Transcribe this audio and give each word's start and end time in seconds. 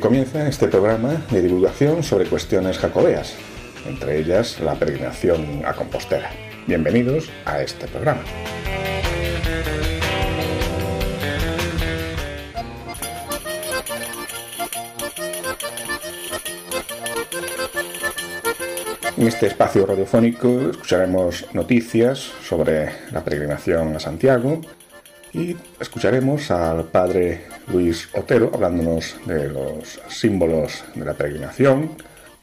Comienza 0.00 0.48
este 0.48 0.68
programa 0.68 1.22
de 1.30 1.42
divulgación 1.42 2.02
sobre 2.02 2.26
cuestiones 2.26 2.78
jacobeas, 2.78 3.34
entre 3.86 4.18
ellas 4.18 4.60
la 4.60 4.74
peregrinación 4.74 5.62
a 5.64 5.74
Compostela. 5.74 6.30
Bienvenidos 6.66 7.30
a 7.44 7.60
este 7.62 7.86
programa. 7.88 8.22
En 19.16 19.26
este 19.26 19.46
espacio 19.48 19.84
radiofónico 19.84 20.70
escucharemos 20.70 21.46
noticias 21.52 22.30
sobre 22.42 22.92
la 23.10 23.24
peregrinación 23.24 23.96
a 23.96 24.00
Santiago, 24.00 24.60
y 25.32 25.56
escucharemos 25.80 26.50
al 26.50 26.84
padre 26.84 27.44
Luis 27.72 28.08
Otero 28.14 28.50
hablándonos 28.52 29.16
de 29.26 29.48
los 29.48 30.00
símbolos 30.08 30.84
de 30.94 31.04
la 31.04 31.14
peregrinación 31.14 31.90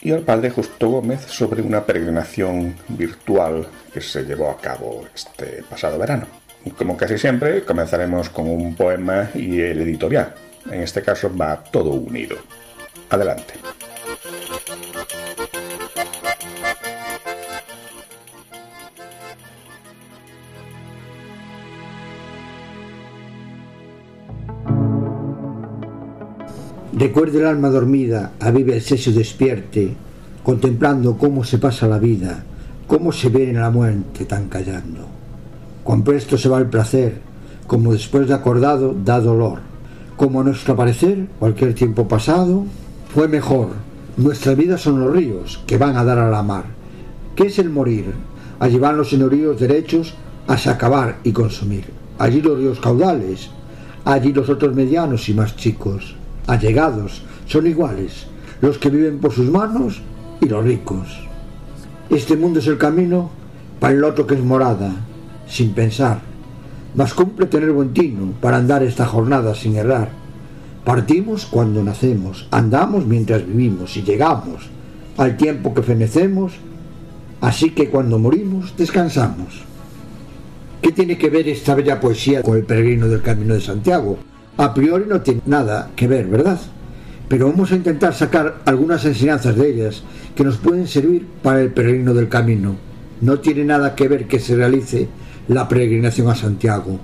y 0.01 0.11
al 0.11 0.21
padre 0.21 0.51
Justo 0.51 0.89
Gómez 0.89 1.21
sobre 1.21 1.61
una 1.61 1.83
peregrinación 1.83 2.75
virtual 2.89 3.67
que 3.93 4.01
se 4.01 4.23
llevó 4.23 4.51
a 4.51 4.57
cabo 4.57 5.05
este 5.13 5.63
pasado 5.69 5.97
verano. 5.97 6.27
Como 6.77 6.97
casi 6.97 7.17
siempre, 7.17 7.63
comenzaremos 7.63 8.29
con 8.29 8.49
un 8.49 8.75
poema 8.75 9.29
y 9.33 9.59
el 9.61 9.81
editorial. 9.81 10.33
En 10.71 10.81
este 10.81 11.01
caso 11.01 11.35
va 11.35 11.63
todo 11.63 11.91
unido. 11.91 12.37
Adelante. 13.09 13.53
Recuerde 26.97 27.39
el 27.39 27.45
alma 27.45 27.69
dormida, 27.69 28.31
avive 28.39 28.75
el 28.75 28.81
seso 28.81 29.11
despierte, 29.11 29.93
contemplando 30.45 31.17
cómo 31.17 31.43
se 31.43 31.57
pasa 31.57 31.89
la 31.89 31.99
vida, 31.99 32.45
cómo 32.87 33.11
se 33.11 33.27
viene 33.27 33.59
la 33.59 33.69
muerte 33.69 34.23
tan 34.23 34.47
callando. 34.47 35.05
Cuán 35.83 36.03
presto 36.05 36.37
se 36.37 36.47
va 36.47 36.57
el 36.57 36.67
placer, 36.67 37.19
como 37.67 37.91
después 37.91 38.29
de 38.29 38.33
acordado 38.33 38.95
da 39.03 39.19
dolor. 39.19 39.59
Como 40.15 40.39
a 40.39 40.45
nuestro 40.45 40.77
parecer, 40.77 41.27
cualquier 41.37 41.73
tiempo 41.75 42.07
pasado 42.07 42.63
fue 43.13 43.27
mejor. 43.27 43.71
Nuestra 44.15 44.55
vida 44.55 44.77
son 44.77 45.01
los 45.01 45.13
ríos 45.13 45.61
que 45.67 45.77
van 45.77 45.97
a 45.97 46.05
dar 46.05 46.19
a 46.19 46.29
la 46.29 46.43
mar. 46.43 46.63
¿Qué 47.35 47.47
es 47.47 47.59
el 47.59 47.69
morir? 47.69 48.05
Allí 48.57 48.79
van 48.79 48.95
los 48.95 49.09
señoríos 49.09 49.59
derechos 49.59 50.13
a 50.47 50.53
acabar 50.53 51.17
y 51.25 51.33
consumir. 51.33 51.87
Allí 52.19 52.41
los 52.41 52.57
ríos 52.57 52.79
caudales, 52.79 53.49
allí 54.05 54.31
los 54.31 54.47
otros 54.47 54.73
medianos 54.73 55.27
y 55.27 55.33
más 55.33 55.57
chicos 55.57 56.15
allegados, 56.47 57.21
son 57.47 57.67
iguales, 57.67 58.27
los 58.61 58.77
que 58.77 58.89
viven 58.89 59.19
por 59.19 59.31
sus 59.31 59.49
manos 59.49 60.01
y 60.41 60.47
los 60.47 60.63
ricos. 60.63 61.25
Este 62.09 62.37
mundo 62.37 62.59
es 62.59 62.67
el 62.67 62.77
camino 62.77 63.29
para 63.79 63.93
el 63.93 64.03
otro 64.03 64.27
que 64.27 64.35
es 64.35 64.43
morada, 64.43 64.91
sin 65.47 65.73
pensar. 65.73 66.21
Mas 66.95 67.13
cumple 67.13 67.47
tener 67.47 67.71
buen 67.71 67.93
tino 67.93 68.33
para 68.39 68.57
andar 68.57 68.83
esta 68.83 69.05
jornada 69.05 69.53
sin 69.53 69.75
errar. 69.75 70.09
Partimos 70.85 71.45
cuando 71.45 71.83
nacemos, 71.83 72.47
andamos 72.51 73.05
mientras 73.05 73.45
vivimos 73.45 73.97
y 73.97 74.03
llegamos 74.03 74.69
al 75.17 75.35
tiempo 75.35 75.73
que 75.73 75.81
fenecemos, 75.81 76.53
así 77.41 77.71
que 77.71 77.89
cuando 77.89 78.19
morimos 78.19 78.75
descansamos. 78.77 79.63
¿Qué 80.81 80.91
tiene 80.91 81.17
que 81.17 81.29
ver 81.29 81.47
esta 81.47 81.73
bella 81.73 81.99
poesía 81.99 82.43
con 82.43 82.55
el 82.57 82.63
peregrino 82.63 83.07
del 83.07 83.23
Camino 83.23 83.55
de 83.55 83.61
Santiago? 83.61 84.19
A 84.57 84.73
priori 84.73 85.05
no 85.07 85.21
tiene 85.21 85.41
nada 85.45 85.91
que 85.95 86.07
ver, 86.07 86.27
¿verdad? 86.27 86.59
Pero 87.27 87.49
vamos 87.49 87.71
a 87.71 87.75
intentar 87.75 88.13
sacar 88.13 88.61
algunas 88.65 89.03
enseñanzas 89.05 89.55
de 89.55 89.69
ellas 89.69 90.03
que 90.35 90.43
nos 90.43 90.57
pueden 90.57 90.87
servir 90.87 91.25
para 91.41 91.61
el 91.61 91.71
peregrino 91.71 92.13
del 92.13 92.29
camino. 92.29 92.75
No 93.21 93.39
tiene 93.39 93.65
nada 93.65 93.95
que 93.95 94.07
ver 94.07 94.27
que 94.27 94.39
se 94.39 94.55
realice 94.55 95.07
la 95.47 95.67
peregrinación 95.67 96.29
a 96.29 96.35
Santiago. 96.35 96.99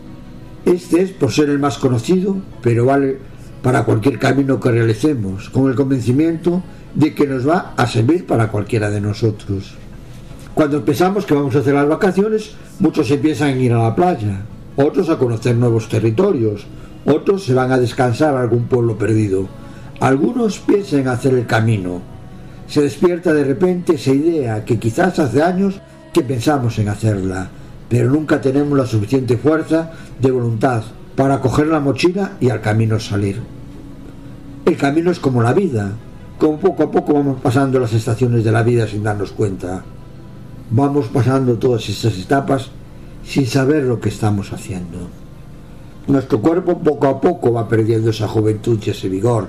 Este 0.65 1.01
es 1.01 1.11
por 1.11 1.31
ser 1.31 1.49
el 1.49 1.59
más 1.59 1.77
conocido, 1.77 2.37
pero 2.61 2.85
vale 2.85 3.17
para 3.63 3.83
cualquier 3.83 4.19
camino 4.19 4.59
que 4.59 4.71
realicemos, 4.71 5.49
con 5.49 5.69
el 5.69 5.75
convencimiento 5.75 6.63
de 6.93 7.13
que 7.13 7.27
nos 7.27 7.47
va 7.47 7.73
a 7.75 7.87
servir 7.87 8.25
para 8.25 8.49
cualquiera 8.49 8.89
de 8.89 9.01
nosotros. 9.01 9.73
Cuando 10.53 10.83
pensamos 10.83 11.25
que 11.25 11.33
vamos 11.33 11.55
a 11.55 11.59
hacer 11.59 11.73
las 11.73 11.87
vacaciones, 11.87 12.51
muchos 12.79 13.09
empiezan 13.09 13.49
a 13.49 13.57
ir 13.57 13.73
a 13.73 13.83
la 13.83 13.95
playa, 13.95 14.41
otros 14.75 15.09
a 15.09 15.17
conocer 15.17 15.55
nuevos 15.55 15.87
territorios, 15.89 16.65
otros 17.05 17.45
se 17.45 17.53
van 17.53 17.71
a 17.71 17.79
descansar 17.79 18.35
a 18.35 18.41
algún 18.41 18.65
pueblo 18.65 18.97
perdido. 18.97 19.47
Algunos 19.99 20.59
piensan 20.59 21.01
en 21.01 21.07
hacer 21.07 21.33
el 21.33 21.45
camino. 21.45 22.01
Se 22.67 22.81
despierta 22.81 23.33
de 23.33 23.43
repente 23.43 23.95
esa 23.95 24.11
idea 24.11 24.63
que 24.65 24.79
quizás 24.79 25.19
hace 25.19 25.41
años 25.41 25.79
que 26.13 26.21
pensamos 26.21 26.77
en 26.79 26.89
hacerla, 26.89 27.49
pero 27.89 28.09
nunca 28.09 28.39
tenemos 28.39 28.77
la 28.77 28.85
suficiente 28.85 29.37
fuerza 29.37 29.91
de 30.19 30.31
voluntad 30.31 30.83
para 31.15 31.39
coger 31.39 31.67
la 31.67 31.79
mochila 31.79 32.33
y 32.39 32.49
al 32.49 32.61
camino 32.61 32.99
salir. 32.99 33.41
El 34.65 34.77
camino 34.77 35.11
es 35.11 35.19
como 35.19 35.41
la 35.41 35.53
vida, 35.53 35.91
como 36.37 36.59
poco 36.59 36.83
a 36.83 36.91
poco 36.91 37.13
vamos 37.13 37.41
pasando 37.41 37.79
las 37.79 37.93
estaciones 37.93 38.43
de 38.43 38.51
la 38.51 38.63
vida 38.63 38.87
sin 38.87 39.03
darnos 39.03 39.31
cuenta. 39.31 39.83
Vamos 40.69 41.07
pasando 41.07 41.55
todas 41.55 41.87
estas 41.89 42.17
etapas 42.17 42.69
sin 43.23 43.45
saber 43.45 43.83
lo 43.83 43.99
que 43.99 44.09
estamos 44.09 44.53
haciendo. 44.53 45.20
Nuestro 46.11 46.41
cuerpo 46.41 46.77
poco 46.77 47.07
a 47.07 47.21
poco 47.21 47.53
va 47.53 47.69
perdiendo 47.69 48.09
esa 48.09 48.27
juventud 48.27 48.77
y 48.85 48.89
ese 48.89 49.07
vigor 49.07 49.47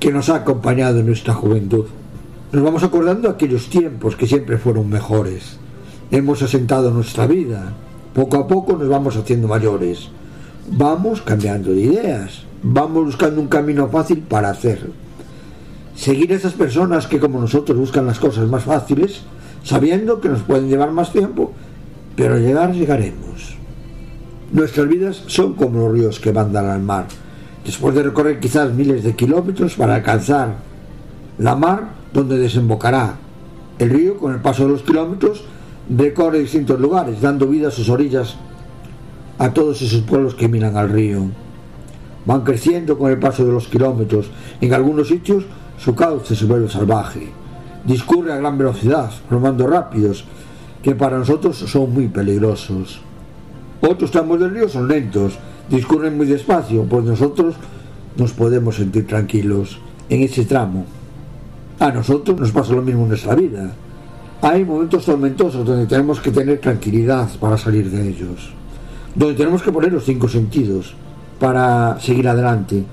que 0.00 0.10
nos 0.10 0.30
ha 0.30 0.36
acompañado 0.36 1.00
en 1.00 1.06
nuestra 1.06 1.34
juventud. 1.34 1.84
Nos 2.50 2.62
vamos 2.62 2.82
acordando 2.82 3.28
de 3.28 3.34
aquellos 3.34 3.68
tiempos 3.68 4.16
que 4.16 4.26
siempre 4.26 4.56
fueron 4.56 4.88
mejores. 4.88 5.58
Hemos 6.10 6.40
asentado 6.40 6.90
nuestra 6.92 7.26
vida. 7.26 7.74
Poco 8.14 8.38
a 8.38 8.46
poco 8.46 8.74
nos 8.78 8.88
vamos 8.88 9.18
haciendo 9.18 9.48
mayores. 9.48 10.08
Vamos 10.70 11.20
cambiando 11.20 11.72
de 11.72 11.82
ideas. 11.82 12.44
Vamos 12.62 13.04
buscando 13.04 13.42
un 13.42 13.48
camino 13.48 13.86
fácil 13.88 14.20
para 14.20 14.48
hacer. 14.48 14.90
Seguir 15.94 16.32
a 16.32 16.36
esas 16.36 16.54
personas 16.54 17.06
que 17.06 17.20
como 17.20 17.38
nosotros 17.38 17.76
buscan 17.76 18.06
las 18.06 18.18
cosas 18.18 18.48
más 18.48 18.64
fáciles, 18.64 19.24
sabiendo 19.62 20.22
que 20.22 20.30
nos 20.30 20.40
pueden 20.40 20.70
llevar 20.70 20.90
más 20.90 21.12
tiempo, 21.12 21.52
pero 22.16 22.38
llegar 22.38 22.72
llegaremos. 22.72 23.57
Nuestras 24.50 24.88
vidas 24.88 25.24
son 25.26 25.52
como 25.54 25.80
los 25.80 25.92
ríos 25.92 26.20
que 26.20 26.32
mandan 26.32 26.66
al 26.66 26.80
mar. 26.80 27.06
Después 27.64 27.94
de 27.94 28.02
recorrer 28.02 28.40
quizás 28.40 28.72
miles 28.72 29.04
de 29.04 29.14
kilómetros 29.14 29.74
para 29.74 29.96
alcanzar 29.96 30.56
la 31.38 31.54
mar 31.54 31.90
donde 32.14 32.38
desembocará, 32.38 33.16
el 33.78 33.90
río 33.90 34.16
con 34.16 34.32
el 34.32 34.40
paso 34.40 34.64
de 34.64 34.70
los 34.72 34.82
kilómetros 34.82 35.44
recorre 35.94 36.40
distintos 36.40 36.80
lugares, 36.80 37.20
dando 37.20 37.46
vida 37.46 37.68
a 37.68 37.70
sus 37.70 37.90
orillas 37.90 38.36
a 39.38 39.52
todos 39.52 39.82
esos 39.82 40.00
pueblos 40.00 40.34
que 40.34 40.48
miran 40.48 40.78
al 40.78 40.88
río. 40.88 41.26
Van 42.24 42.40
creciendo 42.42 42.98
con 42.98 43.10
el 43.10 43.18
paso 43.18 43.44
de 43.44 43.52
los 43.52 43.68
kilómetros. 43.68 44.30
En 44.62 44.72
algunos 44.72 45.08
sitios 45.08 45.44
su 45.78 45.94
cauce 45.94 46.34
se 46.34 46.46
vuelve 46.46 46.70
salvaje. 46.70 47.28
Discurre 47.84 48.32
a 48.32 48.36
gran 48.36 48.56
velocidad, 48.56 49.10
formando 49.28 49.66
rápidos 49.66 50.24
que 50.82 50.94
para 50.94 51.18
nosotros 51.18 51.56
son 51.56 51.92
muy 51.92 52.08
peligrosos. 52.08 53.02
Otros 53.80 54.10
tramos 54.10 54.40
del 54.40 54.50
río 54.50 54.68
son 54.68 54.88
lentos, 54.88 55.38
discurren 55.70 56.16
muy 56.16 56.26
despacio, 56.26 56.84
pues 56.84 57.04
nosotros 57.04 57.54
nos 58.16 58.32
podemos 58.32 58.76
sentir 58.76 59.06
tranquilos 59.06 59.78
en 60.08 60.22
ese 60.22 60.44
tramo. 60.44 60.84
A 61.78 61.92
nosotros 61.92 62.38
nos 62.40 62.50
pasa 62.50 62.72
lo 62.72 62.82
mismo 62.82 63.02
en 63.02 63.10
nuestra 63.10 63.36
vida. 63.36 63.72
Hay 64.42 64.64
momentos 64.64 65.04
tormentosos 65.04 65.64
donde 65.64 65.86
tenemos 65.86 66.20
que 66.20 66.32
tener 66.32 66.58
tranquilidad 66.58 67.28
para 67.40 67.56
salir 67.56 67.90
de 67.90 68.08
ellos, 68.08 68.50
donde 69.14 69.34
tenemos 69.34 69.62
que 69.62 69.70
poner 69.70 69.92
los 69.92 70.04
cinco 70.04 70.28
sentidos 70.28 70.94
para 71.38 72.00
seguir 72.00 72.28
adelante. 72.28 72.84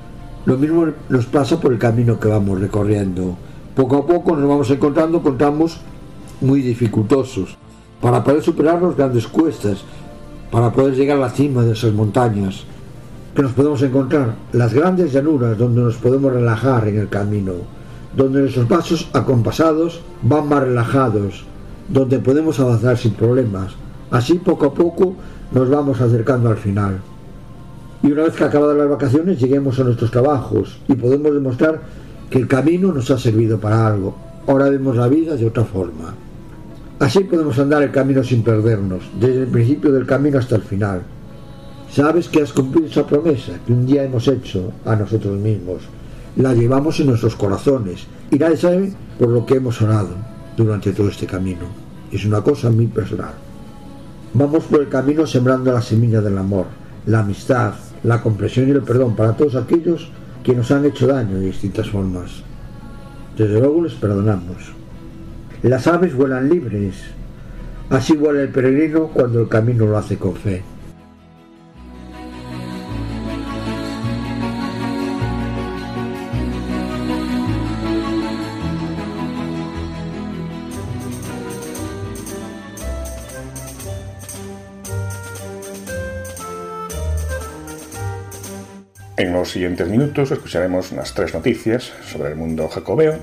Lo 0.45 0.57
mismo 0.57 0.87
nos 1.09 1.25
pasa 1.25 1.59
por 1.59 1.73
el 1.73 1.79
camino 1.79 2.19
que 2.19 2.27
vamos 2.27 2.59
recorriendo. 2.59 3.35
Poco 3.75 3.97
a 3.97 4.05
poco 4.05 4.35
nos 4.35 4.47
vamos 4.47 4.69
encontrando 4.69 5.21
con 5.23 5.37
tramos 5.37 5.79
muy 6.41 6.61
dificultosos. 6.61 7.57
Para 7.99 8.23
poder 8.23 8.43
superar 8.43 8.81
las 8.81 8.95
grandes 8.95 9.27
cuestas 9.27 9.83
para 10.51 10.71
poder 10.71 10.95
llegar 10.95 11.17
a 11.17 11.21
la 11.21 11.29
cima 11.29 11.63
de 11.63 11.73
esas 11.73 11.93
montañas 11.93 12.65
que 13.35 13.41
nos 13.41 13.51
podemos 13.51 13.81
encontrar, 13.81 14.33
las 14.53 14.73
grandes 14.73 15.11
llanuras 15.11 15.57
donde 15.57 15.81
nos 15.81 15.97
podemos 15.97 16.31
relajar 16.31 16.87
en 16.87 16.99
el 16.99 17.09
camino, 17.09 17.53
donde 18.15 18.39
nuestros 18.39 18.65
pasos 18.65 19.09
acompasados 19.11 20.01
van 20.21 20.47
más 20.47 20.63
relajados, 20.63 21.43
donde 21.89 22.19
podemos 22.19 22.59
avanzar 22.61 22.97
sin 22.97 23.13
problemas. 23.13 23.73
Así 24.09 24.35
poco 24.35 24.67
a 24.67 24.73
poco 24.73 25.15
nos 25.51 25.69
vamos 25.69 25.99
acercando 25.99 26.49
al 26.49 26.55
final. 26.55 27.01
Y 28.03 28.11
una 28.11 28.23
vez 28.23 28.35
que 28.35 28.45
acabadas 28.45 28.77
las 28.77 28.89
vacaciones 28.89 29.37
lleguemos 29.37 29.79
a 29.79 29.83
nuestros 29.83 30.11
trabajos 30.11 30.79
y 30.87 30.93
podemos 30.93 31.33
demostrar 31.33 31.81
que 32.29 32.39
el 32.39 32.47
camino 32.47 32.93
nos 32.93 33.11
ha 33.11 33.17
servido 33.17 33.59
para 33.59 33.85
algo. 33.85 34.15
Ahora 34.47 34.69
vemos 34.69 34.95
la 34.95 35.09
vida 35.09 35.35
de 35.35 35.47
otra 35.47 35.65
forma. 35.65 36.13
Así 36.97 37.25
podemos 37.25 37.59
andar 37.59 37.83
el 37.83 37.91
camino 37.91 38.23
sin 38.23 38.41
perdernos, 38.41 39.03
desde 39.19 39.41
el 39.41 39.47
principio 39.47 39.91
del 39.91 40.05
camino 40.05 40.39
hasta 40.39 40.55
el 40.55 40.61
final. 40.61 41.01
Sabes 41.91 42.29
que 42.29 42.41
has 42.41 42.53
cumplido 42.53 42.87
esa 42.87 43.05
promesa 43.05 43.51
que 43.65 43.73
un 43.73 43.85
día 43.85 44.05
hemos 44.05 44.29
hecho 44.29 44.71
a 44.85 44.95
nosotros 44.95 45.37
mismos. 45.37 45.81
La 46.37 46.53
llevamos 46.53 46.97
en 47.01 47.07
nuestros 47.07 47.35
corazones 47.35 48.07
y 48.31 48.37
nadie 48.37 48.55
sabe 48.55 48.93
por 49.19 49.27
lo 49.27 49.45
que 49.45 49.55
hemos 49.55 49.81
orado 49.81 50.15
durante 50.55 50.93
todo 50.93 51.09
este 51.09 51.25
camino. 51.25 51.65
Es 52.13 52.25
una 52.25 52.41
cosa 52.41 52.69
muy 52.69 52.87
personal. 52.87 53.33
Vamos 54.33 54.63
por 54.63 54.79
el 54.79 54.87
camino 54.87 55.27
sembrando 55.27 55.73
la 55.73 55.81
semilla 55.81 56.21
del 56.21 56.37
amor, 56.37 56.65
la 57.07 57.19
amistad, 57.19 57.73
la 58.03 58.21
comprensión 58.21 58.69
y 58.69 58.71
el 58.71 58.83
perdón 58.83 59.17
para 59.17 59.35
todos 59.35 59.55
aquellos 59.55 60.09
que 60.43 60.55
nos 60.55 60.71
han 60.71 60.85
hecho 60.85 61.07
daño 61.07 61.39
de 61.39 61.47
distintas 61.47 61.89
formas. 61.89 62.41
Desde 63.37 63.59
luego 63.59 63.83
les 63.83 63.93
perdonamos. 63.93 64.74
Las 65.65 65.87
aves 65.87 66.13
vuelan 66.13 66.47
libres. 66.47 66.93
Así 67.89 68.15
vuela 68.15 68.43
el 68.43 68.49
peregrino 68.49 69.07
cuando 69.07 69.41
el 69.41 69.49
camino 69.49 69.87
lo 69.87 69.97
hace 69.97 70.15
con 70.15 70.35
fe. 70.35 70.61
En 89.17 89.33
los 89.33 89.49
siguientes 89.49 89.89
minutos 89.89 90.29
escucharemos 90.29 90.91
unas 90.91 91.15
tres 91.15 91.33
noticias 91.33 91.91
sobre 92.05 92.29
el 92.29 92.35
mundo 92.35 92.69
jacobeo 92.69 93.17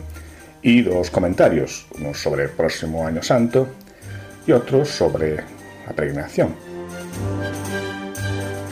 y 0.62 0.82
dos 0.82 1.10
comentarios, 1.10 1.86
uno 1.98 2.14
sobre 2.14 2.44
el 2.44 2.50
próximo 2.50 3.06
Año 3.06 3.22
Santo 3.22 3.68
y 4.46 4.52
otro 4.52 4.84
sobre 4.84 5.36
la 5.86 5.92
peregrinación. 5.94 6.54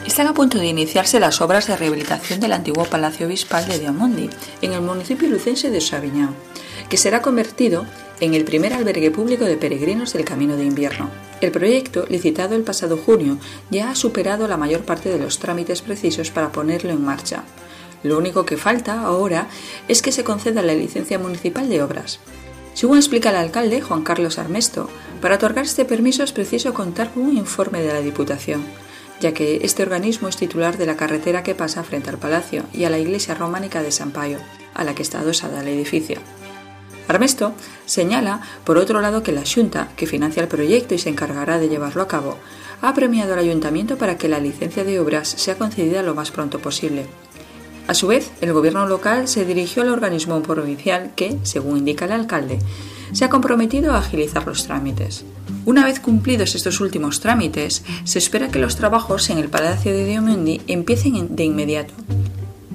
Están 0.07 0.27
a 0.27 0.35
punto 0.35 0.59
de 0.59 0.67
iniciarse 0.67 1.21
las 1.21 1.41
obras 1.41 1.67
de 1.67 1.77
rehabilitación 1.77 2.41
del 2.41 2.53
antiguo 2.53 2.85
Palacio 2.85 3.27
Obispal 3.27 3.67
de 3.69 3.79
Diamondi, 3.79 4.29
en 4.61 4.73
el 4.73 4.81
municipio 4.81 5.29
lucense 5.29 5.71
de 5.71 5.81
Sabiñán, 5.81 6.35
que 6.89 6.97
será 6.97 7.23
convertido 7.23 7.87
en 8.21 8.35
el 8.35 8.45
primer 8.45 8.75
albergue 8.75 9.11
público 9.11 9.45
de 9.45 9.57
peregrinos 9.57 10.13
del 10.13 10.25
Camino 10.25 10.57
de 10.57 10.65
Invierno. 10.65 11.11
El 11.41 11.53
proyecto, 11.53 12.07
licitado 12.09 12.55
el 12.55 12.63
pasado 12.63 12.97
junio, 12.97 13.39
ya 13.71 13.91
ha 13.91 13.95
superado 13.95 14.47
la 14.47 14.57
mayor 14.57 14.81
parte 14.81 15.09
de 15.09 15.19
los 15.19 15.39
trámites 15.39 15.81
precisos 15.81 16.31
para 16.31 16.53
ponerlo 16.53 16.91
en 16.91 17.03
marcha. 17.03 17.45
Lo 18.03 18.19
único 18.19 18.45
que 18.45 18.57
falta 18.57 19.03
ahora 19.03 19.49
es 19.89 20.03
que 20.03 20.13
se 20.13 20.25
conceda 20.25 20.63
la 20.63 20.75
licencia 20.75 21.19
municipal 21.19 21.69
de 21.69 21.83
obras. 21.83 22.21
Según 22.75 22.97
explica 22.97 23.31
el 23.31 23.37
alcalde 23.37 23.83
Juan 23.83 24.03
Carlos 24.03 24.39
Armesto, 24.39 24.89
para 25.21 25.35
otorgar 25.35 25.65
este 25.65 25.85
permiso 25.85 26.23
es 26.23 26.33
preciso 26.33 26.73
contar 26.73 27.13
con 27.13 27.25
un 27.25 27.37
informe 27.37 27.83
de 27.83 27.93
la 27.93 28.01
Diputación, 28.01 28.65
ya 29.21 29.35
que 29.35 29.61
este 29.63 29.83
organismo 29.83 30.29
es 30.29 30.37
titular 30.37 30.79
de 30.79 30.87
la 30.87 30.97
carretera 30.97 31.43
que 31.43 31.55
pasa 31.55 31.83
frente 31.83 32.09
al 32.09 32.19
palacio 32.19 32.65
y 32.73 32.85
a 32.85 32.91
la 32.91 32.99
iglesia 32.99 33.35
románica 33.35 33.83
de 33.83 33.93
San 33.93 34.13
Payo, 34.13 34.39
a 34.73 34.85
la 34.85 34.95
que 34.95 35.03
está 35.03 35.21
adosada 35.21 35.61
el 35.61 35.69
edificio. 35.69 36.19
Armesto 37.07 37.53
señala, 37.87 38.41
por 38.65 38.79
otro 38.79 39.01
lado, 39.01 39.23
que 39.23 39.33
la 39.33 39.43
Junta, 39.45 39.89
que 39.97 40.07
financia 40.07 40.43
el 40.43 40.49
proyecto 40.49 40.95
y 40.95 40.99
se 40.99 41.09
encargará 41.09 41.59
de 41.59 41.69
llevarlo 41.69 42.03
a 42.03 42.09
cabo, 42.09 42.39
ha 42.83 42.95
premiado 42.95 43.33
al 43.33 43.41
ayuntamiento 43.41 43.99
para 43.99 44.17
que 44.17 44.29
la 44.29 44.39
licencia 44.39 44.85
de 44.85 45.01
obras 45.01 45.29
sea 45.29 45.59
concedida 45.59 46.03
lo 46.03 46.15
más 46.15 46.31
pronto 46.31 46.61
posible. 46.61 47.07
A 47.91 47.95
su 47.95 48.07
vez, 48.07 48.31
el 48.41 48.53
gobierno 48.53 48.87
local 48.87 49.27
se 49.27 49.45
dirigió 49.45 49.83
al 49.83 49.89
organismo 49.89 50.41
provincial 50.45 51.11
que, 51.17 51.39
según 51.43 51.79
indica 51.79 52.05
el 52.05 52.13
alcalde, 52.13 52.61
se 53.11 53.25
ha 53.25 53.31
comprometido 53.31 53.95
a 53.95 53.99
agilizar 53.99 54.47
los 54.47 54.65
trámites. 54.65 55.25
Una 55.65 55.85
vez 55.85 55.99
cumplidos 55.99 56.55
estos 56.55 56.81
últimos 56.81 57.19
trámites, 57.19 57.83
se 58.05 58.21
espera 58.21 58.47
que 58.47 58.61
los 58.61 58.77
trabajos 58.77 59.29
en 59.31 59.39
el 59.39 59.49
Palacio 59.49 59.91
de 59.91 60.05
Diomendi 60.05 60.61
empiecen 60.69 61.35
de 61.35 61.43
inmediato. 61.43 61.93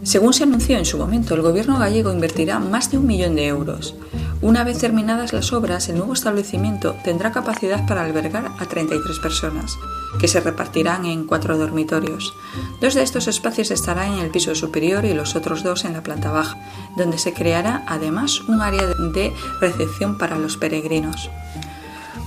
Según 0.05 0.35
se 0.35 0.43
anunció 0.43 0.77
en 0.77 0.85
su 0.85 0.99
momento, 0.99 1.33
el 1.33 1.41
gobierno 1.41 1.79
gallego 1.79 2.13
invertirá 2.13 2.59
más 2.59 2.91
de 2.91 2.99
un 2.99 3.07
millón 3.07 3.35
de 3.35 3.47
euros. 3.47 3.95
Una 4.39 4.63
vez 4.63 4.77
terminadas 4.77 5.33
las 5.33 5.51
obras, 5.51 5.89
el 5.89 5.97
nuevo 5.97 6.13
establecimiento 6.13 6.95
tendrá 7.03 7.31
capacidad 7.31 7.87
para 7.87 8.03
albergar 8.03 8.51
a 8.59 8.65
33 8.67 9.17
personas, 9.17 9.75
que 10.19 10.27
se 10.27 10.41
repartirán 10.41 11.07
en 11.07 11.25
cuatro 11.25 11.57
dormitorios. 11.57 12.35
Dos 12.81 12.93
de 12.93 13.01
estos 13.01 13.27
espacios 13.27 13.71
estarán 13.71 14.13
en 14.13 14.19
el 14.19 14.29
piso 14.29 14.53
superior 14.53 15.05
y 15.05 15.15
los 15.15 15.35
otros 15.35 15.63
dos 15.63 15.85
en 15.85 15.93
la 15.93 16.03
planta 16.03 16.29
baja, 16.29 16.55
donde 16.95 17.17
se 17.17 17.33
creará 17.33 17.83
además 17.87 18.41
un 18.41 18.61
área 18.61 18.85
de 18.85 19.33
recepción 19.59 20.19
para 20.19 20.37
los 20.37 20.55
peregrinos. 20.55 21.31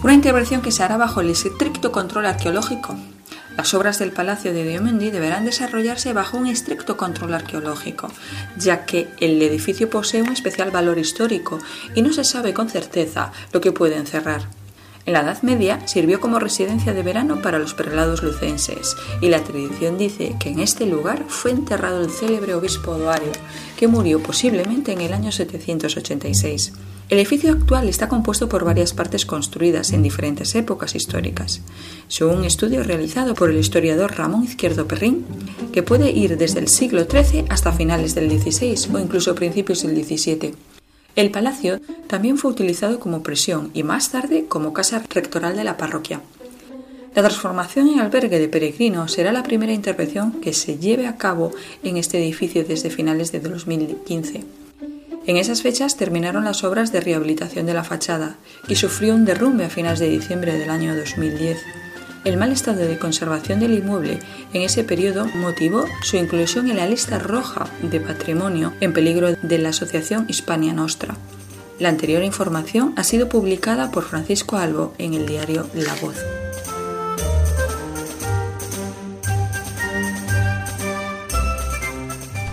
Una 0.03 0.15
intervención 0.15 0.63
que 0.63 0.73
se 0.73 0.83
hará 0.83 0.97
bajo 0.97 1.21
el 1.21 1.31
estricto 1.31 1.93
control 1.93 2.27
arqueológico 2.27 2.97
las 3.59 3.75
obras 3.75 3.99
del 3.99 4.13
Palacio 4.13 4.53
de 4.53 4.63
Diomendi 4.63 5.11
deberán 5.11 5.45
desarrollarse 5.45 6.13
bajo 6.13 6.39
un 6.39 6.47
estricto 6.47 6.97
control 6.97 7.35
arqueológico, 7.35 8.09
ya 8.57 8.87
que 8.87 9.09
el 9.19 9.43
edificio 9.43 9.91
posee 9.91 10.23
un 10.23 10.33
especial 10.33 10.71
valor 10.71 10.97
histórico 10.97 11.59
y 11.97 12.03
no 12.03 12.13
se 12.13 12.23
sabe 12.23 12.55
con 12.55 12.71
certeza 12.71 13.33
lo 13.53 13.61
que 13.61 13.73
puede 13.73 13.97
encerrar. 13.97 14.58
En 15.09 15.15
la 15.15 15.23
Edad 15.23 15.41
Media 15.41 15.81
sirvió 15.89 16.21
como 16.21 16.39
residencia 16.39 16.93
de 16.93 17.03
verano 17.03 17.41
para 17.41 17.59
los 17.59 17.73
prelados 17.73 18.23
lucenses 18.23 18.95
y 19.23 19.29
la 19.29 19.43
tradición 19.43 19.97
dice 19.97 20.37
que 20.39 20.51
en 20.51 20.59
este 20.59 20.85
lugar 20.85 21.25
fue 21.29 21.51
enterrado 21.51 22.05
el 22.05 22.11
célebre 22.11 22.55
obispo 22.55 22.91
Odoario, 22.91 23.33
que 23.79 23.89
murió 23.89 24.23
posiblemente 24.23 24.93
en 24.93 25.01
el 25.01 25.15
año 25.15 25.33
786. 25.33 26.75
El 27.09 27.17
edificio 27.17 27.53
actual 27.53 27.89
está 27.89 28.11
compuesto 28.11 28.51
por 28.51 28.67
varias 28.67 28.93
partes 28.93 29.25
construidas 29.25 29.95
en 29.95 30.03
diferentes 30.03 30.55
épocas 30.55 30.95
históricas. 30.95 31.63
Según 32.09 32.41
un 32.41 32.45
estudio 32.45 32.83
realizado 32.83 33.35
por 33.35 33.49
el 33.49 33.57
historiador 33.57 34.15
Ramón 34.15 34.45
Izquierdo 34.45 34.87
Perrín, 34.87 35.25
que 35.73 35.83
puede 35.83 36.11
ir 36.11 36.37
desde 36.37 36.61
el 36.61 36.69
siglo 36.69 37.07
XIII 37.11 37.47
hasta 37.49 37.73
finales 37.73 38.15
del 38.15 38.29
XVI 38.29 38.95
o 38.95 38.99
incluso 38.99 39.35
principios 39.35 39.85
del 39.85 40.05
XVII. 40.05 40.68
El 41.17 41.31
palacio 41.31 41.81
también 42.07 42.39
fue 42.39 42.51
utilizado 42.51 43.01
como 43.01 43.23
prisión 43.23 43.71
y 43.75 43.83
más 43.83 44.11
tarde 44.11 44.47
como 44.49 44.73
casa 44.73 45.03
rectoral 45.09 45.57
de 45.57 45.65
la 45.65 45.77
parroquia. 45.77 46.21
La 47.15 47.23
transformación 47.23 47.89
en 47.89 48.01
albergue 48.01 48.39
de 48.39 48.49
peregrinos 48.49 49.13
será 49.13 49.33
la 49.33 49.43
primera 49.43 49.73
intervención 49.73 50.33
que 50.41 50.53
se 50.53 50.79
lleve 50.79 51.07
a 51.07 51.17
cabo 51.17 51.51
en 51.83 51.97
este 51.97 52.19
edificio 52.19 52.65
desde 52.65 52.91
finales 52.91 53.33
de 53.33 53.41
2015. 53.41 54.45
En 55.27 55.37
esas 55.37 55.63
fechas 55.63 55.97
terminaron 55.97 56.45
las 56.45 56.65
obras 56.65 56.93
de 56.93 57.01
rehabilitación 57.01 57.67
de 57.67 57.75
la 57.75 57.85
fachada 57.85 58.37
y 58.69 58.77
sufrió 58.77 59.15
un 59.15 59.25
derrumbe 59.25 59.65
a 59.65 59.71
finales 59.71 59.99
de 59.99 60.09
diciembre 60.09 60.57
del 60.57 60.71
año 60.71 60.97
2010. 60.97 61.59
El 62.25 62.37
mal 62.37 62.53
estado 62.53 62.79
de 62.81 62.99
conservación 62.99 63.61
del 63.61 63.75
inmueble 63.75 64.19
en 64.53 64.63
ese 64.63 64.83
periodo 64.83 65.27
motivó 65.37 65.85
su 66.03 66.17
inclusión 66.17 66.69
en 66.69 66.77
la 66.77 66.87
lista 66.87 67.19
roja 67.19 67.67
de 67.81 68.01
patrimonio 68.01 68.73
en 68.81 68.93
peligro 68.93 69.33
de 69.35 69.59
la 69.59 69.69
Asociación 69.69 70.27
Hispania 70.29 70.73
Nostra. 70.73 71.17
La 71.79 71.89
anterior 71.89 72.25
información 72.25 72.93
ha 72.97 73.05
sido 73.05 73.29
publicada 73.29 73.93
por 73.93 74.03
Francisco 74.03 74.57
Albo 74.57 74.95
en 74.99 75.15
el 75.15 75.27
diario 75.27 75.69
La 75.75 75.95
Voz. 76.03 76.17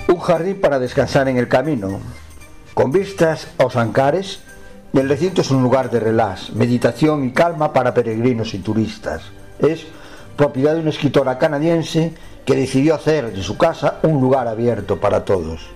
Un 0.07 0.19
jardín 0.19 0.61
para 0.61 0.77
descansar 0.77 1.27
en 1.27 1.37
el 1.37 1.47
camino. 1.47 1.99
Con 2.75 2.91
vistas 2.91 3.47
aos 3.57 3.75
Ancares, 3.75 4.41
el 4.93 5.09
recinto 5.09 5.41
es 5.41 5.49
un 5.49 5.63
lugar 5.63 5.89
de 5.89 5.99
relax, 5.99 6.53
meditación 6.53 7.25
y 7.25 7.33
calma 7.33 7.73
para 7.73 7.93
peregrinos 7.93 8.53
y 8.53 8.59
turistas. 8.59 9.23
Es 9.59 9.85
propiedad 10.35 10.73
de 10.75 10.81
una 10.81 10.89
escritora 10.89 11.37
canadiense 11.37 12.13
que 12.45 12.55
decidió 12.55 12.95
hacer 12.95 13.33
de 13.33 13.41
su 13.41 13.57
casa 13.57 13.99
un 14.03 14.21
lugar 14.21 14.47
abierto 14.47 14.99
para 14.99 15.25
todos. 15.25 15.67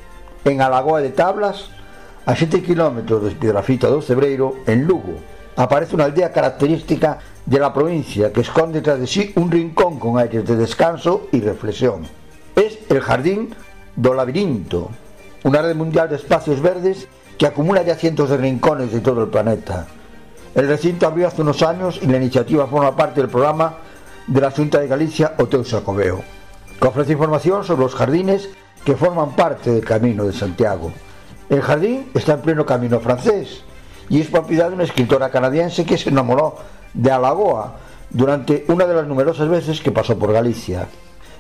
En 0.46 0.62
Alagoa 0.62 1.02
de 1.02 1.10
Tablas, 1.10 1.70
a 2.26 2.36
7 2.36 2.62
kilómetros 2.62 3.24
de 3.24 3.32
Piedrafita 3.32 3.88
do 3.88 4.02
Cebreiro, 4.02 4.62
en 4.68 4.86
Lugo, 4.86 5.18
aparece 5.56 5.96
una 5.96 6.06
aldea 6.06 6.32
característica 6.32 7.20
de 7.46 7.60
la 7.60 7.74
provincia 7.74 8.32
que 8.32 8.42
esconde 8.42 8.82
tras 8.82 9.00
de 9.00 9.08
sí 9.08 9.34
un 9.36 9.50
rincón 9.50 10.00
con 10.00 10.20
aires 10.20 10.46
de 10.46 10.56
descanso 10.56 11.28
y 11.32 11.42
reflexión. 11.42 12.08
Es 12.56 12.78
el 12.90 13.02
Jardín 13.02 13.56
do 13.96 14.14
Labirinto, 14.14 14.90
una 15.44 15.62
red 15.62 15.76
mundial 15.76 16.10
de 16.10 16.18
espacios 16.18 16.62
verdes 16.62 17.08
que 17.38 17.48
acumula 17.48 17.82
ya 17.82 17.96
cientos 17.96 18.30
de 18.30 18.38
rincones 18.38 18.92
de 18.92 19.00
todo 19.00 19.24
el 19.24 19.30
planeta. 19.30 19.88
El 20.56 20.68
recinto 20.68 21.06
abrió 21.06 21.28
hace 21.28 21.42
unos 21.42 21.62
años 21.62 22.00
y 22.02 22.08
la 22.08 22.18
iniciativa 22.18 22.68
forma 22.68 22.96
parte 22.96 23.22
del 23.22 23.30
programa 23.30 23.78
de 24.28 24.42
la 24.42 24.52
Junta 24.52 24.80
de 24.80 24.88
Galicia 24.88 25.36
Oteu 25.38 25.64
Sacobeo, 25.64 26.22
que 26.80 26.88
ofrece 26.88 27.14
información 27.14 27.64
sobre 27.64 27.84
los 27.84 27.96
jardines 27.96 28.50
que 28.84 28.96
forman 28.96 29.36
parte 29.36 29.72
del 29.72 29.86
Camino 29.86 30.26
de 30.26 30.34
Santiago. 30.34 30.92
El 31.50 31.62
jardín 31.62 32.10
está 32.14 32.34
en 32.34 32.42
pleno 32.42 32.66
camino 32.66 33.00
francés 33.00 33.64
y 34.10 34.22
es 34.22 34.28
propiedad 34.28 34.70
de 34.70 34.76
una 34.76 34.84
escritora 34.84 35.30
canadiense 35.30 35.86
que 35.86 35.98
se 35.98 36.10
enamoró 36.10 36.58
de 36.94 37.12
Alagoa 37.12 37.78
durante 38.10 38.66
una 38.68 38.86
de 38.86 38.96
las 38.96 39.08
numerosas 39.08 39.48
veces 39.50 39.82
que 39.82 39.92
pasó 39.92 40.18
por 40.18 40.34
Galicia. 40.34 40.88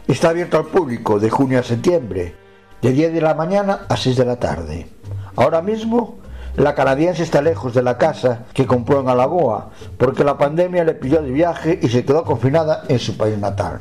Está 0.08 0.30
abierto 0.30 0.58
al 0.58 0.66
público 0.66 1.20
de 1.20 1.30
junio 1.30 1.60
a 1.60 1.64
septiembre, 1.64 2.36
de 2.82 2.92
10 2.92 3.14
de 3.14 3.22
la 3.22 3.34
mañana 3.34 3.86
a 3.90 3.98
6 3.98 4.18
de 4.18 4.26
la 4.26 4.38
tarde. 4.38 4.88
Ahora 5.36 5.62
mismo, 5.62 6.18
la 6.60 6.76
canadiense 6.76 7.24
está 7.24 7.42
lejos 7.42 7.74
de 7.74 7.82
la 7.82 7.98
casa 7.98 8.44
que 8.54 8.68
compró 8.68 9.00
en 9.00 9.08
Alagoa, 9.08 9.70
porque 9.98 10.26
la 10.26 10.38
pandemia 10.38 10.84
le 10.84 10.94
pilló 10.94 11.22
de 11.22 11.32
viaje 11.32 11.80
y 11.82 11.88
se 11.88 12.04
quedó 12.04 12.26
confinada 12.26 12.84
en 12.90 13.00
su 13.00 13.16
país 13.16 13.38
natal. 13.38 13.80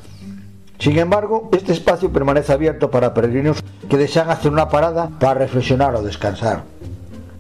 Sin 0.79 0.97
embargo, 0.97 1.49
este 1.51 1.73
espacio 1.73 2.13
permanece 2.13 2.53
abierto 2.53 2.89
para 2.89 3.13
peregrinos 3.13 3.65
que 3.89 3.97
desean 3.97 4.31
hacer 4.31 4.53
una 4.53 4.69
parada 4.69 5.11
para 5.19 5.35
reflexionar 5.35 5.97
o 5.97 6.03
descansar. 6.03 6.63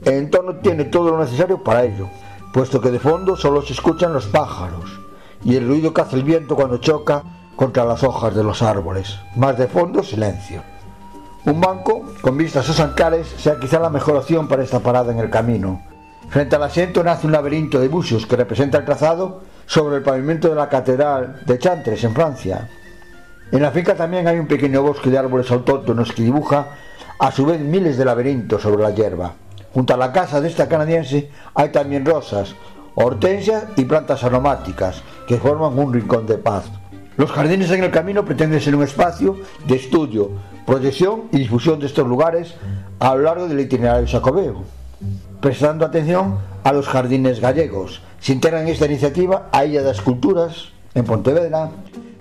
El 0.05 0.15
entorno 0.15 0.57
tiene 0.57 0.87
todo 0.87 1.11
lo 1.11 1.21
necesario 1.21 1.63
para 1.63 1.85
ello, 1.85 2.09
puesto 2.53 2.81
que 2.81 2.91
de 2.91 2.99
fondo 2.99 3.37
solo 3.37 3.63
se 3.63 3.75
escuchan 3.75 4.13
los 4.13 4.27
pájaros 4.27 4.99
y 5.45 5.55
el 5.55 5.69
ruido 5.69 5.95
que 5.95 6.01
hace 6.01 6.17
el 6.17 6.25
viento 6.25 6.57
cuando 6.57 6.79
choca 6.79 7.23
contra 7.55 7.85
las 7.85 8.03
hojas 8.03 8.35
de 8.35 8.43
los 8.43 8.61
árboles. 8.61 9.17
Más 9.37 9.57
de 9.57 9.69
fondo, 9.69 10.03
silencio. 10.03 10.65
Un 11.45 11.61
banco 11.61 12.05
con 12.21 12.37
vistas 12.37 12.69
a 12.69 12.73
San 12.73 12.95
sea 13.39 13.59
quizá 13.61 13.79
la 13.79 13.91
mejor 13.91 14.17
opción 14.17 14.49
para 14.49 14.63
esta 14.63 14.81
parada 14.81 15.13
en 15.13 15.19
el 15.19 15.31
camino. 15.31 15.83
Frente 16.29 16.57
al 16.57 16.65
asiento 16.65 17.03
nace 17.03 17.27
un 17.27 17.33
laberinto 17.33 17.81
de 17.81 17.89
bucios 17.89 18.27
que 18.27 18.37
representa 18.37 18.79
el 18.79 18.85
trazado 18.85 19.43
sobre 19.65 19.97
el 19.97 20.03
pavimento 20.03 20.49
de 20.49 20.57
la 20.57 20.69
Catedral 20.69 21.43
de 21.47 21.59
Chantres, 21.59 22.03
en 22.05 22.13
Francia. 22.13 22.69
En 23.51 23.63
la 23.63 23.71
finca 23.71 23.95
también 23.95 24.27
hay 24.27 24.39
un 24.39 24.47
pequeño 24.47 24.83
bosque 24.83 25.11
de 25.11 25.19
árboles 25.19 25.51
autóctonos 25.51 26.13
que 26.13 26.23
dibuja 26.23 26.67
a 27.19 27.31
su 27.33 27.47
vez 27.47 27.61
miles 27.61 27.97
de 27.97 28.05
laberintos 28.05 28.61
sobre 28.61 28.83
la 28.83 28.91
hierba. 28.91 29.33
Junto 29.73 29.95
a 29.95 29.97
la 29.97 30.13
casa 30.13 30.41
de 30.41 30.49
esta 30.49 30.69
canadiense 30.69 31.31
hay 31.55 31.71
también 31.71 32.05
rosas, 32.05 32.55
hortensias 32.95 33.65
y 33.77 33.85
plantas 33.85 34.25
aromáticas 34.25 35.03
que 35.27 35.39
forman 35.39 35.79
un 35.79 35.95
rincón 35.95 36.27
de 36.27 36.37
paz. 36.37 36.65
Los 37.19 37.33
Jardines 37.33 37.69
en 37.73 37.83
el 37.83 37.91
Camino 37.91 38.25
pretende 38.25 38.61
ser 38.61 38.77
un 38.77 38.85
espacio 38.85 39.41
de 39.67 39.75
estudio, 39.75 40.31
proyección 40.65 41.25
y 41.33 41.39
difusión 41.39 41.81
de 41.81 41.87
estos 41.87 42.07
lugares 42.07 42.55
a 43.01 43.13
lo 43.17 43.23
largo 43.23 43.49
del 43.49 43.59
itinerario 43.59 44.07
Xacobeo, 44.07 44.63
Prestando 45.41 45.85
atención 45.85 46.39
a 46.63 46.73
los 46.73 46.87
jardines 46.87 47.41
gallegos, 47.41 48.03
se 48.21 48.35
integra 48.35 48.63
en 48.63 48.69
esta 48.69 48.87
iniciativa 48.87 49.49
a 49.51 49.65
Illa 49.65 49.83
das 49.83 50.01
Culturas, 50.01 50.69
en 50.95 51.05
Pontevedra, 51.05 51.71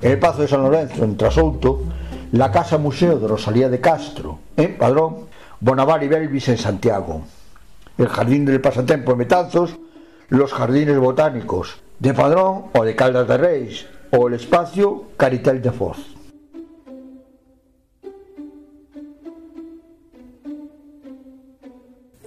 el 0.01 0.17
Pazo 0.17 0.41
de 0.41 0.47
San 0.47 0.63
Lorenzo, 0.63 1.03
en 1.03 1.15
Trasouto, 1.15 1.83
la 2.31 2.51
Casa 2.51 2.79
Museo 2.79 3.19
de 3.19 3.27
Rosalía 3.27 3.69
de 3.69 3.79
Castro, 3.79 4.39
en 4.57 4.79
Padrón, 4.79 5.27
Bonavar 5.59 6.01
y 6.01 6.07
Belvis, 6.07 6.49
en 6.49 6.57
Santiago, 6.57 7.21
el 7.99 8.07
Jardín 8.07 8.45
del 8.45 8.61
Pasatempo, 8.61 9.11
en 9.11 9.19
Betanzos, 9.19 9.77
los 10.29 10.53
Jardines 10.53 10.97
Botánicos, 10.97 11.77
de 11.99 12.15
Padrón 12.15 12.65
o 12.73 12.83
de 12.83 12.95
Caldas 12.95 13.27
de 13.27 13.37
Reis, 13.37 13.85
o 14.11 14.27
el 14.27 14.35
espacio 14.35 15.09
Caritel 15.17 15.61
de 15.61 15.71
Foz. 15.71 15.97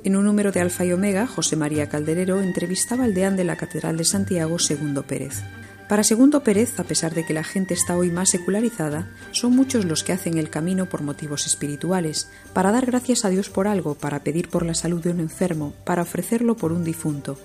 En 0.02 0.16
un 0.16 0.24
número 0.24 0.50
de 0.50 0.60
Alfa 0.60 0.84
y 0.86 0.92
Omega, 0.92 1.26
José 1.26 1.56
María 1.56 1.88
Calderero 1.88 2.40
entrevistaba 2.40 3.04
al 3.04 3.14
deán 3.14 3.36
de 3.36 3.44
la 3.44 3.56
Catedral 3.56 3.98
de 3.98 4.04
Santiago, 4.04 4.58
Segundo 4.58 5.02
Pérez. 5.02 5.42
Para 5.90 6.04
Segundo 6.04 6.42
Pérez, 6.42 6.78
a 6.80 6.84
pesar 6.84 7.14
de 7.14 7.26
que 7.26 7.34
la 7.34 7.44
gente 7.44 7.74
está 7.74 7.96
hoy 7.96 8.10
más 8.10 8.30
secularizada, 8.30 9.10
son 9.32 9.54
muchos 9.54 9.84
los 9.84 10.02
que 10.02 10.12
hacen 10.12 10.38
el 10.38 10.48
camino 10.48 10.86
por 10.86 11.02
motivos 11.02 11.46
espirituales, 11.46 12.30
para 12.54 12.70
dar 12.70 12.86
gracias 12.86 13.24
a 13.24 13.28
Dios 13.28 13.50
por 13.50 13.66
algo, 13.66 13.94
para 13.94 14.20
pedir 14.20 14.48
por 14.48 14.64
la 14.64 14.74
salud 14.74 15.02
de 15.02 15.10
un 15.10 15.20
enfermo, 15.20 15.74
para 15.84 16.02
ofrecerlo 16.02 16.56
por 16.56 16.72
un 16.72 16.84
difunto. 16.84 17.38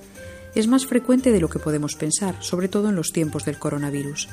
Es 0.56 0.68
más 0.68 0.86
frecuente 0.86 1.32
de 1.32 1.40
lo 1.40 1.50
que 1.50 1.60
podemos 1.60 1.96
pensar, 1.96 2.36
sobre 2.40 2.68
todo 2.68 2.90
en 2.90 2.96
los 2.96 3.12
tiempos 3.12 3.46
del 3.46 3.60
coronavirus. 3.60 4.30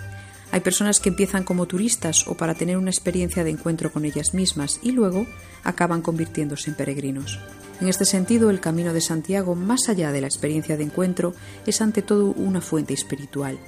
Hay 0.53 0.61
personas 0.61 1.01
que 1.01 1.09
empiezan 1.09 1.45
como 1.45 1.67
turistas 1.67 2.27
o 2.29 2.37
para 2.37 2.55
tener 2.55 2.77
una 2.77 2.91
experiencia 2.91 3.43
de 3.45 3.51
encuentro 3.51 3.93
con 3.93 4.05
ellas 4.05 4.33
mismas 4.33 4.79
y 4.83 4.93
luego 4.93 5.27
acaban 5.65 6.03
convirtiéndose 6.03 6.71
en 6.71 6.77
peregrinos. 6.77 7.41
En 7.81 7.89
este 7.89 8.05
sentido, 8.05 8.51
el 8.51 8.61
Camino 8.61 8.93
de 8.93 9.01
Santiago, 9.01 9.55
más 9.57 9.89
allá 9.89 10.13
de 10.13 10.21
la 10.21 10.29
experiencia 10.29 10.77
de 10.77 10.85
encuentro, 10.85 11.35
es 11.67 11.81
ante 11.81 12.03
todo 12.03 12.27
una 12.27 12.61
fuente 12.61 12.95
espiritual 12.95 13.59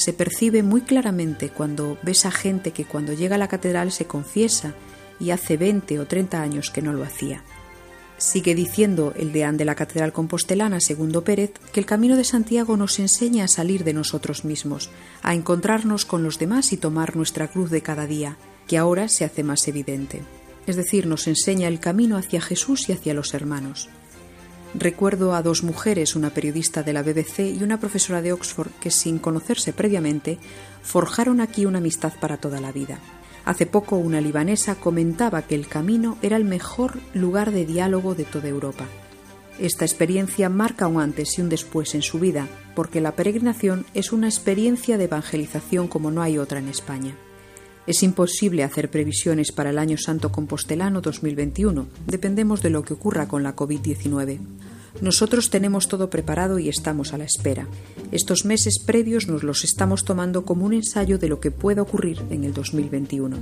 se 0.00 0.14
percibe 0.14 0.62
muy 0.62 0.80
claramente 0.80 1.50
cuando 1.50 1.98
ves 2.02 2.24
a 2.24 2.30
gente 2.30 2.70
que 2.70 2.86
cuando 2.86 3.12
llega 3.12 3.34
a 3.34 3.38
la 3.38 3.48
catedral 3.48 3.92
se 3.92 4.06
confiesa 4.06 4.72
y 5.18 5.30
hace 5.30 5.58
20 5.58 6.00
o 6.00 6.06
30 6.06 6.40
años 6.40 6.70
que 6.70 6.80
no 6.80 6.94
lo 6.94 7.04
hacía. 7.04 7.44
Sigue 8.20 8.54
diciendo 8.54 9.14
el 9.16 9.32
deán 9.32 9.56
de 9.56 9.64
la 9.64 9.74
Catedral 9.74 10.12
Compostelana, 10.12 10.80
Segundo 10.80 11.24
Pérez, 11.24 11.52
que 11.72 11.80
el 11.80 11.86
camino 11.86 12.18
de 12.18 12.24
Santiago 12.24 12.76
nos 12.76 12.98
enseña 12.98 13.44
a 13.44 13.48
salir 13.48 13.82
de 13.82 13.94
nosotros 13.94 14.44
mismos, 14.44 14.90
a 15.22 15.34
encontrarnos 15.34 16.04
con 16.04 16.22
los 16.22 16.38
demás 16.38 16.74
y 16.74 16.76
tomar 16.76 17.16
nuestra 17.16 17.48
cruz 17.48 17.70
de 17.70 17.80
cada 17.80 18.06
día, 18.06 18.36
que 18.68 18.76
ahora 18.76 19.08
se 19.08 19.24
hace 19.24 19.42
más 19.42 19.66
evidente. 19.68 20.20
Es 20.66 20.76
decir, 20.76 21.06
nos 21.06 21.28
enseña 21.28 21.66
el 21.66 21.80
camino 21.80 22.18
hacia 22.18 22.42
Jesús 22.42 22.90
y 22.90 22.92
hacia 22.92 23.14
los 23.14 23.32
hermanos. 23.32 23.88
Recuerdo 24.74 25.34
a 25.34 25.40
dos 25.40 25.62
mujeres, 25.62 26.14
una 26.14 26.28
periodista 26.28 26.82
de 26.82 26.92
la 26.92 27.02
BBC 27.02 27.56
y 27.58 27.62
una 27.62 27.80
profesora 27.80 28.20
de 28.20 28.34
Oxford, 28.34 28.70
que 28.82 28.90
sin 28.90 29.18
conocerse 29.18 29.72
previamente, 29.72 30.38
forjaron 30.82 31.40
aquí 31.40 31.64
una 31.64 31.78
amistad 31.78 32.12
para 32.20 32.36
toda 32.36 32.60
la 32.60 32.70
vida. 32.70 32.98
Hace 33.50 33.66
poco 33.66 33.96
una 33.96 34.20
libanesa 34.20 34.76
comentaba 34.76 35.42
que 35.42 35.56
el 35.56 35.66
camino 35.66 36.16
era 36.22 36.36
el 36.36 36.44
mejor 36.44 37.00
lugar 37.14 37.50
de 37.50 37.66
diálogo 37.66 38.14
de 38.14 38.22
toda 38.22 38.46
Europa. 38.46 38.86
Esta 39.58 39.84
experiencia 39.84 40.48
marca 40.48 40.86
un 40.86 41.00
antes 41.00 41.36
y 41.36 41.42
un 41.42 41.48
después 41.48 41.96
en 41.96 42.02
su 42.02 42.20
vida, 42.20 42.46
porque 42.76 43.00
la 43.00 43.16
peregrinación 43.16 43.86
es 43.92 44.12
una 44.12 44.28
experiencia 44.28 44.98
de 44.98 45.06
evangelización 45.06 45.88
como 45.88 46.12
no 46.12 46.22
hay 46.22 46.38
otra 46.38 46.60
en 46.60 46.68
España. 46.68 47.16
Es 47.88 48.04
imposible 48.04 48.62
hacer 48.62 48.88
previsiones 48.88 49.50
para 49.50 49.70
el 49.70 49.80
Año 49.80 49.98
Santo 49.98 50.30
Compostelano 50.30 51.00
2021. 51.00 51.88
Dependemos 52.06 52.62
de 52.62 52.70
lo 52.70 52.84
que 52.84 52.94
ocurra 52.94 53.26
con 53.26 53.42
la 53.42 53.56
COVID-19. 53.56 54.38
Nosotros 55.00 55.50
tenemos 55.50 55.88
todo 55.88 56.10
preparado 56.10 56.58
y 56.58 56.68
estamos 56.68 57.12
a 57.12 57.18
la 57.18 57.24
espera. 57.24 57.66
Estos 58.12 58.44
meses 58.44 58.78
previos 58.84 59.28
nos 59.28 59.42
los 59.42 59.64
estamos 59.64 60.04
tomando 60.04 60.44
como 60.44 60.66
un 60.66 60.74
ensayo 60.74 61.18
de 61.18 61.28
lo 61.28 61.40
que 61.40 61.50
pueda 61.50 61.82
ocurrir 61.82 62.22
en 62.30 62.44
el 62.44 62.52
2021. 62.52 63.36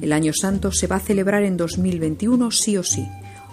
El 0.00 0.12
Año 0.12 0.32
Santo 0.34 0.72
se 0.72 0.86
va 0.86 0.96
a 0.96 1.00
celebrar 1.00 1.42
en 1.42 1.56
2021 1.56 2.50
sí 2.50 2.76
o 2.76 2.82
sí. 2.82 3.06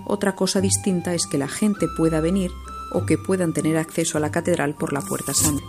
Otra 0.05 0.35
cosa 0.35 0.61
distinta 0.61 1.13
es 1.13 1.25
que 1.25 1.37
la 1.37 1.47
gente 1.47 1.87
pueda 1.97 2.19
venir 2.19 2.51
o 2.93 3.05
que 3.05 3.17
puedan 3.17 3.53
tener 3.53 3.77
acceso 3.77 4.17
a 4.17 4.21
la 4.21 4.31
catedral 4.31 4.75
por 4.75 4.93
la 4.93 5.01
Puerta 5.01 5.33
Santa. 5.33 5.63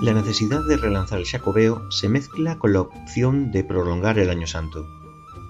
La 0.00 0.12
necesidad 0.12 0.62
de 0.64 0.76
relanzar 0.76 1.18
el 1.18 1.26
Jacobeo 1.26 1.90
se 1.90 2.08
mezcla 2.08 2.58
con 2.58 2.74
la 2.74 2.82
opción 2.82 3.50
de 3.50 3.64
prolongar 3.64 4.18
el 4.18 4.30
Año 4.30 4.46
Santo. 4.46 4.86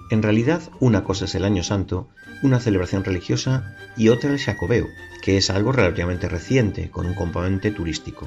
En 0.09 0.23
realidad, 0.23 0.61
una 0.79 1.03
cosa 1.03 1.25
es 1.25 1.35
el 1.35 1.43
Año 1.43 1.63
Santo, 1.63 2.07
una 2.41 2.61
celebración 2.61 3.03
religiosa, 3.03 3.75
y 3.97 4.07
otra 4.07 4.31
el 4.31 4.39
Jacobeo, 4.39 4.87
que 5.21 5.37
es 5.37 5.49
algo 5.49 5.73
relativamente 5.73 6.29
reciente, 6.29 6.89
con 6.89 7.07
un 7.07 7.13
componente 7.13 7.71
turístico. 7.71 8.25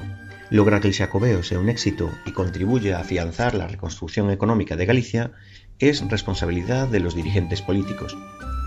Lograr 0.51 0.81
que 0.81 0.89
el 0.89 0.93
Jacobeo 0.93 1.41
sea 1.41 1.59
un 1.59 1.69
éxito 1.69 2.11
y 2.25 2.33
contribuya 2.33 2.97
a 2.97 3.01
afianzar 3.01 3.55
la 3.55 3.67
reconstrucción 3.67 4.29
económica 4.29 4.75
de 4.75 4.85
Galicia 4.85 5.31
es 5.79 6.07
responsabilidad 6.07 6.87
de 6.87 6.99
los 6.99 7.15
dirigentes 7.15 7.63
políticos. 7.63 8.15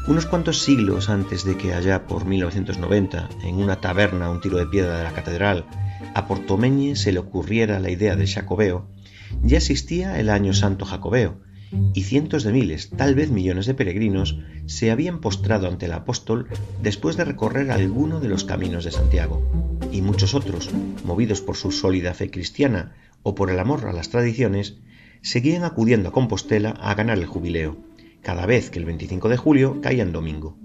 Unos 0.08 0.26
cuantos 0.26 0.62
siglos 0.62 1.08
antes 1.08 1.44
de 1.44 1.56
que 1.56 1.72
allá 1.72 2.06
por 2.06 2.24
1990, 2.24 3.28
en 3.44 3.56
una 3.56 3.80
taberna 3.80 4.26
a 4.26 4.30
un 4.30 4.40
tiro 4.40 4.58
de 4.58 4.66
piedra 4.66 4.98
de 4.98 5.04
la 5.04 5.12
catedral, 5.12 5.66
a 6.14 6.26
Portomeñe 6.26 6.96
se 6.96 7.12
le 7.12 7.20
ocurriera 7.20 7.78
la 7.78 7.90
idea 7.90 8.16
del 8.16 8.28
Jacobeo, 8.28 8.88
ya 9.42 9.58
existía 9.58 10.18
el 10.18 10.30
Año 10.30 10.52
Santo 10.52 10.84
Jacobeo, 10.84 11.40
y 11.92 12.02
cientos 12.02 12.44
de 12.44 12.52
miles, 12.52 12.90
tal 12.90 13.14
vez 13.14 13.30
millones 13.30 13.66
de 13.66 13.74
peregrinos 13.74 14.38
se 14.66 14.90
habían 14.90 15.20
postrado 15.20 15.68
ante 15.68 15.86
el 15.86 15.92
apóstol 15.92 16.48
después 16.82 17.16
de 17.16 17.24
recorrer 17.24 17.70
alguno 17.70 18.20
de 18.20 18.28
los 18.28 18.44
caminos 18.44 18.84
de 18.84 18.90
Santiago, 18.90 19.42
y 19.92 20.02
muchos 20.02 20.34
otros, 20.34 20.70
movidos 21.04 21.40
por 21.40 21.56
su 21.56 21.70
sólida 21.70 22.14
fe 22.14 22.30
cristiana 22.30 22.94
o 23.22 23.34
por 23.34 23.50
el 23.50 23.58
amor 23.58 23.86
a 23.86 23.92
las 23.92 24.10
tradiciones, 24.10 24.78
seguían 25.22 25.64
acudiendo 25.64 26.10
a 26.10 26.12
Compostela 26.12 26.70
a 26.70 26.94
ganar 26.94 27.18
el 27.18 27.26
jubileo, 27.26 27.76
cada 28.22 28.46
vez 28.46 28.70
que 28.70 28.78
el 28.78 28.84
25 28.84 29.28
de 29.28 29.36
julio 29.36 29.80
caía 29.80 30.02
en 30.02 30.12
domingo. 30.12 30.56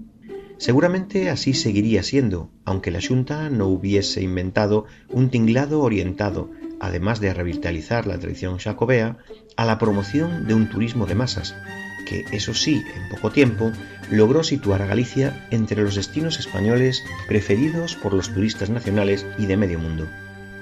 Seguramente 0.58 1.30
así 1.30 1.54
seguiría 1.54 2.02
siendo, 2.02 2.50
aunque 2.66 2.90
la 2.90 3.00
Junta 3.00 3.48
no 3.48 3.68
hubiese 3.68 4.22
inventado 4.22 4.84
un 5.08 5.30
tinglado 5.30 5.80
orientado, 5.80 6.50
además 6.80 7.20
de 7.20 7.32
revitalizar 7.34 8.06
la 8.06 8.18
tradición 8.18 8.58
jacobea, 8.58 9.18
a 9.56 9.64
la 9.64 9.78
promoción 9.78 10.46
de 10.46 10.54
un 10.54 10.68
turismo 10.68 11.06
de 11.06 11.14
masas, 11.14 11.54
que 12.06 12.24
eso 12.32 12.54
sí, 12.54 12.82
en 12.96 13.08
poco 13.08 13.30
tiempo, 13.30 13.70
logró 14.10 14.42
situar 14.42 14.82
a 14.82 14.86
Galicia 14.86 15.46
entre 15.50 15.82
los 15.82 15.94
destinos 15.94 16.38
españoles 16.38 17.04
preferidos 17.28 17.94
por 17.94 18.14
los 18.14 18.32
turistas 18.32 18.70
nacionales 18.70 19.26
y 19.38 19.46
de 19.46 19.56
medio 19.56 19.78
mundo. 19.78 20.08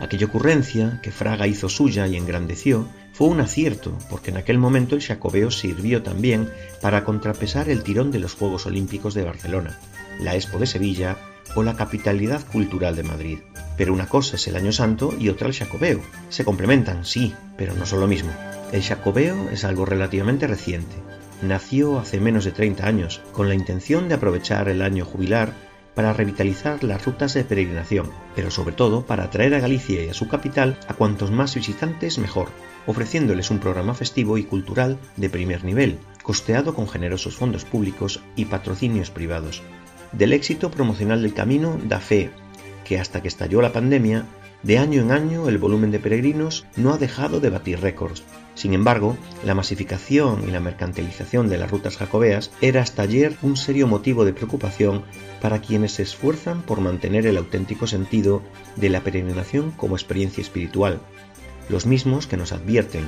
Aquella 0.01 0.27
ocurrencia, 0.27 1.01
que 1.03 1.11
Fraga 1.11 1.47
hizo 1.47 1.69
suya 1.69 2.07
y 2.07 2.17
engrandeció, 2.17 2.89
fue 3.13 3.29
un 3.29 3.41
acierto, 3.41 3.97
porque 4.11 4.31
en 4.31 4.37
aquel 4.37 4.59
momento 4.59 4.95
el 4.95 5.03
Jacobeo 5.03 5.51
sirvió 5.51 6.03
también 6.03 6.49
para 6.81 7.05
contrapesar 7.05 7.69
el 7.69 7.83
tirón 7.83 8.13
de 8.13 8.21
los 8.21 8.35
Juegos 8.35 8.67
Olímpicos 8.67 9.15
de 9.15 9.25
Barcelona, 9.25 9.77
la 10.21 10.37
Expo 10.37 10.59
de 10.59 10.67
Sevilla 10.67 11.17
o 11.55 11.63
la 11.63 11.77
capitalidad 11.77 12.45
cultural 12.47 12.97
de 12.97 13.03
Madrid. 13.03 13.39
Pero 13.77 13.93
una 13.93 14.09
cosa 14.09 14.37
es 14.37 14.47
el 14.49 14.57
Año 14.57 14.73
Santo 14.73 15.15
y 15.19 15.29
otra 15.29 15.49
el 15.49 15.55
Jacobeo. 15.55 16.01
Se 16.29 16.45
complementan, 16.45 17.05
sí, 17.05 17.35
pero 17.57 17.75
no 17.75 17.87
son 17.87 18.01
lo 18.01 18.07
mismo. 18.07 18.31
El 18.73 18.83
Jacobeo 18.83 19.51
es 19.51 19.65
algo 19.65 19.85
relativamente 19.85 20.47
reciente. 20.47 20.97
Nació 21.43 21.99
hace 21.99 22.21
menos 22.21 22.45
de 22.45 22.51
30 22.51 22.87
años, 22.87 23.21
con 23.33 23.49
la 23.49 23.55
intención 23.55 24.09
de 24.09 24.17
aprovechar 24.17 24.69
el 24.69 24.83
año 24.83 25.05
jubilar 25.05 25.53
para 25.99 26.13
revitalizar 26.13 26.85
las 26.85 27.05
rutas 27.05 27.35
de 27.35 27.43
peregrinación, 27.43 28.11
pero 28.37 28.53
sobre 28.53 28.73
todo 28.73 29.05
para 29.05 29.25
atraer 29.25 29.55
a 29.55 29.59
Galicia 29.59 30.05
y 30.05 30.09
a 30.09 30.15
su 30.15 30.29
capital 30.29 30.79
a 30.87 30.95
cuantos 30.95 31.33
más 31.33 31.57
visitantes 31.57 32.19
mejor, 32.19 32.51
ofreciéndoles 32.87 33.51
un 33.51 33.59
programa 33.59 33.95
festivo 33.95 34.39
y 34.39 34.45
cultural 34.45 34.97
de 35.17 35.29
primer 35.29 35.65
nivel, 35.65 35.99
costeado 36.23 36.73
con 36.73 36.89
generosos 36.89 37.35
fondos 37.35 37.65
públicos 37.65 38.21
y 38.37 38.45
patrocinios 38.45 39.11
privados. 39.11 39.61
Del 40.13 40.33
éxito 40.33 40.71
promocional 40.71 41.23
del 41.23 41.35
camino 41.35 41.79
da 41.85 42.01
fe 42.01 42.31
que 42.85 42.99
hasta 42.99 43.21
que 43.21 43.29
estalló 43.29 43.61
la 43.61 43.73
pandemia, 43.73 44.25
de 44.63 44.79
año 44.79 45.03
en 45.03 45.13
año 45.13 45.49
el 45.49 45.59
volumen 45.59 45.91
de 45.91 46.01
peregrinos 46.01 46.67
no 46.77 46.93
ha 46.93 46.99
dejado 46.99 47.39
de 47.39 47.51
batir 47.51 47.81
récords, 47.81 48.25
sin 48.55 48.73
embargo, 48.73 49.17
la 49.45 49.55
masificación 49.55 50.49
y 50.49 50.51
la 50.51 50.59
mercantilización 50.59 51.49
de 51.49 51.59
las 51.59 51.71
rutas 51.71 51.97
jacobeas 51.97 52.51
era 52.61 52.81
hasta 52.83 53.03
ayer 53.03 53.37
un 53.43 53.57
serio 53.57 53.87
motivo 53.87 54.25
de 54.25 54.33
preocupación 54.33 55.05
para 55.41 55.61
quienes 55.61 55.93
se 55.93 56.03
esfuerzan 56.03 56.63
por 56.63 56.81
mantener 56.81 57.27
el 57.27 57.37
auténtico 57.37 57.87
sentido 57.87 58.43
de 58.75 58.89
la 58.89 59.03
peregrinación 59.03 59.71
como 59.71 59.95
experiencia 59.95 60.41
espiritual, 60.41 61.01
los 61.69 61.87
mismos 61.87 62.27
que 62.27 62.37
nos 62.37 62.53
advierten 62.53 63.05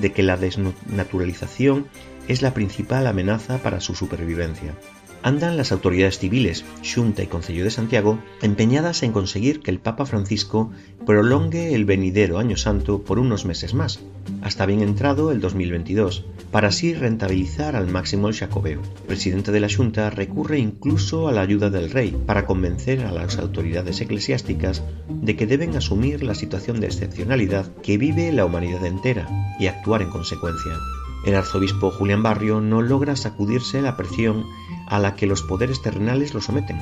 de 0.00 0.10
que 0.10 0.24
la 0.24 0.36
desnaturalización 0.36 1.86
es 2.26 2.42
la 2.42 2.54
principal 2.54 3.06
amenaza 3.06 3.58
para 3.58 3.80
su 3.80 3.94
supervivencia 3.94 4.74
andan 5.22 5.56
las 5.56 5.72
autoridades 5.72 6.18
civiles, 6.18 6.64
Junta 6.84 7.22
y 7.22 7.26
Concello 7.26 7.64
de 7.64 7.70
Santiago, 7.70 8.18
empeñadas 8.42 9.02
en 9.02 9.12
conseguir 9.12 9.60
que 9.60 9.70
el 9.70 9.78
Papa 9.78 10.06
Francisco 10.06 10.70
prolongue 11.06 11.74
el 11.74 11.84
venidero 11.84 12.38
Año 12.38 12.56
Santo 12.56 13.02
por 13.02 13.18
unos 13.18 13.44
meses 13.44 13.74
más, 13.74 14.00
hasta 14.42 14.66
bien 14.66 14.80
entrado 14.80 15.32
el 15.32 15.40
2022, 15.40 16.24
para 16.50 16.68
así 16.68 16.94
rentabilizar 16.94 17.76
al 17.76 17.88
máximo 17.88 18.28
el 18.28 18.34
Jacobeo. 18.34 18.80
El 18.80 19.06
presidente 19.06 19.52
de 19.52 19.60
la 19.60 19.68
Junta 19.68 20.10
recurre 20.10 20.58
incluso 20.58 21.28
a 21.28 21.32
la 21.32 21.42
ayuda 21.42 21.70
del 21.70 21.90
rey 21.90 22.16
para 22.26 22.46
convencer 22.46 23.04
a 23.04 23.12
las 23.12 23.38
autoridades 23.38 24.00
eclesiásticas 24.00 24.82
de 25.08 25.36
que 25.36 25.46
deben 25.46 25.76
asumir 25.76 26.22
la 26.22 26.34
situación 26.34 26.80
de 26.80 26.86
excepcionalidad 26.86 27.70
que 27.82 27.98
vive 27.98 28.32
la 28.32 28.44
humanidad 28.44 28.84
entera 28.86 29.28
y 29.58 29.66
actuar 29.66 30.02
en 30.02 30.10
consecuencia. 30.10 30.72
El 31.24 31.34
arzobispo 31.34 31.90
Julián 31.90 32.22
Barrio 32.22 32.60
no 32.60 32.80
logra 32.80 33.16
sacudirse 33.16 33.82
la 33.82 33.96
presión 33.96 34.46
a 34.88 34.98
la 34.98 35.14
que 35.14 35.26
los 35.26 35.42
poderes 35.42 35.82
terrenales 35.82 36.34
lo 36.34 36.40
someten. 36.40 36.78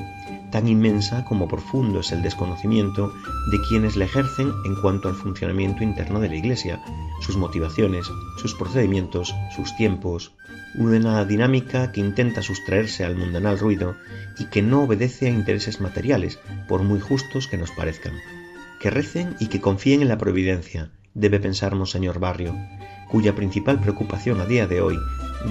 Tan 0.52 0.68
inmensa 0.68 1.24
como 1.24 1.48
profundo 1.48 2.00
es 2.00 2.12
el 2.12 2.22
desconocimiento 2.22 3.12
de 3.50 3.60
quienes 3.68 3.96
la 3.96 4.04
ejercen 4.04 4.52
en 4.64 4.76
cuanto 4.76 5.08
al 5.08 5.16
funcionamiento 5.16 5.82
interno 5.82 6.20
de 6.20 6.28
la 6.28 6.36
Iglesia, 6.36 6.80
sus 7.20 7.36
motivaciones, 7.36 8.06
sus 8.36 8.54
procedimientos, 8.54 9.34
sus 9.54 9.74
tiempos, 9.76 10.32
una 10.76 11.24
dinámica 11.24 11.90
que 11.90 12.00
intenta 12.00 12.42
sustraerse 12.42 13.04
al 13.04 13.16
mundanal 13.16 13.58
ruido 13.58 13.96
y 14.38 14.46
que 14.46 14.62
no 14.62 14.82
obedece 14.82 15.26
a 15.26 15.30
intereses 15.30 15.80
materiales, 15.80 16.38
por 16.68 16.82
muy 16.82 17.00
justos 17.00 17.48
que 17.48 17.56
nos 17.56 17.72
parezcan. 17.72 18.14
Que 18.80 18.90
recen 18.90 19.34
y 19.40 19.48
que 19.48 19.60
confíen 19.60 20.02
en 20.02 20.08
la 20.08 20.18
providencia, 20.18 20.90
debe 21.14 21.40
pensar 21.40 21.74
Monseñor 21.74 22.20
Barrio, 22.20 22.54
cuya 23.08 23.34
principal 23.34 23.80
preocupación 23.80 24.40
a 24.40 24.46
día 24.46 24.66
de 24.66 24.80
hoy, 24.80 24.98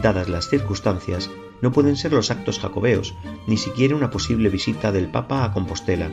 dadas 0.01 0.30
las 0.30 0.47
circunstancias, 0.47 1.30
no 1.62 1.72
pueden 1.72 1.96
ser 1.96 2.13
los 2.13 2.32
actos 2.32 2.60
jacobeos, 2.60 3.15
ni 3.48 3.58
siquiera 3.58 3.96
una 3.96 4.10
posible 4.10 4.50
visita 4.50 4.91
del 4.91 5.08
Papa 5.08 5.44
a 5.44 5.54
Compostela, 5.54 6.12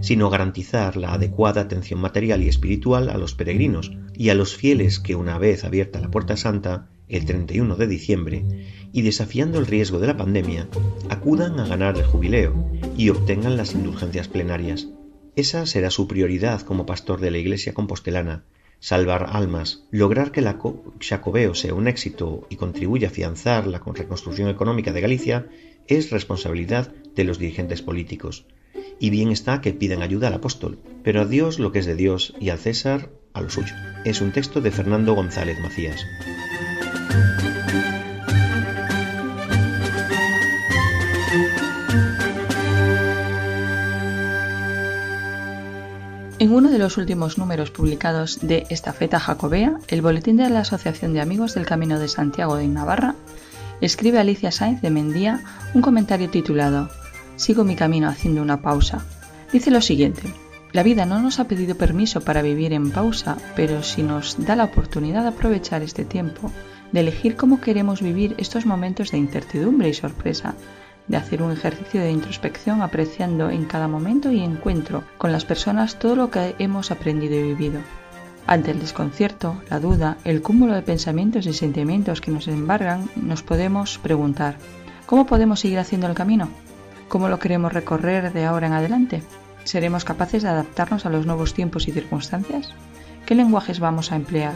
sino 0.00 0.30
garantizar 0.30 0.96
la 0.96 1.14
adecuada 1.14 1.62
atención 1.62 2.00
material 2.00 2.42
y 2.42 2.48
espiritual 2.48 3.08
a 3.08 3.18
los 3.18 3.34
peregrinos 3.34 3.92
y 4.14 4.30
a 4.30 4.34
los 4.34 4.56
fieles 4.56 5.00
que 5.00 5.14
una 5.14 5.38
vez 5.38 5.64
abierta 5.64 6.00
la 6.00 6.10
Puerta 6.10 6.36
Santa, 6.36 6.88
el 7.08 7.24
31 7.26 7.76
de 7.76 7.86
diciembre, 7.86 8.44
y 8.92 9.02
desafiando 9.02 9.58
el 9.58 9.66
riesgo 9.66 9.98
de 9.98 10.06
la 10.06 10.16
pandemia, 10.16 10.68
acudan 11.08 11.60
a 11.60 11.66
ganar 11.66 11.96
el 11.98 12.04
jubileo 12.04 12.70
y 12.96 13.10
obtengan 13.10 13.56
las 13.56 13.74
indulgencias 13.74 14.28
plenarias. 14.28 14.88
Esa 15.36 15.66
será 15.66 15.90
su 15.90 16.06
prioridad 16.08 16.60
como 16.62 16.86
pastor 16.86 17.20
de 17.20 17.30
la 17.30 17.38
Iglesia 17.38 17.74
compostelana, 17.74 18.44
salvar 18.82 19.28
almas, 19.30 19.84
lograr 19.92 20.32
que 20.32 20.40
la 20.40 20.58
Jacobeo 20.98 21.54
sea 21.54 21.72
un 21.72 21.86
éxito 21.86 22.48
y 22.50 22.56
contribuya 22.56 23.06
a 23.06 23.10
afianzar 23.12 23.68
la 23.68 23.78
reconstrucción 23.78 24.48
económica 24.48 24.92
de 24.92 25.00
Galicia 25.00 25.46
es 25.86 26.10
responsabilidad 26.10 26.92
de 27.14 27.22
los 27.22 27.38
dirigentes 27.38 27.80
políticos. 27.80 28.44
Y 28.98 29.10
bien 29.10 29.30
está 29.30 29.60
que 29.60 29.72
pidan 29.72 30.02
ayuda 30.02 30.26
al 30.26 30.34
apóstol, 30.34 30.80
pero 31.04 31.20
a 31.20 31.26
Dios 31.26 31.60
lo 31.60 31.70
que 31.70 31.78
es 31.78 31.86
de 31.86 31.94
Dios 31.94 32.34
y 32.40 32.48
al 32.48 32.58
César 32.58 33.10
a 33.32 33.40
lo 33.40 33.50
suyo. 33.50 33.72
Es 34.04 34.20
un 34.20 34.32
texto 34.32 34.60
de 34.60 34.72
Fernando 34.72 35.14
González 35.14 35.60
Macías. 35.62 36.04
En 46.42 46.52
uno 46.52 46.70
de 46.70 46.78
los 46.78 46.98
últimos 46.98 47.38
números 47.38 47.70
publicados 47.70 48.40
de 48.42 48.66
esta 48.68 48.92
feta 48.92 49.20
jacobea, 49.20 49.78
el 49.86 50.02
boletín 50.02 50.38
de 50.38 50.50
la 50.50 50.62
Asociación 50.62 51.12
de 51.12 51.20
Amigos 51.20 51.54
del 51.54 51.66
Camino 51.66 52.00
de 52.00 52.08
Santiago 52.08 52.56
de 52.56 52.66
Navarra, 52.66 53.14
escribe 53.80 54.18
Alicia 54.18 54.50
Sainz 54.50 54.82
de 54.82 54.90
Mendía 54.90 55.38
un 55.72 55.82
comentario 55.82 56.28
titulado 56.30 56.90
Sigo 57.36 57.62
mi 57.62 57.76
camino 57.76 58.08
haciendo 58.08 58.42
una 58.42 58.60
pausa. 58.60 59.06
Dice 59.52 59.70
lo 59.70 59.80
siguiente. 59.80 60.22
La 60.72 60.82
vida 60.82 61.06
no 61.06 61.22
nos 61.22 61.38
ha 61.38 61.46
pedido 61.46 61.76
permiso 61.76 62.22
para 62.22 62.42
vivir 62.42 62.72
en 62.72 62.90
pausa, 62.90 63.36
pero 63.54 63.84
si 63.84 64.02
nos 64.02 64.44
da 64.44 64.56
la 64.56 64.64
oportunidad 64.64 65.22
de 65.22 65.28
aprovechar 65.28 65.82
este 65.82 66.04
tiempo, 66.04 66.50
de 66.90 66.98
elegir 66.98 67.36
cómo 67.36 67.60
queremos 67.60 68.02
vivir 68.02 68.34
estos 68.36 68.66
momentos 68.66 69.12
de 69.12 69.18
incertidumbre 69.18 69.90
y 69.90 69.94
sorpresa, 69.94 70.56
de 71.08 71.16
hacer 71.16 71.42
un 71.42 71.52
ejercicio 71.52 72.00
de 72.00 72.10
introspección 72.10 72.82
apreciando 72.82 73.50
en 73.50 73.64
cada 73.64 73.88
momento 73.88 74.30
y 74.30 74.42
encuentro 74.42 75.04
con 75.18 75.32
las 75.32 75.44
personas 75.44 75.98
todo 75.98 76.16
lo 76.16 76.30
que 76.30 76.54
hemos 76.58 76.90
aprendido 76.90 77.34
y 77.34 77.42
vivido. 77.42 77.80
Ante 78.46 78.72
el 78.72 78.80
desconcierto, 78.80 79.62
la 79.70 79.78
duda, 79.78 80.16
el 80.24 80.42
cúmulo 80.42 80.74
de 80.74 80.82
pensamientos 80.82 81.46
y 81.46 81.52
sentimientos 81.52 82.20
que 82.20 82.30
nos 82.30 82.48
embargan, 82.48 83.08
nos 83.16 83.42
podemos 83.42 83.98
preguntar, 83.98 84.56
¿cómo 85.06 85.26
podemos 85.26 85.60
seguir 85.60 85.78
haciendo 85.78 86.08
el 86.08 86.14
camino? 86.14 86.48
¿Cómo 87.08 87.28
lo 87.28 87.38
queremos 87.38 87.72
recorrer 87.72 88.32
de 88.32 88.44
ahora 88.44 88.66
en 88.66 88.72
adelante? 88.72 89.22
¿Seremos 89.64 90.04
capaces 90.04 90.42
de 90.42 90.48
adaptarnos 90.48 91.06
a 91.06 91.10
los 91.10 91.26
nuevos 91.26 91.54
tiempos 91.54 91.86
y 91.86 91.92
circunstancias? 91.92 92.72
¿Qué 93.26 93.34
lenguajes 93.34 93.78
vamos 93.78 94.10
a 94.10 94.16
emplear? 94.16 94.54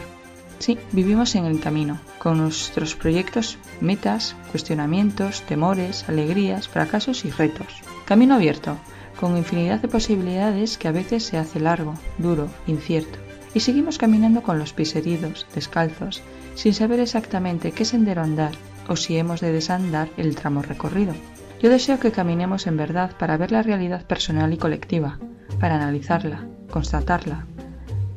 Sí, 0.59 0.77
vivimos 0.91 1.35
en 1.35 1.45
el 1.45 1.59
camino, 1.59 1.99
con 2.17 2.39
nuestros 2.39 2.95
proyectos, 2.95 3.57
metas, 3.79 4.35
cuestionamientos, 4.51 5.43
temores, 5.43 6.09
alegrías, 6.09 6.67
fracasos 6.67 7.25
y 7.25 7.29
retos. 7.29 7.67
Camino 8.05 8.35
abierto, 8.35 8.77
con 9.19 9.37
infinidad 9.37 9.79
de 9.79 9.87
posibilidades 9.87 10.77
que 10.77 10.87
a 10.87 10.91
veces 10.91 11.23
se 11.23 11.37
hace 11.37 11.59
largo, 11.59 11.93
duro, 12.17 12.49
incierto. 12.65 13.19
Y 13.53 13.59
seguimos 13.59 13.97
caminando 13.97 14.41
con 14.43 14.59
los 14.59 14.73
pies 14.73 14.95
heridos, 14.95 15.45
descalzos, 15.53 16.21
sin 16.55 16.73
saber 16.73 16.99
exactamente 16.99 17.71
qué 17.71 17.85
sendero 17.85 18.21
andar 18.21 18.51
o 18.87 18.95
si 18.95 19.17
hemos 19.17 19.41
de 19.41 19.51
desandar 19.51 20.09
el 20.17 20.35
tramo 20.35 20.61
recorrido. 20.61 21.13
Yo 21.61 21.69
deseo 21.69 21.99
que 21.99 22.11
caminemos 22.11 22.67
en 22.67 22.77
verdad 22.77 23.11
para 23.17 23.37
ver 23.37 23.51
la 23.51 23.63
realidad 23.63 24.05
personal 24.05 24.53
y 24.53 24.57
colectiva, 24.57 25.19
para 25.59 25.75
analizarla, 25.75 26.45
constatarla, 26.69 27.45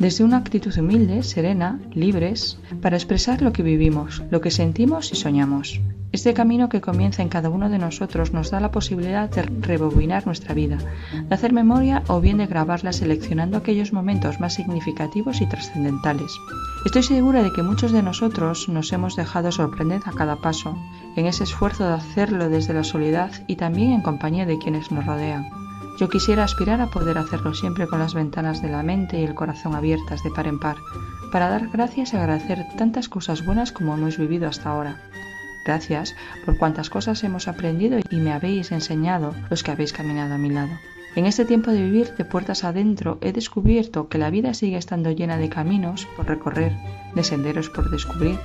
desde 0.01 0.25
una 0.25 0.39
actitud 0.39 0.77
humilde, 0.79 1.23
serena, 1.23 1.79
libres, 1.93 2.59
para 2.81 2.97
expresar 2.97 3.43
lo 3.43 3.53
que 3.53 3.63
vivimos, 3.63 4.23
lo 4.31 4.41
que 4.41 4.51
sentimos 4.51 5.13
y 5.13 5.17
soñamos. 5.17 5.79
Este 6.11 6.33
camino 6.35 6.71
que 6.71 6.81
comienza 6.81 7.23
en 7.23 7.29
cada 7.29 7.51
uno 7.51 7.69
de 7.69 7.79
nosotros 7.79 8.33
nos 8.33 8.51
da 8.51 8.61
la 8.61 8.73
posibilidad 8.73 9.31
de 9.31 9.43
rebobinar 9.43 10.27
nuestra 10.27 10.55
vida, 10.55 10.79
de 11.13 11.35
hacer 11.35 11.53
memoria 11.53 12.03
o 12.09 12.21
bien 12.21 12.39
de 12.39 12.47
grabarla 12.47 12.93
seleccionando 12.93 13.59
aquellos 13.59 13.93
momentos 13.93 14.41
más 14.41 14.55
significativos 14.55 15.43
y 15.43 15.47
trascendentales. 15.47 16.33
Estoy 16.87 17.03
segura 17.03 17.43
de 17.43 17.53
que 17.53 17.63
muchos 17.63 17.93
de 17.93 18.03
nosotros 18.03 18.71
nos 18.71 18.93
hemos 18.95 19.17
dejado 19.17 19.53
sorprender 19.53 20.01
a 20.07 20.13
cada 20.13 20.37
paso, 20.37 20.77
en 21.15 21.27
ese 21.27 21.45
esfuerzo 21.45 21.87
de 21.87 21.93
hacerlo 21.93 22.49
desde 22.49 22.73
la 22.73 22.85
soledad 22.85 23.31
y 23.47 23.57
también 23.57 23.93
en 23.93 24.01
compañía 24.01 24.47
de 24.47 24.59
quienes 24.59 24.91
nos 24.91 25.05
rodean. 25.05 25.70
Yo 26.01 26.09
quisiera 26.09 26.45
aspirar 26.45 26.81
a 26.81 26.87
poder 26.87 27.19
hacerlo 27.19 27.53
siempre 27.53 27.87
con 27.87 27.99
las 27.99 28.15
ventanas 28.15 28.63
de 28.63 28.71
la 28.71 28.83
mente 28.83 29.21
y 29.21 29.25
el 29.25 29.35
corazón 29.35 29.75
abiertas 29.75 30.23
de 30.23 30.31
par 30.31 30.47
en 30.47 30.59
par, 30.59 30.79
para 31.31 31.51
dar 31.51 31.69
gracias 31.69 32.15
y 32.15 32.17
agradecer 32.17 32.65
tantas 32.79 33.11
cosas 33.11 33.45
buenas 33.45 33.71
como 33.71 33.93
hemos 33.93 34.17
vivido 34.17 34.49
hasta 34.49 34.71
ahora. 34.71 35.03
Gracias 35.67 36.17
por 36.47 36.57
cuantas 36.57 36.89
cosas 36.89 37.23
hemos 37.23 37.49
aprendido 37.49 37.99
y 38.09 38.17
me 38.17 38.33
habéis 38.33 38.73
enseñado 38.73 39.35
los 39.51 39.63
que 39.63 39.73
habéis 39.73 39.93
caminado 39.93 40.33
a 40.33 40.39
mi 40.39 40.49
lado. 40.49 40.71
En 41.17 41.27
este 41.27 41.45
tiempo 41.45 41.71
de 41.71 41.83
vivir 41.83 42.15
de 42.17 42.25
puertas 42.25 42.65
adentro 42.65 43.19
he 43.21 43.35
descubierto 43.35 44.09
que 44.09 44.17
la 44.17 44.31
vida 44.31 44.55
sigue 44.55 44.79
estando 44.79 45.11
llena 45.11 45.37
de 45.37 45.51
caminos 45.51 46.09
por 46.17 46.27
recorrer, 46.27 46.73
de 47.15 47.25
senderos 47.25 47.69
por 47.69 47.91
descubrir, 47.91 48.39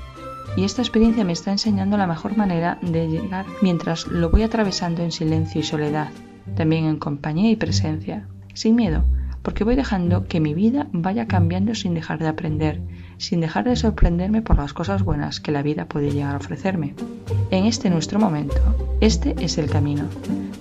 y 0.57 0.65
esta 0.65 0.81
experiencia 0.81 1.23
me 1.23 1.31
está 1.31 1.53
enseñando 1.53 1.95
la 1.95 2.05
mejor 2.05 2.35
manera 2.35 2.79
de 2.81 3.07
llegar 3.07 3.45
mientras 3.61 4.07
lo 4.07 4.29
voy 4.29 4.43
atravesando 4.43 5.03
en 5.03 5.13
silencio 5.13 5.61
y 5.61 5.63
soledad, 5.63 6.09
también 6.55 6.85
en 6.85 6.97
compañía 6.97 7.49
y 7.49 7.55
presencia, 7.55 8.27
sin 8.53 8.75
miedo, 8.75 9.03
porque 9.41 9.63
voy 9.63 9.75
dejando 9.75 10.25
que 10.27 10.39
mi 10.39 10.53
vida 10.53 10.87
vaya 10.91 11.27
cambiando 11.27 11.75
sin 11.75 11.93
dejar 11.93 12.19
de 12.19 12.27
aprender, 12.27 12.81
sin 13.17 13.41
dejar 13.41 13.65
de 13.65 13.75
sorprenderme 13.75 14.41
por 14.41 14.57
las 14.57 14.73
cosas 14.73 15.03
buenas 15.03 15.39
que 15.39 15.51
la 15.51 15.61
vida 15.61 15.85
puede 15.85 16.11
llegar 16.11 16.33
a 16.33 16.39
ofrecerme. 16.39 16.95
En 17.51 17.65
este 17.65 17.89
nuestro 17.89 18.19
momento, 18.19 18.55
este 19.01 19.35
es 19.39 19.57
el 19.57 19.69
camino. 19.69 20.05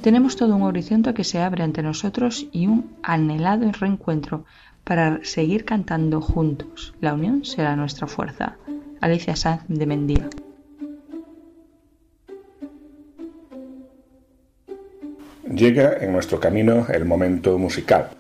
Tenemos 0.03 0.37
todo 0.37 0.55
un 0.55 0.63
horizonte 0.63 1.15
que 1.15 1.25
se 1.25 1.41
abre 1.41 1.63
ante 1.63 1.83
nosotros 1.83 2.47
y 2.53 2.67
un 2.67 2.91
anhelado 3.03 3.73
reencuentro 3.73 4.45
para 4.85 5.21
seguir 5.25 5.65
cantando 5.65 6.21
juntos. 6.21 6.95
La 7.01 7.15
unión 7.15 7.45
será 7.45 7.77
nuestra 7.77 8.07
fuerza. 8.07 8.57
Alicia 9.01 9.35
Sanz 9.35 9.63
de 9.69 9.87
Mendía. 9.87 10.29
Llega 15.55 15.99
en 16.01 16.13
nuestro 16.13 16.41
camino 16.41 16.89
el 16.93 17.05
momento 17.05 17.57
musical 17.59 18.11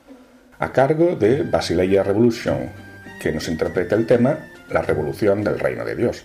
a 0.61 0.71
cargo 0.71 1.17
de 1.17 1.43
Basileia 1.43 2.05
Revolution, 2.05 2.71
que 3.21 3.33
nos 3.33 3.49
interpreta 3.49 3.97
el 3.97 4.07
tema 4.07 4.39
La 4.71 4.83
revolución 4.83 5.43
del 5.43 5.59
reino 5.59 5.85
de 5.85 5.97
Dios. 5.97 6.25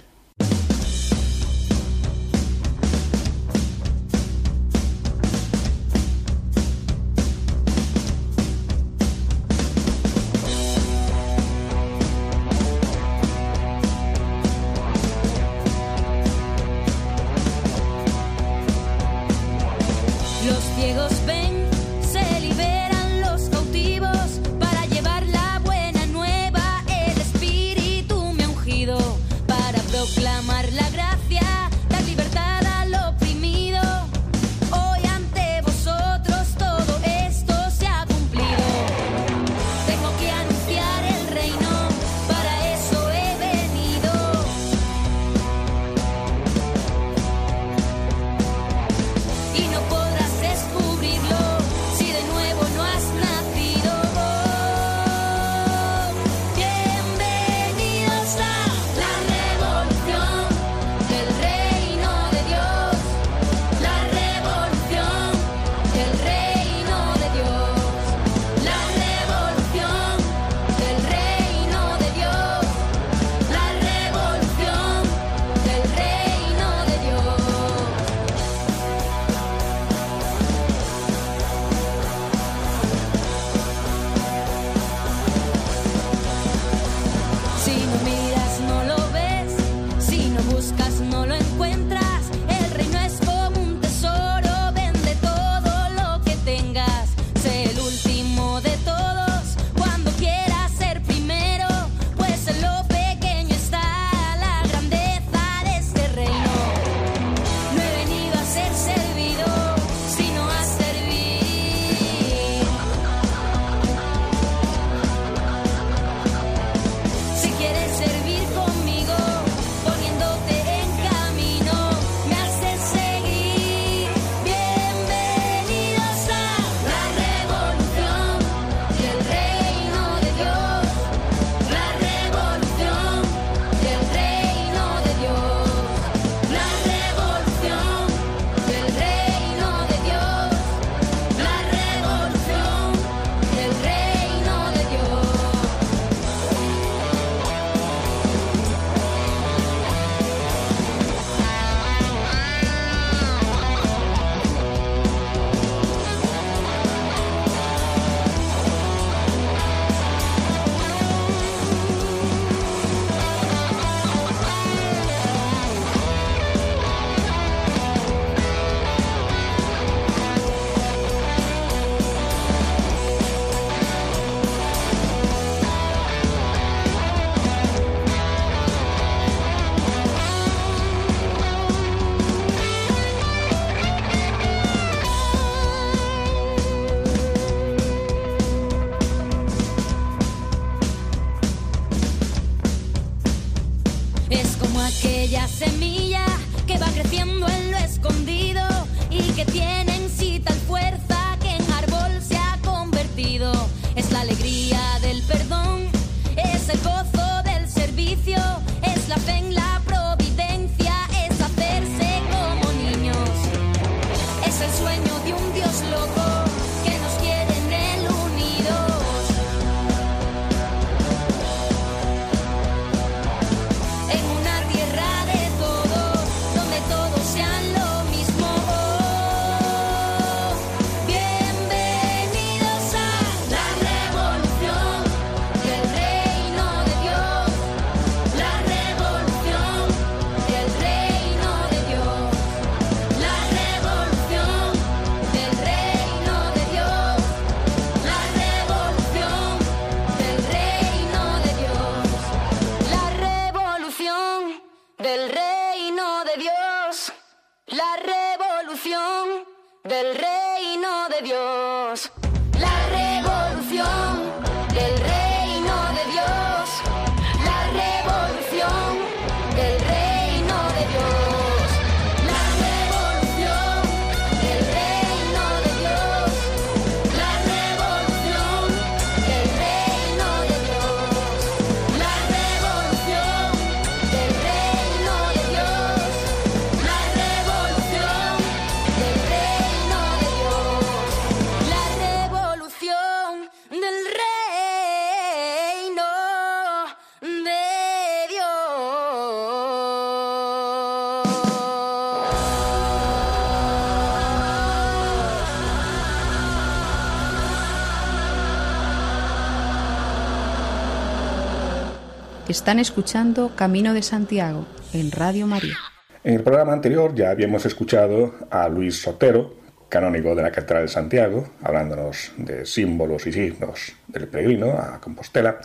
Están 312.50 312.80
escuchando 312.80 313.56
Camino 313.56 313.94
de 313.94 314.02
Santiago 314.02 314.66
en 314.92 315.12
Radio 315.12 315.46
María. 315.46 315.78
En 316.24 316.34
el 316.34 316.42
programa 316.42 316.74
anterior 316.74 317.14
ya 317.14 317.30
habíamos 317.30 317.64
escuchado 317.68 318.34
a 318.50 318.68
Luis 318.68 319.04
Sotero, 319.04 319.54
canónigo 319.88 320.34
de 320.34 320.42
la 320.42 320.52
Catedral 320.52 320.82
de 320.82 320.88
Santiago, 320.88 321.48
hablándonos 321.62 322.32
de 322.38 322.66
símbolos 322.66 323.28
y 323.28 323.34
signos 323.34 323.94
del 324.08 324.28
peregrino 324.28 324.72
a 324.72 325.00
Compostela, 325.00 325.62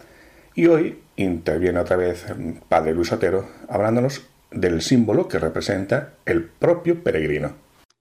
y 0.54 0.66
hoy 0.66 1.00
interviene 1.16 1.78
otra 1.78 1.96
vez 1.96 2.26
el 2.28 2.60
padre 2.68 2.92
Luis 2.92 3.08
Sotero, 3.08 3.48
hablándonos 3.70 4.20
del 4.50 4.82
símbolo 4.82 5.26
que 5.26 5.38
representa 5.38 6.16
el 6.26 6.44
propio 6.44 7.02
peregrino. 7.02 7.56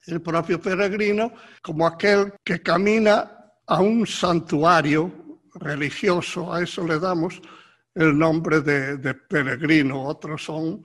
El 0.06 0.20
propio 0.20 0.60
peregrino 0.60 1.32
como 1.62 1.88
aquel 1.88 2.34
que 2.44 2.62
camina 2.62 3.32
a 3.66 3.80
un 3.80 4.06
santuario 4.06 5.10
religioso, 5.56 6.54
a 6.54 6.62
eso 6.62 6.86
le 6.86 7.00
damos 7.00 7.42
el 7.96 8.18
nombre 8.18 8.62
de, 8.62 9.14
peregrino, 9.14 10.04
otros 10.04 10.44
son 10.44 10.84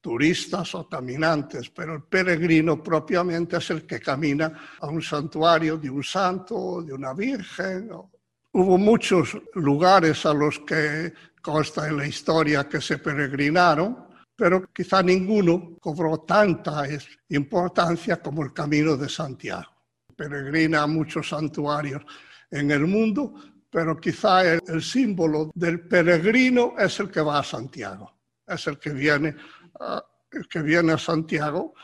turistas 0.00 0.74
o 0.74 0.88
caminantes, 0.88 1.70
pero 1.70 1.94
el 1.94 2.02
peregrino 2.02 2.82
propiamente 2.82 3.56
es 3.58 3.70
el 3.70 3.86
que 3.86 4.00
camina 4.00 4.76
a 4.80 4.86
un 4.86 5.02
santuario 5.02 5.76
de 5.76 5.90
un 5.90 6.02
santo, 6.02 6.82
de 6.82 6.92
una 6.92 7.12
virgen. 7.12 7.90
Hubo 8.52 8.78
muchos 8.78 9.36
lugares 9.54 10.24
a 10.26 10.34
los 10.34 10.58
que 10.60 11.12
consta 11.42 11.88
en 11.88 11.98
la 11.98 12.06
historia 12.06 12.68
que 12.68 12.80
se 12.80 12.98
peregrinaron, 12.98 14.08
pero 14.34 14.72
quizá 14.72 15.02
ninguno 15.02 15.76
cobró 15.80 16.18
tanta 16.20 16.84
importancia 17.28 18.20
como 18.20 18.42
el 18.42 18.52
Camino 18.52 18.96
de 18.96 19.08
Santiago. 19.08 19.70
Peregrina 20.16 20.82
a 20.82 20.86
muchos 20.86 21.28
santuarios 21.28 22.02
en 22.50 22.70
el 22.70 22.86
mundo, 22.86 23.34
pero 23.70 23.98
quizá 24.00 24.54
el, 24.54 24.82
símbolo 24.82 25.50
del 25.54 25.86
peregrino 25.86 26.74
es 26.76 26.98
el 26.98 27.10
que 27.10 27.20
va 27.20 27.38
a 27.38 27.44
Santiago, 27.44 28.18
es 28.46 28.66
el 28.66 28.78
que 28.78 28.90
viene 28.90 29.36
a, 29.78 30.04
el 30.32 30.48
que 30.48 30.60
viene 30.60 30.92
a 30.92 30.98
Santiago, 30.98 31.74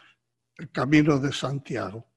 el 0.57 0.71
camino 0.71 1.19
de 1.19 1.33
Santiago. 1.33 2.11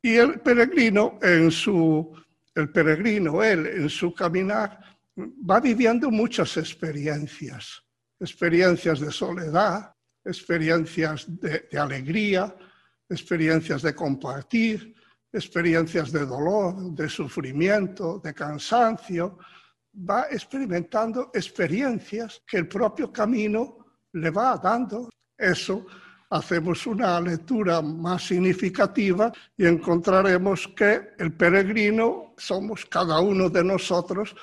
Y 0.00 0.16
el 0.16 0.40
peregrino 0.40 1.18
en 1.22 1.50
su 1.50 2.14
el 2.54 2.70
peregrino 2.70 3.42
él 3.42 3.66
en 3.66 3.88
su 3.88 4.14
caminar 4.14 4.78
va 5.18 5.58
viviendo 5.58 6.08
muchas 6.10 6.56
experiencias, 6.56 7.82
experiencias 8.20 9.00
de 9.00 9.10
soledad, 9.10 9.92
experiencias 10.24 11.26
de 11.40 11.66
alegría, 11.76 12.54
experiencias 13.08 13.82
de 13.82 13.94
compartir, 13.94 14.94
experiencias 15.34 16.12
de 16.12 16.24
dolor, 16.24 16.92
de 16.92 17.08
sufrimiento, 17.08 18.20
de 18.22 18.32
cansancio, 18.32 19.38
va 20.08 20.26
experimentando 20.30 21.30
experiencias 21.34 22.42
que 22.46 22.58
el 22.58 22.68
propio 22.68 23.12
camino 23.12 23.78
le 24.12 24.30
va 24.30 24.56
dando. 24.56 25.10
Eso 25.36 25.86
hacemos 26.30 26.86
una 26.86 27.20
lectura 27.20 27.82
más 27.82 28.26
significativa 28.26 29.32
y 29.56 29.66
encontraremos 29.66 30.68
que 30.68 31.10
el 31.18 31.32
peregrino 31.32 32.34
somos 32.36 32.86
cada 32.86 33.20
uno 33.20 33.50
de 33.50 33.64
nosotros 33.64 34.34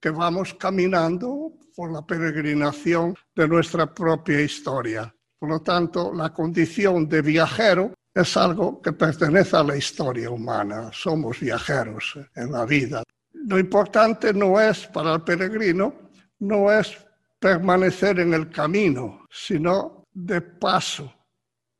que 0.00 0.10
vamos 0.10 0.54
caminando 0.54 1.52
por 1.74 1.92
la 1.92 2.02
peregrinación 2.02 3.14
de 3.34 3.48
nuestra 3.48 3.92
propia 3.92 4.40
historia. 4.40 5.14
Por 5.38 5.48
lo 5.48 5.60
tanto, 5.60 6.12
la 6.12 6.32
condición 6.32 7.08
de 7.08 7.22
viajero 7.22 7.94
es 8.14 8.36
algo 8.36 8.80
que 8.82 8.92
pertenece 8.92 9.56
a 9.56 9.62
la 9.62 9.76
historia 9.76 10.30
humana. 10.30 10.90
Somos 10.92 11.38
viajeros 11.40 12.18
en 12.34 12.52
la 12.52 12.64
vida. 12.64 13.02
Lo 13.32 13.58
importante 13.58 14.32
no 14.34 14.60
es 14.60 14.86
para 14.88 15.14
el 15.14 15.22
peregrino, 15.22 15.94
no 16.40 16.72
es 16.72 16.96
permanecer 17.38 18.20
en 18.20 18.34
el 18.34 18.50
camino, 18.50 19.26
sino 19.30 20.04
de 20.12 20.40
paso. 20.40 21.12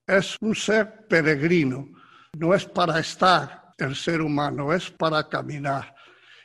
Es 0.06 0.36
un 0.40 0.54
ser 0.54 1.06
peregrino, 1.06 1.88
no 2.38 2.54
es 2.54 2.64
para 2.64 2.98
estar 3.00 3.74
el 3.76 3.94
ser 3.94 4.20
humano, 4.20 4.72
es 4.72 4.90
para 4.90 5.28
caminar. 5.28 5.94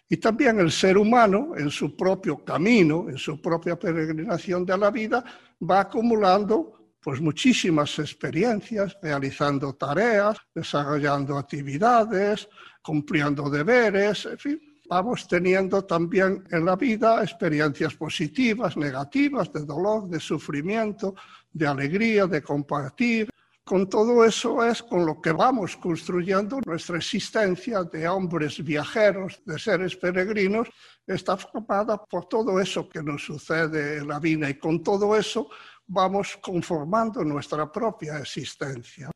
Y 0.08 0.18
también 0.18 0.60
el 0.60 0.72
ser 0.72 0.98
humano, 0.98 1.54
en 1.58 1.72
su 1.72 1.96
propio 1.96 2.44
camino, 2.44 3.08
en 3.10 3.18
su 3.18 3.42
propia 3.42 3.78
peregrinación 3.78 4.66
de 4.66 4.78
la 4.78 4.92
vida, 4.92 5.24
va 5.68 5.82
acumulando 5.82 6.75
pues 7.06 7.22
muchísimas 7.22 8.00
experiencias, 8.00 8.98
realizando 9.00 9.76
tareas, 9.76 10.38
desarrollando 10.56 11.38
actividades, 11.38 12.50
cumpliendo 12.82 13.48
deberes, 13.48 14.26
en 14.26 14.40
fin. 14.40 14.62
Vamos 14.90 15.28
teniendo 15.28 15.84
también 15.84 16.44
en 16.50 16.66
la 16.66 16.76
vida 16.76 17.22
experiencias 17.22 17.94
positivas, 17.94 18.76
negativas, 18.76 19.54
de 19.54 19.64
dolor, 19.66 20.10
de 20.10 20.20
sufrimiento, 20.20 21.14
de 21.54 21.68
alegría, 21.68 22.26
de 22.26 22.42
compartir. 22.42 23.30
Con 23.64 23.88
todo 23.88 24.26
eso 24.26 24.66
es 24.66 24.82
con 24.82 25.06
lo 25.06 25.22
que 25.22 25.32
vamos 25.32 25.78
construyendo 25.78 26.60
nuestra 26.66 26.98
existencia 26.98 27.84
de 27.84 28.08
hombres 28.08 28.64
viajeros, 28.64 29.44
de 29.46 29.60
seres 29.60 29.96
peregrinos, 29.96 30.70
está 31.06 31.38
formada 31.38 32.04
por 32.04 32.28
todo 32.28 32.60
eso 32.60 32.90
que 32.90 33.04
nos 33.04 33.24
sucede 33.24 33.98
en 33.98 34.08
la 34.08 34.20
vida 34.20 34.50
y 34.50 34.56
con 34.56 34.82
todo 34.82 35.16
eso 35.16 35.50
vamos 35.88 36.38
conformando 36.42 37.24
nuestra 37.24 37.72
propia 37.72 38.20
existencia. 38.20 39.12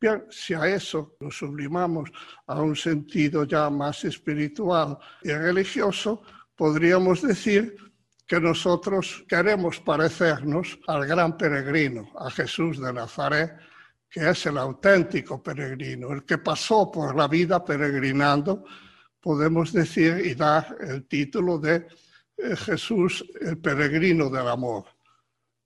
Bien, 0.00 0.24
si 0.30 0.54
a 0.54 0.66
eso 0.66 1.16
lo 1.20 1.30
sublimamos 1.30 2.10
a 2.46 2.60
un 2.60 2.74
sentido 2.74 3.44
ya 3.44 3.70
más 3.70 4.04
espiritual 4.04 4.98
y 5.22 5.32
religioso, 5.32 6.22
podríamos 6.56 7.22
decir 7.22 7.76
que 8.26 8.40
nosotros 8.40 9.24
queremos 9.28 9.78
parecernos 9.80 10.78
al 10.88 11.06
gran 11.06 11.36
peregrino, 11.36 12.10
a 12.18 12.30
Jesús 12.30 12.80
de 12.80 12.92
Nazaret, 12.92 13.52
que 14.08 14.28
es 14.28 14.46
el 14.46 14.58
auténtico 14.58 15.42
peregrino, 15.42 16.12
el 16.12 16.24
que 16.24 16.38
pasó 16.38 16.90
por 16.90 17.14
la 17.14 17.28
vida 17.28 17.64
peregrinando, 17.64 18.64
podemos 19.20 19.72
decir 19.72 20.20
y 20.24 20.34
dar 20.34 20.76
el 20.80 21.06
título 21.06 21.58
de 21.58 21.86
eh, 22.36 22.56
Jesús, 22.56 23.24
el 23.40 23.58
peregrino 23.58 24.28
del 24.28 24.48
amor 24.48 24.84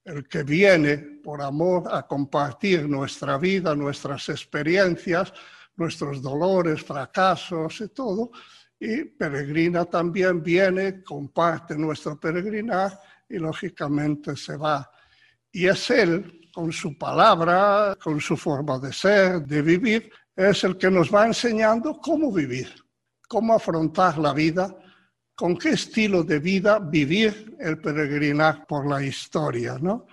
el 0.07 0.29
que 0.29 0.45
viene 0.45 0.99
por 0.99 1.42
amor 1.42 1.85
a 1.90 2.07
compartir 2.07 2.88
nuestra 2.88 3.37
vida, 3.38 3.75
nuestras 3.75 4.29
experiencias, 4.29 5.33
nuestros 5.75 6.23
dolores, 6.23 6.83
fracasos 6.83 7.81
y 7.81 7.88
todo, 7.88 8.31
y 8.79 9.05
peregrina 9.05 9.85
también 9.85 10.42
viene, 10.42 11.03
comparte 11.03 11.77
nuestro 11.77 12.19
peregrinar 12.19 12.99
y 13.29 13.38
lógicamente 13.38 14.37
se 14.37 14.57
va. 14.57 14.88
Y 15.51 15.66
es 15.66 15.90
Él, 15.90 16.51
con 16.55 16.71
su 16.73 16.97
palabra, 16.97 17.97
con 18.01 18.21
su 18.21 18.37
forma 18.37 18.79
de 18.79 18.92
ser, 18.92 19.42
de 19.42 19.61
vivir, 19.61 20.11
es 20.37 20.62
el 20.62 20.79
que 20.79 20.90
nos 20.90 21.12
va 21.12 21.27
enseñando 21.27 21.99
cómo 21.99 22.33
vivir, 22.33 22.73
cómo 23.27 23.55
afrontar 23.55 24.19
la 24.19 24.33
vida 24.33 24.75
con 25.37 25.57
qué 25.57 25.70
estilo 25.70 26.25
de 26.25 26.38
vida 26.38 26.79
vivir 26.79 27.55
el 27.61 27.79
peregrinar 27.79 28.66
por 28.66 28.88
la 28.88 29.05
historia, 29.05 29.77
¿no? 29.79 30.07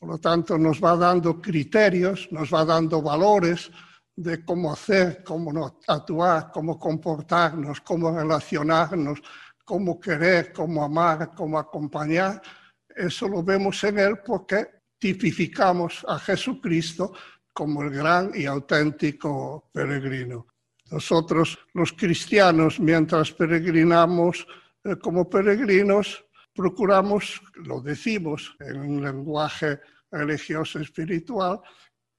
Por 0.00 0.08
lo 0.08 0.18
tanto, 0.18 0.56
nos 0.56 0.82
va 0.82 0.96
dando 0.96 1.40
criterios, 1.40 2.26
nos 2.32 2.52
va 2.52 2.64
dando 2.64 3.02
valores 3.02 3.70
de 4.16 4.42
cómo 4.42 4.72
hacer, 4.72 5.22
cómo 5.22 5.78
actuar, 5.86 6.50
cómo 6.50 6.78
comportarnos, 6.78 7.82
cómo 7.82 8.10
relacionarnos, 8.10 9.20
cómo 9.62 10.00
querer, 10.00 10.54
cómo 10.54 10.82
amar, 10.82 11.32
cómo 11.34 11.58
acompañar. 11.58 12.40
Eso 12.88 13.28
lo 13.28 13.42
vemos 13.42 13.84
en 13.84 13.98
él 13.98 14.18
porque 14.24 14.66
tipificamos 14.98 16.04
a 16.08 16.18
Jesucristo 16.18 17.12
como 17.52 17.82
el 17.82 17.90
gran 17.90 18.30
y 18.34 18.46
auténtico 18.46 19.68
peregrino. 19.70 20.46
Nosotros 20.90 21.58
los 21.74 21.92
cristianos, 21.92 22.78
mientras 22.78 23.32
peregrinamos 23.32 24.46
eh, 24.84 24.96
como 24.96 25.28
peregrinos, 25.28 26.24
procuramos, 26.54 27.40
lo 27.56 27.80
decimos 27.80 28.54
en 28.60 28.78
un 28.78 29.02
lenguaje 29.02 29.80
religioso 30.10 30.78
espiritual, 30.78 31.60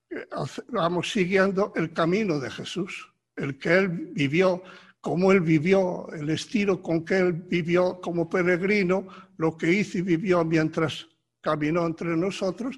eh, 0.10 0.28
vamos 0.70 1.12
siguiendo 1.12 1.72
el 1.76 1.94
camino 1.94 2.40
de 2.40 2.50
Jesús, 2.50 3.10
el 3.36 3.58
que 3.58 3.78
él 3.78 3.90
vivió, 4.14 4.62
cómo 5.00 5.32
él 5.32 5.42
vivió, 5.42 6.08
el 6.12 6.30
estilo 6.30 6.82
con 6.82 7.06
que 7.06 7.18
él 7.18 7.34
vivió 7.34 8.02
como 8.02 8.30
peregrino, 8.30 9.08
lo 9.38 9.56
que 9.58 9.72
hizo 9.72 10.00
y 10.00 10.02
vivió 10.02 10.44
mientras 10.44 11.08
caminó 11.42 11.86
entre 11.86 12.18
nosotros, 12.18 12.78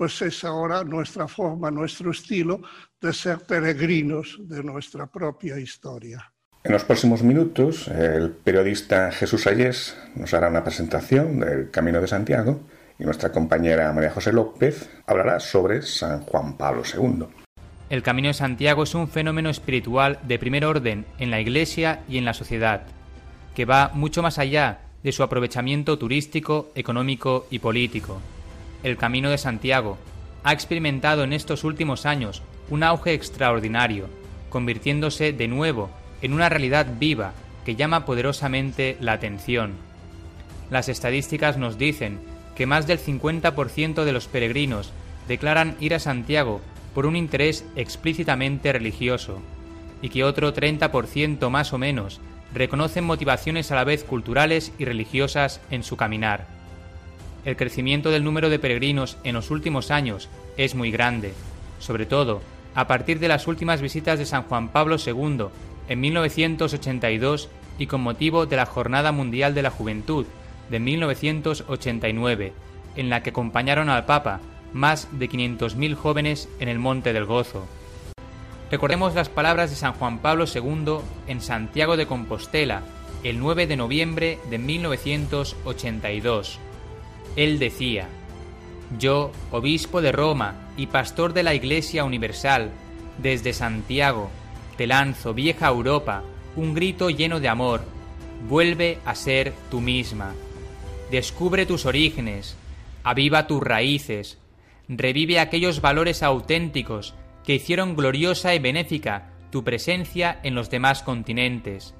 pues 0.00 0.22
es 0.22 0.44
ahora 0.44 0.82
nuestra 0.82 1.28
forma, 1.28 1.70
nuestro 1.70 2.10
estilo 2.10 2.62
de 3.02 3.12
ser 3.12 3.40
peregrinos 3.40 4.38
de 4.48 4.62
nuestra 4.62 5.06
propia 5.06 5.58
historia. 5.58 6.32
En 6.64 6.72
los 6.72 6.84
próximos 6.84 7.22
minutos, 7.22 7.86
el 7.86 8.30
periodista 8.30 9.12
Jesús 9.12 9.46
Ayés 9.46 9.94
nos 10.14 10.32
hará 10.32 10.48
una 10.48 10.64
presentación 10.64 11.40
del 11.40 11.70
Camino 11.70 12.00
de 12.00 12.06
Santiago 12.06 12.60
y 12.98 13.04
nuestra 13.04 13.30
compañera 13.30 13.92
María 13.92 14.10
José 14.10 14.32
López 14.32 14.88
hablará 15.04 15.38
sobre 15.38 15.82
San 15.82 16.22
Juan 16.22 16.56
Pablo 16.56 16.82
II. 16.82 17.26
El 17.90 18.02
Camino 18.02 18.28
de 18.28 18.34
Santiago 18.34 18.84
es 18.84 18.94
un 18.94 19.06
fenómeno 19.06 19.50
espiritual 19.50 20.18
de 20.22 20.38
primer 20.38 20.64
orden 20.64 21.04
en 21.18 21.30
la 21.30 21.42
Iglesia 21.42 22.04
y 22.08 22.16
en 22.16 22.24
la 22.24 22.32
sociedad, 22.32 22.84
que 23.54 23.66
va 23.66 23.90
mucho 23.92 24.22
más 24.22 24.38
allá 24.38 24.78
de 25.02 25.12
su 25.12 25.22
aprovechamiento 25.22 25.98
turístico, 25.98 26.72
económico 26.74 27.46
y 27.50 27.58
político. 27.58 28.22
El 28.82 28.96
Camino 28.96 29.30
de 29.30 29.38
Santiago 29.38 29.98
ha 30.42 30.52
experimentado 30.52 31.24
en 31.24 31.32
estos 31.32 31.64
últimos 31.64 32.06
años 32.06 32.42
un 32.70 32.82
auge 32.82 33.12
extraordinario, 33.12 34.08
convirtiéndose 34.48 35.32
de 35.32 35.48
nuevo 35.48 35.90
en 36.22 36.32
una 36.32 36.48
realidad 36.48 36.86
viva 36.98 37.32
que 37.64 37.76
llama 37.76 38.06
poderosamente 38.06 38.96
la 39.00 39.12
atención. 39.12 39.72
Las 40.70 40.88
estadísticas 40.88 41.58
nos 41.58 41.78
dicen 41.78 42.20
que 42.54 42.66
más 42.66 42.86
del 42.86 42.98
50% 42.98 44.04
de 44.04 44.12
los 44.12 44.28
peregrinos 44.28 44.92
declaran 45.28 45.76
ir 45.80 45.94
a 45.94 45.98
Santiago 45.98 46.60
por 46.94 47.06
un 47.06 47.16
interés 47.16 47.64
explícitamente 47.76 48.72
religioso, 48.72 49.40
y 50.02 50.08
que 50.08 50.24
otro 50.24 50.54
30% 50.54 51.50
más 51.50 51.72
o 51.72 51.78
menos 51.78 52.20
reconocen 52.54 53.04
motivaciones 53.04 53.70
a 53.70 53.76
la 53.76 53.84
vez 53.84 54.04
culturales 54.04 54.72
y 54.78 54.84
religiosas 54.84 55.60
en 55.70 55.82
su 55.82 55.96
caminar. 55.96 56.59
El 57.44 57.56
crecimiento 57.56 58.10
del 58.10 58.24
número 58.24 58.50
de 58.50 58.58
peregrinos 58.58 59.16
en 59.24 59.34
los 59.34 59.50
últimos 59.50 59.90
años 59.90 60.28
es 60.56 60.74
muy 60.74 60.90
grande, 60.90 61.32
sobre 61.78 62.06
todo 62.06 62.40
a 62.74 62.86
partir 62.86 63.18
de 63.18 63.28
las 63.28 63.46
últimas 63.46 63.80
visitas 63.80 64.18
de 64.18 64.26
San 64.26 64.42
Juan 64.44 64.68
Pablo 64.68 64.96
II 65.04 65.46
en 65.88 66.00
1982 66.00 67.48
y 67.78 67.86
con 67.86 68.02
motivo 68.02 68.46
de 68.46 68.56
la 68.56 68.66
Jornada 68.66 69.12
Mundial 69.12 69.54
de 69.54 69.62
la 69.62 69.70
Juventud 69.70 70.26
de 70.68 70.78
1989, 70.78 72.52
en 72.96 73.10
la 73.10 73.22
que 73.22 73.30
acompañaron 73.30 73.88
al 73.88 74.04
Papa 74.04 74.40
más 74.72 75.08
de 75.12 75.28
500.000 75.28 75.96
jóvenes 75.96 76.48
en 76.60 76.68
el 76.68 76.78
Monte 76.78 77.12
del 77.12 77.24
Gozo. 77.24 77.66
Recordemos 78.70 79.14
las 79.14 79.28
palabras 79.28 79.70
de 79.70 79.76
San 79.76 79.94
Juan 79.94 80.20
Pablo 80.20 80.44
II 80.46 80.98
en 81.26 81.40
Santiago 81.40 81.96
de 81.96 82.06
Compostela 82.06 82.82
el 83.24 83.40
9 83.40 83.66
de 83.66 83.76
noviembre 83.76 84.38
de 84.48 84.58
1982. 84.58 86.60
Él 87.36 87.58
decía, 87.58 88.08
Yo, 88.98 89.32
obispo 89.50 90.02
de 90.02 90.12
Roma 90.12 90.68
y 90.76 90.86
pastor 90.86 91.32
de 91.32 91.42
la 91.42 91.54
Iglesia 91.54 92.04
Universal, 92.04 92.70
desde 93.18 93.52
Santiago, 93.52 94.30
te 94.76 94.86
lanzo, 94.86 95.34
vieja 95.34 95.68
Europa, 95.68 96.22
un 96.56 96.74
grito 96.74 97.10
lleno 97.10 97.38
de 97.40 97.48
amor, 97.48 97.82
vuelve 98.48 98.98
a 99.04 99.14
ser 99.14 99.52
tú 99.70 99.80
misma. 99.80 100.34
Descubre 101.10 101.66
tus 101.66 101.86
orígenes, 101.86 102.56
aviva 103.04 103.46
tus 103.46 103.62
raíces, 103.62 104.38
revive 104.88 105.38
aquellos 105.38 105.80
valores 105.80 106.22
auténticos 106.22 107.14
que 107.44 107.54
hicieron 107.54 107.96
gloriosa 107.96 108.54
y 108.54 108.58
benéfica 108.58 109.30
tu 109.50 109.64
presencia 109.64 110.40
en 110.42 110.54
los 110.54 110.70
demás 110.70 111.02
continentes, 111.02 111.94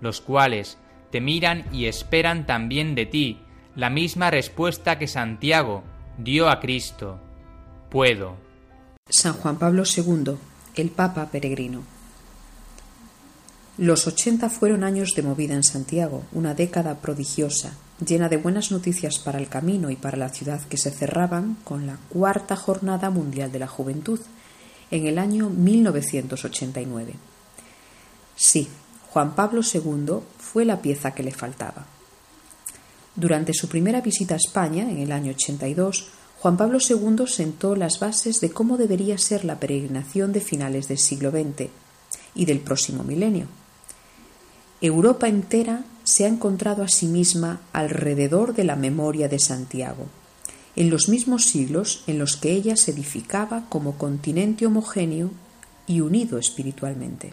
los 0.00 0.20
cuales 0.20 0.78
te 1.10 1.20
miran 1.20 1.64
y 1.72 1.86
esperan 1.86 2.46
también 2.46 2.94
de 2.94 3.06
ti 3.06 3.43
la 3.76 3.90
misma 3.90 4.30
respuesta 4.30 4.98
que 4.98 5.08
Santiago 5.08 5.82
dio 6.18 6.48
a 6.48 6.60
Cristo. 6.60 7.18
Puedo. 7.90 8.36
San 9.08 9.34
Juan 9.34 9.58
Pablo 9.58 9.82
II, 9.84 10.36
el 10.76 10.90
Papa 10.90 11.28
peregrino. 11.30 11.82
Los 13.76 14.06
ochenta 14.06 14.50
fueron 14.50 14.84
años 14.84 15.14
de 15.16 15.22
movida 15.22 15.54
en 15.54 15.64
Santiago, 15.64 16.22
una 16.32 16.54
década 16.54 17.00
prodigiosa, 17.00 17.74
llena 18.04 18.28
de 18.28 18.36
buenas 18.36 18.70
noticias 18.70 19.18
para 19.18 19.40
el 19.40 19.48
camino 19.48 19.90
y 19.90 19.96
para 19.96 20.16
la 20.16 20.28
ciudad 20.28 20.62
que 20.62 20.76
se 20.76 20.92
cerraban 20.92 21.56
con 21.64 21.86
la 21.86 21.96
cuarta 22.08 22.54
Jornada 22.54 23.10
Mundial 23.10 23.50
de 23.50 23.58
la 23.58 23.66
Juventud, 23.66 24.20
en 24.92 25.06
el 25.06 25.18
año 25.18 25.50
1989. 25.50 27.14
Sí, 28.36 28.68
Juan 29.10 29.34
Pablo 29.34 29.62
II 29.62 30.20
fue 30.38 30.64
la 30.64 30.80
pieza 30.80 31.12
que 31.12 31.24
le 31.24 31.32
faltaba. 31.32 31.86
Durante 33.16 33.54
su 33.54 33.68
primera 33.68 34.00
visita 34.00 34.34
a 34.34 34.38
España, 34.38 34.90
en 34.90 34.98
el 34.98 35.12
año 35.12 35.32
82, 35.32 36.06
Juan 36.40 36.56
Pablo 36.56 36.78
II 36.78 37.26
sentó 37.26 37.76
las 37.76 38.00
bases 38.00 38.40
de 38.40 38.50
cómo 38.50 38.76
debería 38.76 39.16
ser 39.18 39.44
la 39.44 39.60
peregrinación 39.60 40.32
de 40.32 40.40
finales 40.40 40.88
del 40.88 40.98
siglo 40.98 41.30
XX 41.30 41.68
y 42.34 42.44
del 42.44 42.60
próximo 42.60 43.04
milenio. 43.04 43.46
Europa 44.80 45.28
entera 45.28 45.84
se 46.02 46.24
ha 46.24 46.28
encontrado 46.28 46.82
a 46.82 46.88
sí 46.88 47.06
misma 47.06 47.60
alrededor 47.72 48.54
de 48.54 48.64
la 48.64 48.76
memoria 48.76 49.28
de 49.28 49.38
Santiago 49.38 50.06
en 50.76 50.90
los 50.90 51.08
mismos 51.08 51.44
siglos 51.44 52.02
en 52.06 52.18
los 52.18 52.36
que 52.36 52.52
ella 52.52 52.76
se 52.76 52.90
edificaba 52.90 53.66
como 53.68 53.96
continente 53.96 54.66
homogéneo 54.66 55.30
y 55.86 56.00
unido 56.00 56.38
espiritualmente. 56.38 57.32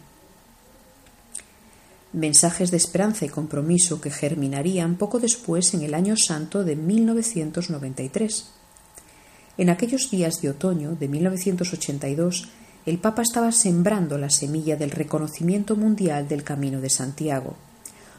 Mensajes 2.13 2.71
de 2.71 2.77
esperanza 2.77 3.25
y 3.25 3.29
compromiso 3.29 4.01
que 4.01 4.11
germinarían 4.11 4.95
poco 4.95 5.19
después 5.19 5.73
en 5.73 5.83
el 5.83 5.93
año 5.93 6.15
santo 6.17 6.65
de 6.65 6.75
1993. 6.75 8.51
En 9.57 9.69
aquellos 9.69 10.11
días 10.11 10.41
de 10.41 10.49
otoño 10.49 10.95
de 10.95 11.07
1982, 11.07 12.49
el 12.85 12.97
Papa 12.97 13.21
estaba 13.21 13.51
sembrando 13.51 14.17
la 14.17 14.29
semilla 14.29 14.75
del 14.75 14.91
reconocimiento 14.91 15.75
mundial 15.75 16.27
del 16.27 16.43
Camino 16.43 16.81
de 16.81 16.89
Santiago, 16.89 17.55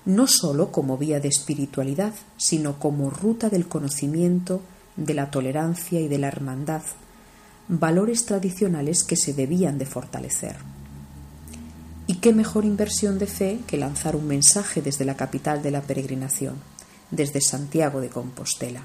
no 0.07 0.27
sólo 0.27 0.73
como 0.73 0.97
vía 0.97 1.21
de 1.21 1.29
espiritualidad, 1.29 2.15
sino 2.37 2.79
como 2.79 3.11
ruta 3.11 3.51
del 3.51 3.69
conocimiento 3.69 4.63
de 4.97 5.15
la 5.15 5.31
tolerancia 5.31 6.01
y 6.01 6.09
de 6.09 6.19
la 6.19 6.29
hermandad, 6.29 6.83
valores 7.69 8.25
tradicionales 8.25 9.05
que 9.05 9.17
se 9.17 9.35
debían 9.35 9.79
de 9.79 9.87
fortalecer. 9.87 10.57
¿Y 12.07 12.17
qué 12.17 12.33
mejor 12.33 12.65
inversión 12.65 13.19
de 13.19 13.27
fe 13.27 13.61
que 13.67 13.77
lanzar 13.77 14.17
un 14.17 14.27
mensaje 14.27 14.83
desde 14.83 15.05
la 15.05 15.17
capital 15.17 15.63
de 15.63 15.71
la 15.71 15.83
peregrinación, 15.83 16.57
desde 17.11 17.41
Santiago 17.41 18.01
de 18.01 18.09
Compostela? 18.09 18.83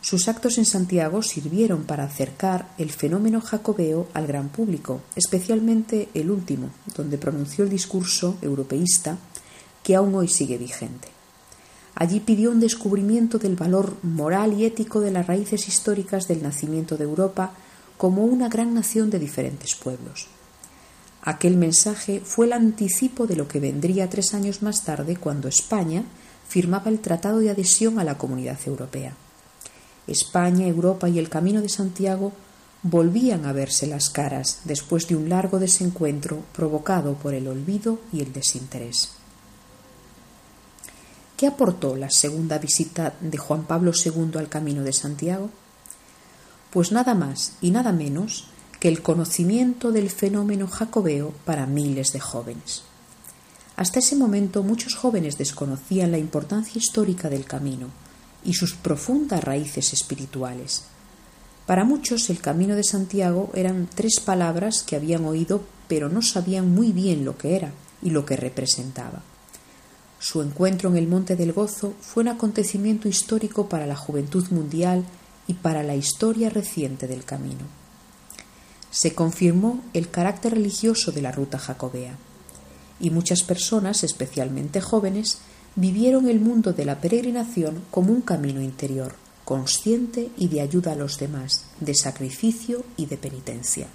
Sus 0.00 0.28
actos 0.28 0.58
en 0.58 0.64
Santiago 0.64 1.22
sirvieron 1.22 1.84
para 1.84 2.04
acercar 2.04 2.68
el 2.76 2.90
fenómeno 2.90 3.40
jacobeo 3.40 4.06
al 4.12 4.26
gran 4.26 4.48
público, 4.50 5.00
especialmente 5.16 6.08
el 6.14 6.30
último, 6.30 6.70
donde 6.94 7.18
pronunció 7.18 7.64
el 7.64 7.70
discurso 7.70 8.36
europeísta 8.42 9.16
que 9.82 9.94
aún 9.94 10.14
hoy 10.14 10.28
sigue 10.28 10.58
vigente. 10.58 11.08
Allí 11.94 12.20
pidió 12.20 12.50
un 12.50 12.60
descubrimiento 12.60 13.38
del 13.38 13.56
valor 13.56 13.96
moral 14.02 14.52
y 14.52 14.64
ético 14.64 15.00
de 15.00 15.10
las 15.10 15.26
raíces 15.26 15.68
históricas 15.68 16.26
del 16.26 16.42
nacimiento 16.42 16.96
de 16.96 17.04
Europa 17.04 17.52
como 17.96 18.24
una 18.24 18.48
gran 18.48 18.74
nación 18.74 19.10
de 19.10 19.18
diferentes 19.18 19.74
pueblos. 19.74 20.26
Aquel 21.26 21.56
mensaje 21.56 22.20
fue 22.20 22.44
el 22.44 22.52
anticipo 22.52 23.26
de 23.26 23.34
lo 23.34 23.48
que 23.48 23.58
vendría 23.58 24.10
tres 24.10 24.34
años 24.34 24.60
más 24.60 24.84
tarde 24.84 25.16
cuando 25.16 25.48
España 25.48 26.04
firmaba 26.46 26.90
el 26.90 27.00
Tratado 27.00 27.38
de 27.38 27.48
Adhesión 27.48 27.98
a 27.98 28.04
la 28.04 28.18
Comunidad 28.18 28.58
Europea. 28.66 29.14
España, 30.06 30.66
Europa 30.66 31.08
y 31.08 31.18
el 31.18 31.30
Camino 31.30 31.62
de 31.62 31.70
Santiago 31.70 32.32
volvían 32.82 33.46
a 33.46 33.52
verse 33.52 33.86
las 33.86 34.10
caras 34.10 34.60
después 34.64 35.08
de 35.08 35.16
un 35.16 35.30
largo 35.30 35.58
desencuentro 35.58 36.42
provocado 36.54 37.14
por 37.14 37.32
el 37.32 37.48
olvido 37.48 38.00
y 38.12 38.20
el 38.20 38.30
desinterés. 38.34 39.12
¿Qué 41.38 41.46
aportó 41.46 41.96
la 41.96 42.10
segunda 42.10 42.58
visita 42.58 43.14
de 43.22 43.38
Juan 43.38 43.64
Pablo 43.64 43.92
II 43.92 44.32
al 44.36 44.50
Camino 44.50 44.82
de 44.82 44.92
Santiago? 44.92 45.48
Pues 46.70 46.92
nada 46.92 47.14
más 47.14 47.54
y 47.62 47.70
nada 47.70 47.92
menos 47.92 48.48
que 48.84 48.88
el 48.90 49.00
conocimiento 49.00 49.92
del 49.92 50.10
fenómeno 50.10 50.68
jacobeo 50.68 51.32
para 51.46 51.64
miles 51.64 52.12
de 52.12 52.20
jóvenes. 52.20 52.82
Hasta 53.76 54.00
ese 54.00 54.14
momento 54.14 54.62
muchos 54.62 54.94
jóvenes 54.94 55.38
desconocían 55.38 56.10
la 56.10 56.18
importancia 56.18 56.78
histórica 56.78 57.30
del 57.30 57.46
camino 57.46 57.86
y 58.44 58.52
sus 58.52 58.74
profundas 58.74 59.42
raíces 59.42 59.94
espirituales. 59.94 60.82
Para 61.64 61.84
muchos 61.84 62.28
el 62.28 62.40
Camino 62.40 62.76
de 62.76 62.84
Santiago 62.84 63.50
eran 63.54 63.88
tres 63.88 64.20
palabras 64.20 64.82
que 64.82 64.96
habían 64.96 65.24
oído 65.24 65.62
pero 65.88 66.10
no 66.10 66.20
sabían 66.20 66.74
muy 66.74 66.92
bien 66.92 67.24
lo 67.24 67.38
que 67.38 67.56
era 67.56 67.72
y 68.02 68.10
lo 68.10 68.26
que 68.26 68.36
representaba. 68.36 69.22
Su 70.18 70.42
encuentro 70.42 70.90
en 70.90 70.98
el 70.98 71.08
Monte 71.08 71.36
del 71.36 71.54
Gozo 71.54 71.94
fue 72.02 72.22
un 72.22 72.28
acontecimiento 72.28 73.08
histórico 73.08 73.66
para 73.66 73.86
la 73.86 73.96
juventud 73.96 74.46
mundial 74.50 75.06
y 75.46 75.54
para 75.54 75.82
la 75.82 75.96
historia 75.96 76.50
reciente 76.50 77.06
del 77.06 77.24
camino. 77.24 77.83
Se 78.94 79.12
confirmó 79.12 79.80
el 79.92 80.08
carácter 80.08 80.52
religioso 80.52 81.10
de 81.10 81.20
la 81.20 81.32
ruta 81.32 81.58
jacobea, 81.58 82.16
y 83.00 83.10
muchas 83.10 83.42
personas, 83.42 84.04
especialmente 84.04 84.80
jóvenes, 84.80 85.38
vivieron 85.74 86.28
el 86.28 86.38
mundo 86.38 86.72
de 86.72 86.84
la 86.84 87.00
peregrinación 87.00 87.82
como 87.90 88.12
un 88.12 88.20
camino 88.20 88.62
interior, 88.62 89.16
consciente 89.44 90.30
y 90.38 90.46
de 90.46 90.60
ayuda 90.60 90.92
a 90.92 90.94
los 90.94 91.18
demás, 91.18 91.64
de 91.80 91.92
sacrificio 91.96 92.84
y 92.96 93.06
de 93.06 93.16
penitencia. 93.16 93.88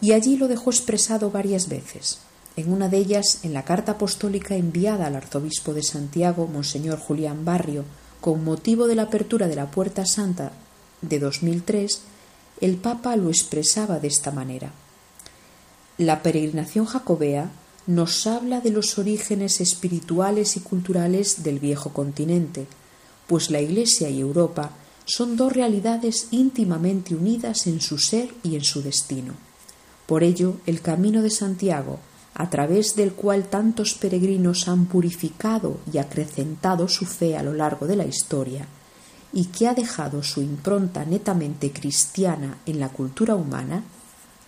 Y 0.00 0.12
allí 0.12 0.36
lo 0.36 0.46
dejó 0.46 0.70
expresado 0.70 1.32
varias 1.32 1.68
veces 1.68 2.20
en 2.54 2.72
una 2.72 2.88
de 2.88 2.98
ellas 2.98 3.40
en 3.42 3.52
la 3.52 3.64
carta 3.64 3.92
apostólica 3.92 4.54
enviada 4.54 5.06
al 5.08 5.16
arzobispo 5.16 5.74
de 5.74 5.82
Santiago, 5.82 6.46
Monseñor 6.46 7.00
Julián 7.00 7.44
Barrio, 7.44 7.84
con 8.20 8.44
motivo 8.44 8.86
de 8.86 8.94
la 8.94 9.02
apertura 9.02 9.48
de 9.48 9.56
la 9.56 9.70
Puerta 9.70 10.06
Santa 10.06 10.52
de 11.02 11.18
2003, 11.18 12.00
el 12.60 12.76
Papa 12.76 13.16
lo 13.16 13.28
expresaba 13.28 13.98
de 13.98 14.08
esta 14.08 14.30
manera. 14.30 14.72
La 15.98 16.22
peregrinación 16.22 16.86
jacobea 16.86 17.50
nos 17.86 18.26
habla 18.26 18.60
de 18.60 18.70
los 18.70 18.98
orígenes 18.98 19.60
espirituales 19.60 20.56
y 20.56 20.60
culturales 20.60 21.42
del 21.42 21.58
viejo 21.58 21.90
continente, 21.90 22.66
pues 23.26 23.50
la 23.50 23.60
Iglesia 23.60 24.08
y 24.08 24.20
Europa 24.20 24.70
son 25.04 25.36
dos 25.36 25.52
realidades 25.52 26.28
íntimamente 26.32 27.14
unidas 27.14 27.66
en 27.66 27.80
su 27.80 27.98
ser 27.98 28.34
y 28.42 28.56
en 28.56 28.64
su 28.64 28.82
destino. 28.82 29.34
Por 30.06 30.24
ello, 30.24 30.56
el 30.66 30.80
camino 30.80 31.22
de 31.22 31.30
Santiago, 31.30 32.00
a 32.34 32.50
través 32.50 32.96
del 32.96 33.12
cual 33.12 33.48
tantos 33.48 33.94
peregrinos 33.94 34.68
han 34.68 34.86
purificado 34.86 35.78
y 35.92 35.98
acrecentado 35.98 36.88
su 36.88 37.06
fe 37.06 37.36
a 37.36 37.42
lo 37.42 37.54
largo 37.54 37.86
de 37.86 37.96
la 37.96 38.04
historia, 38.04 38.66
y 39.32 39.46
que 39.46 39.68
ha 39.68 39.74
dejado 39.74 40.22
su 40.22 40.40
impronta 40.40 41.04
netamente 41.04 41.72
cristiana 41.72 42.58
en 42.66 42.80
la 42.80 42.88
cultura 42.88 43.34
humana, 43.34 43.84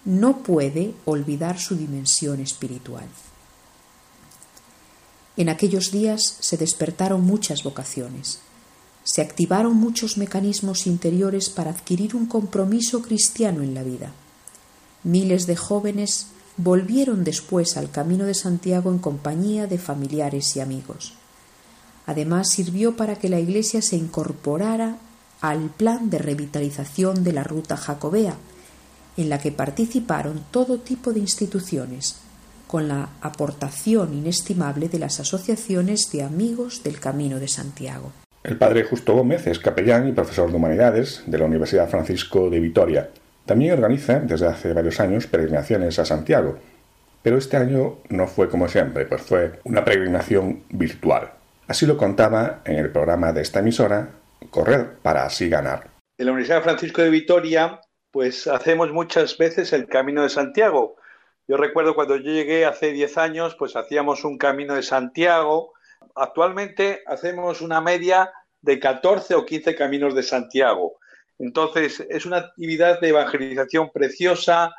no 0.04 0.38
puede 0.38 0.94
olvidar 1.04 1.58
su 1.58 1.76
dimensión 1.76 2.40
espiritual. 2.40 3.06
En 5.36 5.48
aquellos 5.48 5.92
días 5.92 6.36
se 6.40 6.56
despertaron 6.56 7.22
muchas 7.22 7.62
vocaciones, 7.62 8.40
se 9.04 9.22
activaron 9.22 9.76
muchos 9.76 10.16
mecanismos 10.16 10.86
interiores 10.86 11.48
para 11.48 11.70
adquirir 11.70 12.16
un 12.16 12.26
compromiso 12.26 13.02
cristiano 13.02 13.62
en 13.62 13.74
la 13.74 13.82
vida. 13.82 14.12
Miles 15.04 15.46
de 15.46 15.56
jóvenes 15.56 16.26
volvieron 16.56 17.22
después 17.24 17.76
al 17.76 17.90
camino 17.90 18.24
de 18.24 18.34
Santiago 18.34 18.90
en 18.90 18.98
compañía 18.98 19.66
de 19.66 19.78
familiares 19.78 20.56
y 20.56 20.60
amigos. 20.60 21.17
Además 22.08 22.48
sirvió 22.48 22.96
para 22.96 23.16
que 23.16 23.28
la 23.28 23.38
Iglesia 23.38 23.82
se 23.82 23.94
incorporara 23.94 24.96
al 25.42 25.68
plan 25.68 26.08
de 26.08 26.16
revitalización 26.16 27.22
de 27.22 27.34
la 27.34 27.44
ruta 27.44 27.76
jacobea, 27.76 28.34
en 29.18 29.28
la 29.28 29.38
que 29.38 29.52
participaron 29.52 30.42
todo 30.50 30.78
tipo 30.78 31.12
de 31.12 31.20
instituciones, 31.20 32.18
con 32.66 32.88
la 32.88 33.10
aportación 33.20 34.14
inestimable 34.14 34.88
de 34.88 35.00
las 35.00 35.20
asociaciones 35.20 36.10
de 36.10 36.22
amigos 36.22 36.82
del 36.82 36.98
Camino 36.98 37.38
de 37.38 37.48
Santiago. 37.48 38.10
El 38.42 38.56
padre 38.56 38.84
Justo 38.84 39.12
Gómez 39.12 39.46
es 39.46 39.58
capellán 39.58 40.08
y 40.08 40.12
profesor 40.12 40.48
de 40.50 40.56
humanidades 40.56 41.24
de 41.26 41.36
la 41.36 41.44
Universidad 41.44 41.90
Francisco 41.90 42.48
de 42.48 42.58
Vitoria. 42.58 43.10
También 43.44 43.74
organiza 43.74 44.18
desde 44.20 44.46
hace 44.46 44.72
varios 44.72 44.98
años 44.98 45.26
peregrinaciones 45.26 45.98
a 45.98 46.06
Santiago, 46.06 46.56
pero 47.22 47.36
este 47.36 47.58
año 47.58 47.96
no 48.08 48.26
fue 48.26 48.48
como 48.48 48.66
siempre, 48.66 49.04
pues 49.04 49.20
fue 49.20 49.60
una 49.64 49.84
peregrinación 49.84 50.62
virtual. 50.70 51.32
Así 51.68 51.86
lo 51.86 51.96
contaba 51.96 52.62
en 52.64 52.76
el 52.76 52.90
programa 52.90 53.32
de 53.32 53.42
esta 53.42 53.60
emisora, 53.60 54.08
Correr 54.50 54.98
para 55.02 55.24
así 55.24 55.48
ganar. 55.48 55.90
En 56.16 56.26
la 56.26 56.32
Universidad 56.32 56.62
Francisco 56.62 57.02
de 57.02 57.10
Vitoria, 57.10 57.80
pues 58.10 58.46
hacemos 58.46 58.90
muchas 58.92 59.36
veces 59.38 59.72
el 59.72 59.86
Camino 59.86 60.22
de 60.22 60.28
Santiago. 60.28 60.96
Yo 61.46 61.56
recuerdo 61.56 61.94
cuando 61.94 62.16
yo 62.16 62.32
llegué 62.32 62.66
hace 62.66 62.92
10 62.92 63.18
años, 63.18 63.56
pues 63.58 63.76
hacíamos 63.76 64.24
un 64.24 64.38
Camino 64.38 64.74
de 64.74 64.82
Santiago 64.82 65.74
actualmente 66.14 67.02
hacemos 67.06 67.60
una 67.60 67.80
media 67.80 68.30
de 68.60 68.78
14 68.78 69.34
o 69.34 69.44
15 69.44 69.74
caminos 69.74 70.14
de 70.14 70.22
Santiago. 70.22 70.98
Entonces, 71.38 72.04
es 72.08 72.26
una 72.26 72.38
actividad 72.38 73.00
de 73.00 73.10
evangelización 73.10 73.90
preciosa, 73.90 74.74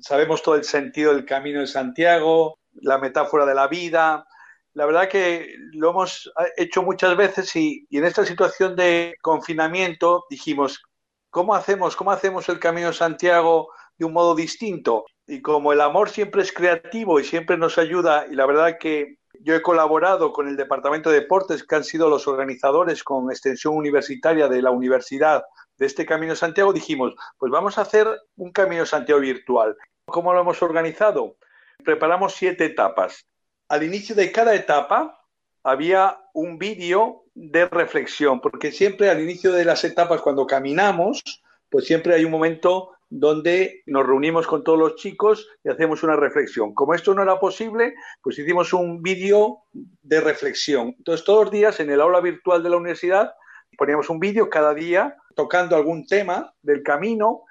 sabemos 0.00 0.42
todo 0.42 0.56
el 0.56 0.64
sentido 0.64 1.14
del 1.14 1.24
camino 1.24 1.60
de 1.60 1.66
Santiago, 1.66 2.58
la 2.74 2.98
metáfora 2.98 3.46
de 3.46 3.54
la 3.54 3.68
vida. 3.68 4.26
La 4.74 4.86
verdad 4.86 5.08
que 5.08 5.54
lo 5.72 5.90
hemos 5.90 6.32
hecho 6.56 6.82
muchas 6.82 7.16
veces 7.16 7.54
y, 7.56 7.86
en 7.90 8.04
esta 8.04 8.24
situación 8.24 8.74
de 8.74 9.14
confinamiento 9.20 10.24
dijimos, 10.30 10.82
¿cómo 11.30 11.54
hacemos, 11.54 11.94
¿cómo 11.94 12.10
hacemos 12.10 12.48
el 12.48 12.58
camino 12.58 12.92
Santiago 12.92 13.68
de 13.98 14.06
un 14.06 14.14
modo 14.14 14.34
distinto? 14.34 15.04
Y 15.26 15.42
como 15.42 15.72
el 15.72 15.80
amor 15.80 16.08
siempre 16.08 16.42
es 16.42 16.52
creativo 16.52 17.20
y 17.20 17.24
siempre 17.24 17.58
nos 17.58 17.76
ayuda, 17.76 18.26
y 18.30 18.34
la 18.34 18.46
verdad 18.46 18.78
que 18.78 19.18
yo 19.40 19.54
he 19.54 19.62
colaborado 19.62 20.32
con 20.32 20.48
el 20.48 20.56
Departamento 20.56 21.10
de 21.10 21.20
Deportes, 21.20 21.64
que 21.64 21.74
han 21.74 21.84
sido 21.84 22.08
los 22.08 22.26
organizadores 22.26 23.02
con 23.04 23.30
extensión 23.30 23.74
universitaria 23.74 24.48
de 24.48 24.62
la 24.62 24.70
universidad 24.70 25.42
de 25.76 25.86
este 25.86 26.06
Camino 26.06 26.34
Santiago. 26.36 26.72
Dijimos, 26.72 27.14
pues 27.38 27.50
vamos 27.50 27.76
a 27.76 27.82
hacer 27.82 28.08
un 28.36 28.52
Camino 28.52 28.86
Santiago 28.86 29.20
virtual. 29.20 29.76
¿Cómo 30.06 30.32
lo 30.32 30.40
hemos 30.40 30.62
organizado? 30.62 31.36
Preparamos 31.84 32.34
siete 32.34 32.66
etapas. 32.66 33.26
Al 33.72 33.82
inicio 33.82 34.14
de 34.14 34.30
cada 34.30 34.54
etapa 34.54 35.18
había 35.64 36.18
un 36.34 36.58
vídeo 36.58 37.24
de 37.32 37.64
reflexión, 37.64 38.38
porque 38.38 38.70
siempre 38.70 39.08
al 39.08 39.22
inicio 39.22 39.50
de 39.50 39.64
las 39.64 39.82
etapas, 39.84 40.20
cuando 40.20 40.46
caminamos, 40.46 41.22
pues 41.70 41.86
siempre 41.86 42.14
hay 42.14 42.26
un 42.26 42.32
momento 42.32 42.90
donde 43.08 43.82
nos 43.86 44.06
reunimos 44.06 44.46
con 44.46 44.62
todos 44.62 44.78
los 44.78 44.96
chicos 44.96 45.48
y 45.64 45.70
hacemos 45.70 46.02
una 46.02 46.16
reflexión. 46.16 46.74
Como 46.74 46.92
esto 46.92 47.14
no 47.14 47.22
era 47.22 47.40
posible, 47.40 47.94
pues 48.22 48.38
hicimos 48.38 48.74
un 48.74 49.02
vídeo 49.02 49.60
de 49.72 50.20
reflexión. 50.20 50.94
Entonces, 50.98 51.24
todos 51.24 51.44
los 51.44 51.50
días 51.50 51.80
en 51.80 51.88
el 51.88 52.02
aula 52.02 52.20
virtual 52.20 52.62
de 52.62 52.68
la 52.68 52.76
universidad 52.76 53.32
poníamos 53.78 54.10
un 54.10 54.20
vídeo 54.20 54.50
cada 54.50 54.74
día 54.74 55.16
tocando 55.34 55.76
algún 55.76 56.06
tema 56.06 56.52
del 56.60 56.82
camino. 56.82 57.44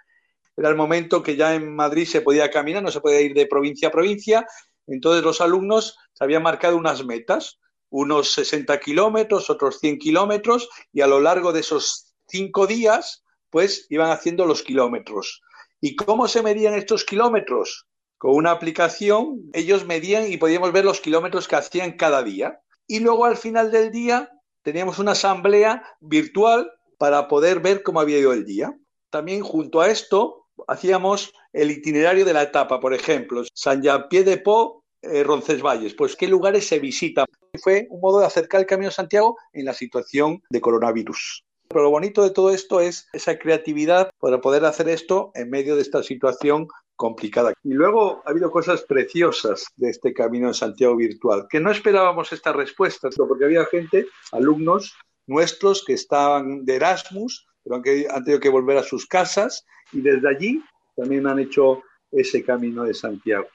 Era 0.55 0.69
el 0.69 0.76
momento 0.76 1.24
que 1.24 1.36
ya 1.36 1.55
en 1.55 1.76
Madrid 1.76 2.05
se 2.05 2.22
podía 2.22 2.51
caminar, 2.51 2.84
no 2.84 2.91
se 2.91 3.01
podía 3.01 3.22
ir 3.22 3.34
de 3.34 3.47
provincia 3.47 3.88
a 3.88 3.91
provincia. 3.91 4.45
Entonces 4.88 5.23
los 5.23 5.41
alumnos 5.41 5.97
se 6.13 6.23
habían 6.23 6.43
marcado 6.43 6.77
unas 6.77 7.05
metas, 7.05 7.59
unos 7.89 8.32
60 8.34 8.79
kilómetros, 8.79 9.49
otros 9.49 9.79
100 9.79 9.99
kilómetros, 9.99 10.69
y 10.91 11.01
a 11.01 11.07
lo 11.07 11.19
largo 11.19 11.53
de 11.53 11.59
esos 11.59 12.13
cinco 12.27 12.67
días, 12.67 13.23
pues 13.49 13.86
iban 13.89 14.11
haciendo 14.11 14.45
los 14.45 14.63
kilómetros. 14.63 15.41
¿Y 15.82 15.95
cómo 15.95 16.27
se 16.27 16.41
medían 16.41 16.73
estos 16.73 17.03
kilómetros? 17.03 17.88
Con 18.17 18.36
una 18.36 18.51
aplicación, 18.51 19.49
ellos 19.53 19.86
medían 19.86 20.32
y 20.32 20.38
podíamos 20.38 20.71
ver 20.71 20.86
los 20.86 21.01
kilómetros 21.01 21.47
que 21.47 21.55
hacían 21.55 21.97
cada 21.97 22.23
día. 22.23 22.61
Y 22.88 22.99
luego 22.99 23.25
al 23.25 23.36
final 23.36 23.71
del 23.71 23.91
día 23.91 24.29
teníamos 24.61 24.99
una 24.99 25.13
asamblea 25.13 25.84
virtual 25.99 26.71
para 26.97 27.27
poder 27.27 27.61
ver 27.61 27.82
cómo 27.82 27.99
había 27.99 28.19
ido 28.19 28.32
el 28.32 28.45
día. 28.45 28.77
También 29.09 29.41
junto 29.41 29.82
a 29.82 29.89
esto 29.89 30.47
hacíamos 30.67 31.34
el 31.54 31.72
itinerario 31.72 32.26
de 32.26 32.34
la 32.34 32.43
etapa, 32.43 32.80
por 32.80 32.93
ejemplo, 32.93 33.43
San 33.54 33.82
Jean-Pied 33.82 34.26
de 34.26 34.38
Po, 34.38 34.84
eh, 35.02 35.24
Roncesvalles, 35.24 35.95
pues 35.95 36.16
qué 36.16 36.28
lugares 36.28 36.68
se 36.68 36.80
visitan. 36.80 37.26
Fue 37.62 37.88
un 37.89 38.02
modo 38.02 38.20
de 38.20 38.28
acercar 38.28 38.62
el 38.62 38.68
Camino 38.68 38.89
de 38.89 38.95
Santiago 38.95 39.38
en 39.52 39.66
la 39.66 39.74
situación 39.74 40.41
de 40.49 40.62
coronavirus. 40.62 41.43
Pero 41.68 41.84
lo 41.84 41.89
bonito 41.89 42.24
de 42.24 42.32
todo 42.32 42.52
esto 42.52 42.82
es 42.82 43.08
esa 43.14 43.39
creatividad 43.39 44.12
para 44.20 44.41
poder 44.41 44.66
hacer 44.66 44.89
esto 44.89 45.32
en 45.34 45.49
medio 45.49 45.76
de 45.76 45.82
esta 45.82 46.04
situación 46.04 46.68
complicada. 46.95 47.54
Y 47.64 47.74
luego 47.74 48.22
ha 48.26 48.30
habido 48.30 48.52
cosas 48.52 48.84
preciosas 48.84 49.66
de 49.76 49.89
este 49.89 50.14
camino 50.14 50.49
de 50.49 50.54
Santiago 50.54 50.95
virtual, 50.95 51.47
que 51.49 51.60
no 51.60 51.72
esperábamos 51.72 52.32
estas 52.32 52.56
respuestas, 52.56 53.16
porque 53.18 53.45
había 53.45 53.66
gente, 53.66 54.06
alumnos 54.32 54.93
nuestros 55.26 55.84
que 55.84 55.93
estaban 55.93 56.64
de 56.66 56.76
Erasmus, 56.76 57.47
pero 57.64 57.78
han 57.78 58.24
tenido 58.24 58.39
que 58.39 58.49
volver 58.49 58.78
a 58.78 58.84
sus 58.84 59.08
casas 59.08 59.66
y 59.93 60.02
desde 60.02 60.30
allí 60.30 60.62
también 61.02 61.26
han 61.26 61.39
hecho 61.39 61.82
ese 62.12 62.43
camino 62.43 62.84
de 62.84 62.93
Santiago. 62.93 63.47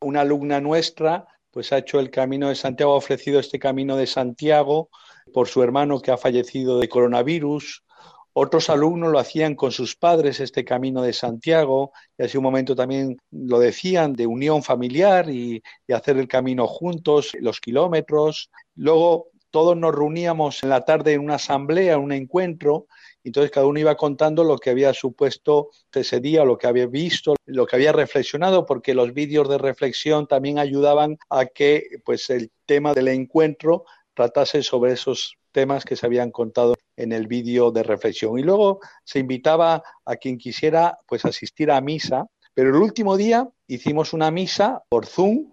Una 0.00 0.22
alumna 0.22 0.58
nuestra 0.62 1.28
pues 1.50 1.70
ha 1.70 1.78
hecho 1.78 2.00
el 2.00 2.10
camino 2.10 2.48
de 2.48 2.54
Santiago, 2.54 2.94
ha 2.94 2.96
ofrecido 2.96 3.38
este 3.38 3.58
camino 3.58 3.96
de 3.96 4.06
Santiago 4.06 4.88
por 5.32 5.46
su 5.46 5.62
hermano 5.62 6.00
que 6.00 6.10
ha 6.10 6.16
fallecido 6.16 6.80
de 6.80 6.88
coronavirus. 6.88 7.84
Otros 8.32 8.70
alumnos 8.70 9.12
lo 9.12 9.18
hacían 9.18 9.54
con 9.54 9.70
sus 9.70 9.96
padres 9.96 10.40
este 10.40 10.64
camino 10.64 11.02
de 11.02 11.12
Santiago 11.12 11.92
y 12.16 12.24
así 12.24 12.38
un 12.38 12.42
momento 12.42 12.74
también 12.74 13.18
lo 13.30 13.58
decían 13.58 14.14
de 14.14 14.26
unión 14.26 14.62
familiar 14.62 15.28
y, 15.28 15.62
y 15.86 15.92
hacer 15.92 16.16
el 16.16 16.26
camino 16.26 16.66
juntos, 16.66 17.32
los 17.38 17.60
kilómetros. 17.60 18.50
Luego 18.76 19.28
todos 19.50 19.76
nos 19.76 19.94
reuníamos 19.94 20.62
en 20.62 20.70
la 20.70 20.80
tarde 20.80 21.12
en 21.12 21.20
una 21.20 21.34
asamblea, 21.34 21.98
un 21.98 22.12
encuentro, 22.12 22.86
entonces 23.28 23.50
cada 23.50 23.66
uno 23.66 23.80
iba 23.80 23.96
contando 23.96 24.44
lo 24.44 24.58
que 24.58 24.70
había 24.70 24.92
supuesto 24.92 25.70
ese 25.92 26.20
día, 26.20 26.44
lo 26.44 26.58
que 26.58 26.66
había 26.66 26.86
visto, 26.86 27.34
lo 27.46 27.66
que 27.66 27.76
había 27.76 27.92
reflexionado, 27.92 28.66
porque 28.66 28.94
los 28.94 29.14
vídeos 29.14 29.48
de 29.48 29.58
reflexión 29.58 30.26
también 30.26 30.58
ayudaban 30.58 31.18
a 31.30 31.46
que 31.46 31.86
pues 32.04 32.30
el 32.30 32.50
tema 32.66 32.92
del 32.92 33.08
encuentro 33.08 33.84
tratase 34.14 34.62
sobre 34.62 34.92
esos 34.92 35.36
temas 35.52 35.84
que 35.84 35.96
se 35.96 36.06
habían 36.06 36.30
contado 36.30 36.74
en 36.96 37.12
el 37.12 37.26
vídeo 37.26 37.70
de 37.70 37.82
reflexión. 37.82 38.38
Y 38.38 38.42
luego 38.42 38.80
se 39.04 39.20
invitaba 39.20 39.82
a 40.04 40.16
quien 40.16 40.38
quisiera 40.38 40.98
pues 41.06 41.24
asistir 41.24 41.70
a 41.70 41.80
misa, 41.80 42.26
pero 42.54 42.70
el 42.70 42.76
último 42.76 43.16
día 43.16 43.48
hicimos 43.66 44.12
una 44.12 44.30
misa 44.30 44.82
por 44.88 45.06
Zoom 45.06 45.52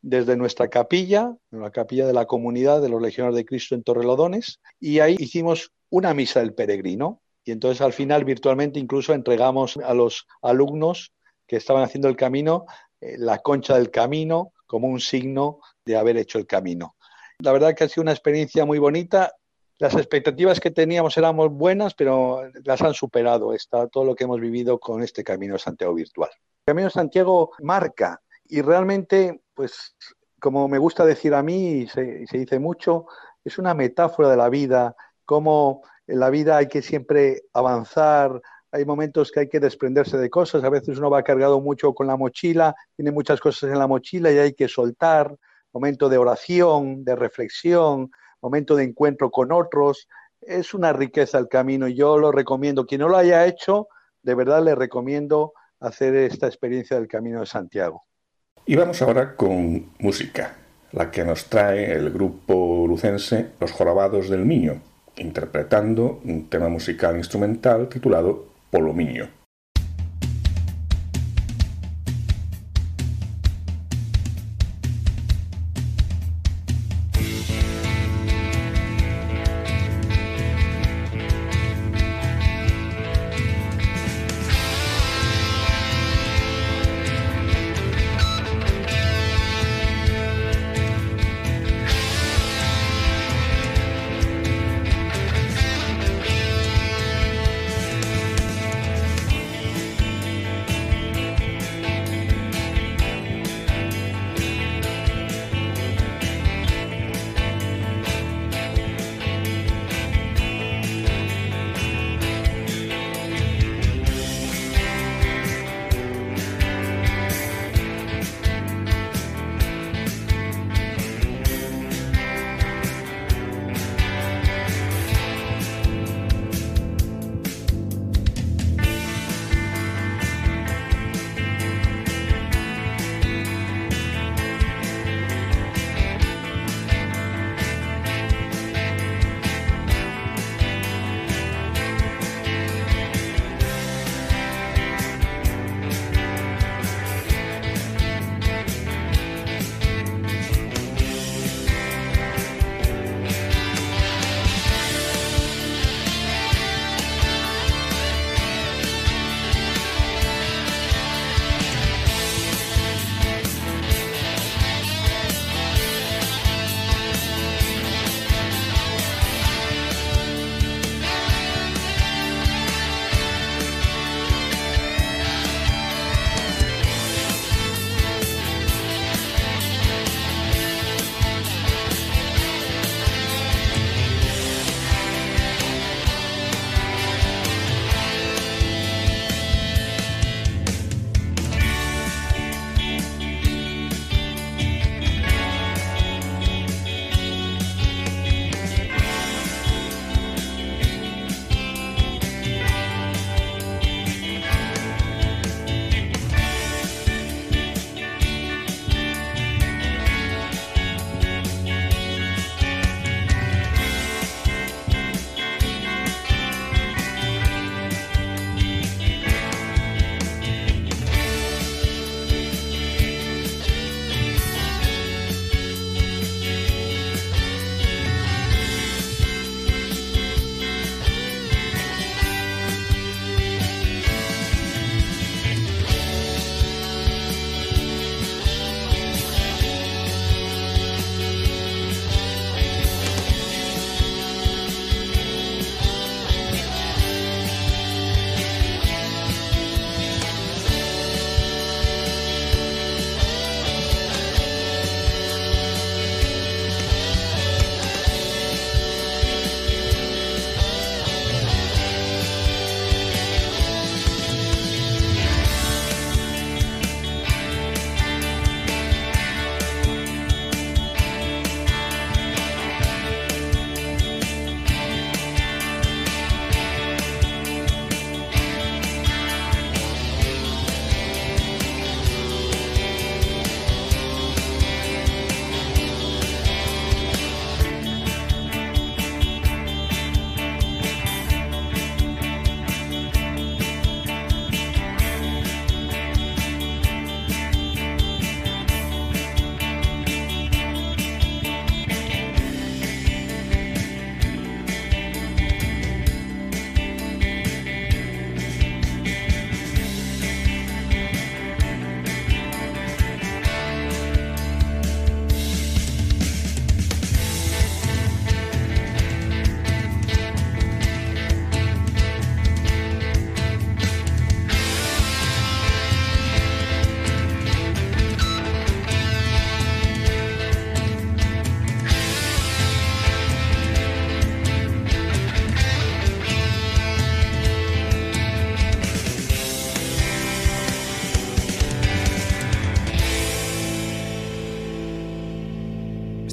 desde 0.00 0.36
nuestra 0.36 0.68
capilla, 0.68 1.34
la 1.50 1.70
capilla 1.70 2.06
de 2.06 2.12
la 2.12 2.26
comunidad 2.26 2.80
de 2.80 2.88
los 2.88 3.02
Legionarios 3.02 3.36
de 3.36 3.44
Cristo 3.44 3.74
en 3.74 3.82
Torrelodones, 3.82 4.60
y 4.78 5.00
ahí 5.00 5.16
hicimos 5.18 5.72
una 5.90 6.14
misa 6.14 6.40
del 6.40 6.54
peregrino. 6.54 7.20
Y 7.44 7.52
entonces 7.52 7.80
al 7.80 7.92
final 7.92 8.24
virtualmente 8.24 8.78
incluso 8.78 9.14
entregamos 9.14 9.78
a 9.78 9.94
los 9.94 10.26
alumnos 10.42 11.12
que 11.46 11.56
estaban 11.56 11.82
haciendo 11.82 12.08
el 12.08 12.16
camino 12.16 12.66
eh, 13.00 13.16
la 13.18 13.38
concha 13.38 13.74
del 13.74 13.90
camino 13.90 14.52
como 14.66 14.88
un 14.88 15.00
signo 15.00 15.60
de 15.84 15.96
haber 15.96 16.16
hecho 16.16 16.38
el 16.38 16.46
camino. 16.46 16.96
La 17.38 17.52
verdad 17.52 17.74
que 17.74 17.84
ha 17.84 17.88
sido 17.88 18.02
una 18.02 18.12
experiencia 18.12 18.64
muy 18.64 18.78
bonita. 18.78 19.32
Las 19.78 19.94
expectativas 19.94 20.58
que 20.58 20.72
teníamos 20.72 21.16
eran 21.16 21.36
buenas, 21.36 21.94
pero 21.94 22.42
las 22.64 22.82
han 22.82 22.94
superado 22.94 23.54
está 23.54 23.86
todo 23.86 24.04
lo 24.04 24.14
que 24.14 24.24
hemos 24.24 24.40
vivido 24.40 24.80
con 24.80 25.02
este 25.02 25.22
Camino 25.22 25.54
de 25.54 25.60
Santiago 25.60 25.94
virtual. 25.94 26.30
El 26.32 26.72
Camino 26.72 26.88
de 26.88 26.92
Santiago 26.92 27.52
marca 27.60 28.20
y 28.44 28.60
realmente 28.60 29.40
pues 29.54 29.94
como 30.40 30.68
me 30.68 30.78
gusta 30.78 31.04
decir 31.04 31.34
a 31.34 31.42
mí, 31.42 31.70
y 31.70 31.86
se, 31.88 32.26
se 32.26 32.38
dice 32.38 32.58
mucho, 32.58 33.06
es 33.44 33.58
una 33.58 33.74
metáfora 33.74 34.28
de 34.28 34.36
la 34.36 34.48
vida, 34.48 34.94
cómo 35.28 35.82
en 36.06 36.20
la 36.20 36.30
vida 36.30 36.56
hay 36.56 36.68
que 36.68 36.80
siempre 36.80 37.42
avanzar, 37.52 38.40
hay 38.72 38.86
momentos 38.86 39.30
que 39.30 39.40
hay 39.40 39.48
que 39.50 39.60
desprenderse 39.60 40.16
de 40.16 40.30
cosas, 40.30 40.64
a 40.64 40.70
veces 40.70 40.96
uno 40.96 41.10
va 41.10 41.22
cargado 41.22 41.60
mucho 41.60 41.92
con 41.92 42.06
la 42.06 42.16
mochila, 42.16 42.74
tiene 42.96 43.10
muchas 43.10 43.38
cosas 43.38 43.70
en 43.70 43.78
la 43.78 43.86
mochila 43.86 44.32
y 44.32 44.38
hay 44.38 44.54
que 44.54 44.68
soltar, 44.68 45.36
momento 45.70 46.08
de 46.08 46.16
oración, 46.16 47.04
de 47.04 47.14
reflexión, 47.14 48.10
momento 48.40 48.74
de 48.74 48.84
encuentro 48.84 49.30
con 49.30 49.52
otros, 49.52 50.08
es 50.40 50.72
una 50.72 50.94
riqueza 50.94 51.38
el 51.38 51.48
camino, 51.48 51.88
yo 51.88 52.16
lo 52.16 52.32
recomiendo, 52.32 52.86
quien 52.86 53.02
no 53.02 53.08
lo 53.10 53.18
haya 53.18 53.44
hecho, 53.44 53.88
de 54.22 54.34
verdad 54.34 54.64
le 54.64 54.74
recomiendo 54.74 55.52
hacer 55.78 56.16
esta 56.16 56.46
experiencia 56.46 56.96
del 56.96 57.06
Camino 57.06 57.40
de 57.40 57.46
Santiago. 57.46 58.06
Y 58.64 58.76
vamos 58.76 59.02
ahora 59.02 59.36
con 59.36 59.92
música, 59.98 60.56
la 60.92 61.10
que 61.10 61.22
nos 61.22 61.44
trae 61.50 61.92
el 61.92 62.10
grupo 62.10 62.86
lucense 62.88 63.50
Los 63.60 63.72
Jorobados 63.72 64.30
del 64.30 64.48
Niño, 64.48 64.80
interpretando 65.18 66.20
un 66.24 66.48
tema 66.48 66.68
musical 66.68 67.16
instrumental 67.16 67.88
titulado 67.88 68.46
Polomiño. 68.70 69.37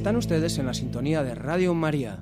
Están 0.06 0.18
ustedes 0.18 0.60
en 0.60 0.68
la 0.68 0.76
sintonía 0.76 1.24
de 1.24 1.34
Radio 1.34 1.74
María. 1.74 2.20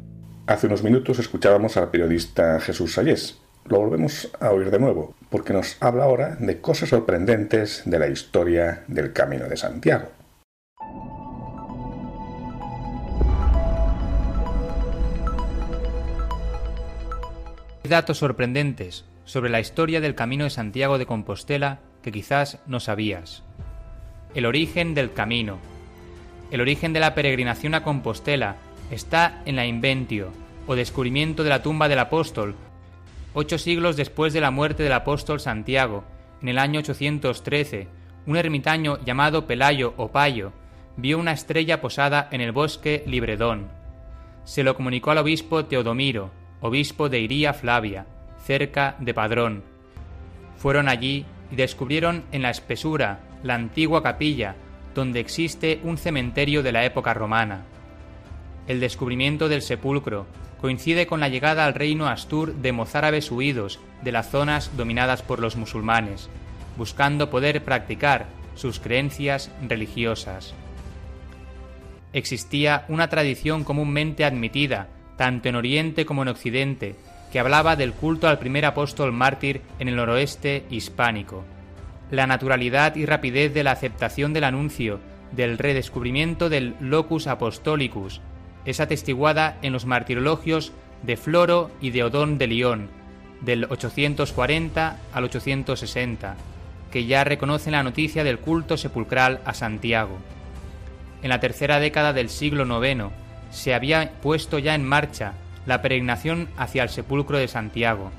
Hace 0.47 0.67
unos 0.67 0.83
minutos 0.83 1.19
escuchábamos 1.19 1.75
al 1.75 1.91
periodista 1.91 2.61
Jesús 2.61 2.93
Sayés. 2.93 3.41
Lo 3.65 3.81
volvemos 3.81 4.31
a 4.39 4.51
oír 4.51 4.71
de 4.71 4.79
nuevo, 4.79 5.13
porque 5.29 5.51
nos 5.51 5.75
habla 5.81 6.05
ahora 6.05 6.37
de 6.39 6.61
cosas 6.61 6.87
sorprendentes 6.87 7.81
de 7.83 7.99
la 7.99 8.07
historia 8.07 8.85
del 8.87 9.11
Camino 9.11 9.49
de 9.49 9.57
Santiago. 9.57 10.07
Datos 17.83 18.17
sorprendentes 18.17 19.03
sobre 19.25 19.49
la 19.49 19.59
historia 19.59 19.99
del 19.99 20.15
Camino 20.15 20.45
de 20.45 20.51
Santiago 20.51 20.97
de 20.97 21.05
Compostela 21.05 21.81
que 22.01 22.13
quizás 22.13 22.59
no 22.65 22.79
sabías. 22.79 23.43
El 24.35 24.45
origen 24.45 24.93
del 24.93 25.11
camino. 25.11 25.72
El 26.53 26.61
origen 26.61 26.93
de 26.93 26.99
la 26.99 27.15
peregrinación 27.15 27.73
a 27.73 27.81
Compostela 27.81 28.57
está 28.91 29.41
en 29.47 29.55
la 29.55 29.65
inventio 29.65 30.31
o 30.67 30.75
descubrimiento 30.75 31.43
de 31.43 31.49
la 31.49 31.63
tumba 31.63 31.89
del 31.89 31.97
apóstol, 31.97 32.53
ocho 33.33 33.57
siglos 33.57 33.97
después 33.97 34.33
de 34.33 34.41
la 34.41 34.51
muerte 34.51 34.83
del 34.83 34.93
apóstol 34.93 35.39
Santiago, 35.39 36.03
en 36.43 36.49
el 36.49 36.59
año 36.59 36.81
813, 36.81 37.87
un 38.27 38.37
ermitaño 38.37 39.03
llamado 39.03 39.47
Pelayo 39.47 39.95
o 39.97 40.11
Payo 40.11 40.53
vio 40.95 41.17
una 41.17 41.31
estrella 41.31 41.81
posada 41.81 42.29
en 42.31 42.39
el 42.39 42.51
bosque 42.51 43.03
Libredón. 43.07 43.69
Se 44.43 44.63
lo 44.63 44.75
comunicó 44.75 45.09
al 45.09 45.17
obispo 45.17 45.65
Teodomiro, 45.65 46.29
obispo 46.61 47.09
de 47.09 47.19
Iría 47.19 47.53
Flavia, 47.55 48.05
cerca 48.45 48.95
de 48.99 49.15
Padrón. 49.15 49.63
Fueron 50.57 50.87
allí 50.87 51.25
y 51.51 51.55
descubrieron 51.55 52.25
en 52.31 52.43
la 52.43 52.51
espesura 52.51 53.21
la 53.41 53.55
antigua 53.55 54.03
capilla 54.03 54.55
donde 54.93 55.19
existe 55.19 55.79
un 55.83 55.97
cementerio 55.97 56.63
de 56.63 56.71
la 56.71 56.85
época 56.85 57.13
romana. 57.13 57.63
El 58.67 58.79
descubrimiento 58.79 59.49
del 59.49 59.61
sepulcro 59.61 60.25
coincide 60.61 61.07
con 61.07 61.19
la 61.19 61.27
llegada 61.27 61.65
al 61.65 61.73
reino 61.73 62.07
astur 62.07 62.53
de 62.55 62.71
mozárabes 62.71 63.29
huidos 63.31 63.79
de 64.01 64.13
las 64.13 64.29
zonas 64.29 64.71
dominadas 64.77 65.21
por 65.21 65.39
los 65.39 65.57
musulmanes, 65.57 66.29
buscando 66.77 67.29
poder 67.29 67.63
practicar 67.63 68.27
sus 68.55 68.79
creencias 68.79 69.51
religiosas. 69.67 70.53
Existía 72.13 72.85
una 72.87 73.09
tradición 73.09 73.63
comúnmente 73.63 74.23
admitida, 74.23 74.87
tanto 75.17 75.49
en 75.49 75.55
Oriente 75.55 76.05
como 76.05 76.21
en 76.21 76.29
Occidente, 76.29 76.95
que 77.31 77.39
hablaba 77.39 77.75
del 77.75 77.93
culto 77.93 78.27
al 78.27 78.39
primer 78.39 78.65
apóstol 78.65 79.11
mártir 79.11 79.61
en 79.79 79.87
el 79.87 79.95
noroeste 79.95 80.65
hispánico. 80.69 81.43
La 82.13 82.27
naturalidad 82.27 82.95
y 82.95 83.07
rapidez 83.07 83.55
de 83.55 83.63
la 83.63 83.71
aceptación 83.71 84.33
del 84.33 84.43
anuncio 84.43 84.99
del 85.31 85.57
redescubrimiento 85.57 86.47
del 86.47 86.75
locus 86.79 87.25
apostolicus 87.25 88.21
es 88.65 88.79
atestiguada 88.79 89.57
en 89.63 89.73
los 89.73 89.87
martirologios 89.87 90.73
de 91.01 91.17
Floro 91.17 91.71
y 91.81 91.89
de 91.89 92.03
Odón 92.03 92.37
de 92.37 92.45
León, 92.45 92.87
del 93.41 93.65
840 93.67 94.99
al 95.11 95.23
860, 95.23 96.35
que 96.91 97.07
ya 97.07 97.23
reconocen 97.23 97.71
la 97.71 97.81
noticia 97.81 98.23
del 98.23 98.37
culto 98.37 98.77
sepulcral 98.77 99.39
a 99.43 99.55
Santiago. 99.55 100.19
En 101.23 101.29
la 101.29 101.39
tercera 101.39 101.79
década 101.79 102.13
del 102.13 102.29
siglo 102.29 102.85
IX 102.85 103.05
se 103.49 103.73
había 103.73 104.11
puesto 104.21 104.59
ya 104.59 104.75
en 104.75 104.85
marcha 104.85 105.33
la 105.65 105.81
peregrinación 105.81 106.47
hacia 106.57 106.83
el 106.83 106.89
sepulcro 106.89 107.39
de 107.39 107.47
Santiago. 107.47 108.11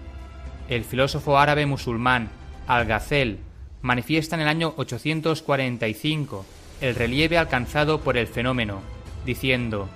El 0.69 0.83
filósofo 0.83 1.39
árabe 1.39 1.65
musulmán 1.65 2.29
Al-Ghazal 2.67 3.39
manifiesta 3.85 4.35
en 4.35 4.41
el 4.41 4.49
año 4.49 4.73
845 4.79 6.47
el 6.81 6.95
relieve 6.95 7.37
alcanzado 7.37 8.01
por 8.01 8.17
el 8.17 8.27
fenómeno, 8.27 8.81
diciendo, 9.27 9.91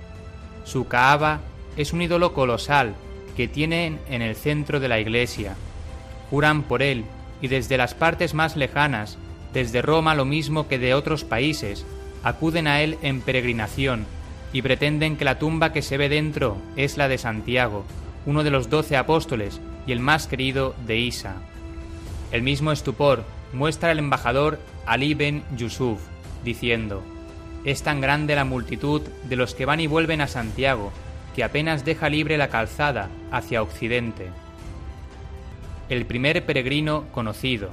su 0.63 0.87
Kaaba 0.87 1.41
es 1.75 1.91
un 1.91 2.03
ídolo 2.03 2.33
colosal 2.33 2.93
que 3.35 3.47
tienen 3.47 3.99
en 4.07 4.21
el 4.21 4.35
centro 4.35 4.79
de 4.79 4.89
la 4.89 4.99
iglesia. 4.99 5.55
Juran 6.29 6.61
por 6.61 6.83
él 6.83 7.03
y 7.41 7.47
desde 7.47 7.77
las 7.77 7.95
partes 7.95 8.35
más 8.35 8.55
lejanas, 8.55 9.17
desde 9.53 9.81
Roma 9.81 10.13
lo 10.13 10.23
mismo 10.23 10.67
que 10.67 10.77
de 10.77 10.93
otros 10.93 11.23
países, 11.23 11.83
acuden 12.23 12.67
a 12.67 12.83
él 12.83 12.99
en 13.01 13.21
peregrinación 13.21 14.05
y 14.53 14.61
pretenden 14.61 15.17
que 15.17 15.25
la 15.25 15.39
tumba 15.39 15.73
que 15.73 15.81
se 15.81 15.97
ve 15.97 16.09
dentro 16.09 16.57
es 16.75 16.97
la 16.97 17.07
de 17.07 17.17
Santiago, 17.17 17.85
uno 18.27 18.43
de 18.43 18.51
los 18.51 18.69
doce 18.69 18.97
apóstoles 18.97 19.59
y 19.87 19.93
el 19.93 19.99
más 19.99 20.27
querido 20.27 20.75
de 20.85 20.99
Isa. 20.99 21.37
El 22.31 22.43
mismo 22.43 22.71
estupor 22.71 23.23
muestra 23.53 23.91
el 23.91 23.99
embajador 23.99 24.59
Ali 24.85 25.13
ben 25.13 25.43
Yusuf, 25.55 25.99
diciendo, 26.43 27.03
Es 27.65 27.83
tan 27.83 28.01
grande 28.01 28.35
la 28.35 28.45
multitud 28.45 29.01
de 29.01 29.35
los 29.35 29.55
que 29.55 29.65
van 29.65 29.79
y 29.79 29.87
vuelven 29.87 30.21
a 30.21 30.27
Santiago, 30.27 30.91
que 31.35 31.43
apenas 31.43 31.85
deja 31.85 32.09
libre 32.09 32.37
la 32.37 32.49
calzada 32.49 33.09
hacia 33.31 33.61
Occidente. 33.61 34.29
El 35.89 36.05
primer 36.05 36.45
peregrino 36.45 37.05
conocido. 37.11 37.69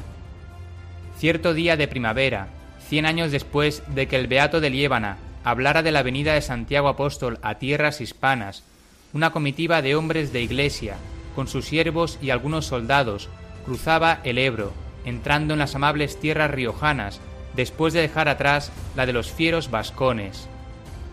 Cierto 1.18 1.54
día 1.54 1.76
de 1.76 1.88
primavera, 1.88 2.48
cien 2.88 3.06
años 3.06 3.32
después 3.32 3.82
de 3.88 4.06
que 4.06 4.16
el 4.16 4.26
Beato 4.26 4.60
de 4.60 4.70
Liébana 4.70 5.18
hablara 5.44 5.82
de 5.82 5.92
la 5.92 6.02
venida 6.02 6.34
de 6.34 6.42
Santiago 6.42 6.88
Apóstol 6.88 7.38
a 7.42 7.56
tierras 7.56 8.00
hispanas, 8.00 8.64
una 9.12 9.30
comitiva 9.30 9.80
de 9.80 9.94
hombres 9.94 10.32
de 10.32 10.42
iglesia, 10.42 10.96
con 11.34 11.48
sus 11.48 11.66
siervos 11.66 12.18
y 12.20 12.30
algunos 12.30 12.66
soldados, 12.66 13.28
cruzaba 13.64 14.20
el 14.24 14.38
Ebro, 14.38 14.72
entrando 15.06 15.54
en 15.54 15.60
las 15.60 15.74
amables 15.74 16.20
tierras 16.20 16.50
riojanas, 16.50 17.20
después 17.54 17.94
de 17.94 18.02
dejar 18.02 18.28
atrás 18.28 18.70
la 18.94 19.06
de 19.06 19.14
los 19.14 19.32
fieros 19.32 19.70
vascones. 19.70 20.48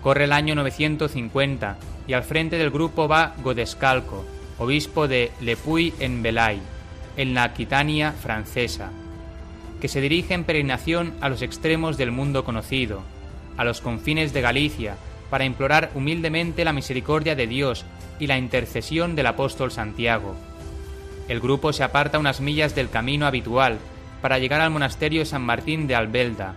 Corre 0.02 0.26
el 0.26 0.34
año 0.34 0.56
950 0.56 1.78
y 2.08 2.14
al 2.14 2.24
frente 2.24 2.58
del 2.58 2.72
grupo 2.72 3.08
va 3.08 3.34
Godescalco, 3.42 4.26
obispo 4.58 5.08
de 5.08 5.32
Le 5.40 5.56
Puy 5.56 5.94
en 6.00 6.22
Belay, 6.22 6.60
en 7.16 7.34
la 7.34 7.44
Aquitania 7.44 8.12
francesa, 8.12 8.92
que 9.80 9.88
se 9.88 10.02
dirige 10.02 10.34
en 10.34 10.44
peregrinación 10.44 11.14
a 11.22 11.30
los 11.30 11.42
extremos 11.42 11.98
del 11.98 12.12
mundo 12.12 12.44
conocido, 12.44 13.02
a 13.56 13.64
los 13.64 13.82
confines 13.82 14.34
de 14.34 14.42
Galicia, 14.42 14.98
para 15.30 15.46
implorar 15.46 15.92
humildemente 15.96 16.66
la 16.66 16.74
misericordia 16.74 17.36
de 17.36 17.48
Dios 17.48 17.86
y 18.20 18.28
la 18.28 18.38
intercesión 18.38 19.16
del 19.16 19.28
apóstol 19.28 19.72
Santiago. 19.72 20.36
El 21.28 21.40
grupo 21.40 21.74
se 21.74 21.84
aparta 21.84 22.20
unas 22.20 22.42
millas 22.42 22.76
del 22.76 22.90
camino 22.90 23.26
habitual 23.26 23.80
para 24.22 24.40
llegar 24.40 24.62
al 24.62 24.72
monasterio 24.72 25.26
San 25.26 25.42
Martín 25.42 25.88
de 25.88 25.96
Albelda, 25.96 26.56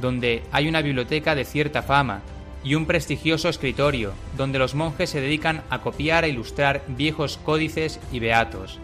donde 0.00 0.42
hay 0.52 0.68
una 0.68 0.82
biblioteca 0.82 1.34
de 1.34 1.44
cierta 1.44 1.82
fama 1.82 2.22
y 2.62 2.74
un 2.74 2.86
prestigioso 2.86 3.48
escritorio, 3.48 4.12
donde 4.36 4.58
los 4.58 4.74
monjes 4.74 5.10
se 5.10 5.20
dedican 5.20 5.62
a 5.70 5.80
copiar 5.80 6.24
e 6.24 6.30
ilustrar 6.30 6.82
viejos 6.88 7.38
códices 7.38 8.00
y 8.10 8.20
beatos. 8.20 8.78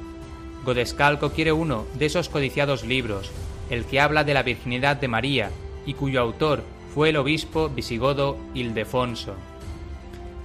Godescalco 0.64 1.30
quiere 1.32 1.52
uno 1.52 1.86
de 1.94 2.06
esos 2.06 2.28
codiciados 2.28 2.84
libros, 2.84 3.30
el 3.70 3.86
que 3.86 4.00
habla 4.00 4.24
de 4.24 4.34
la 4.34 4.42
virginidad 4.42 4.96
de 4.96 5.08
María 5.08 5.50
y 5.86 5.94
cuyo 5.94 6.20
autor 6.20 6.62
fue 6.94 7.10
el 7.10 7.16
obispo 7.16 7.68
visigodo 7.70 8.36
Ildefonso. 8.52 9.34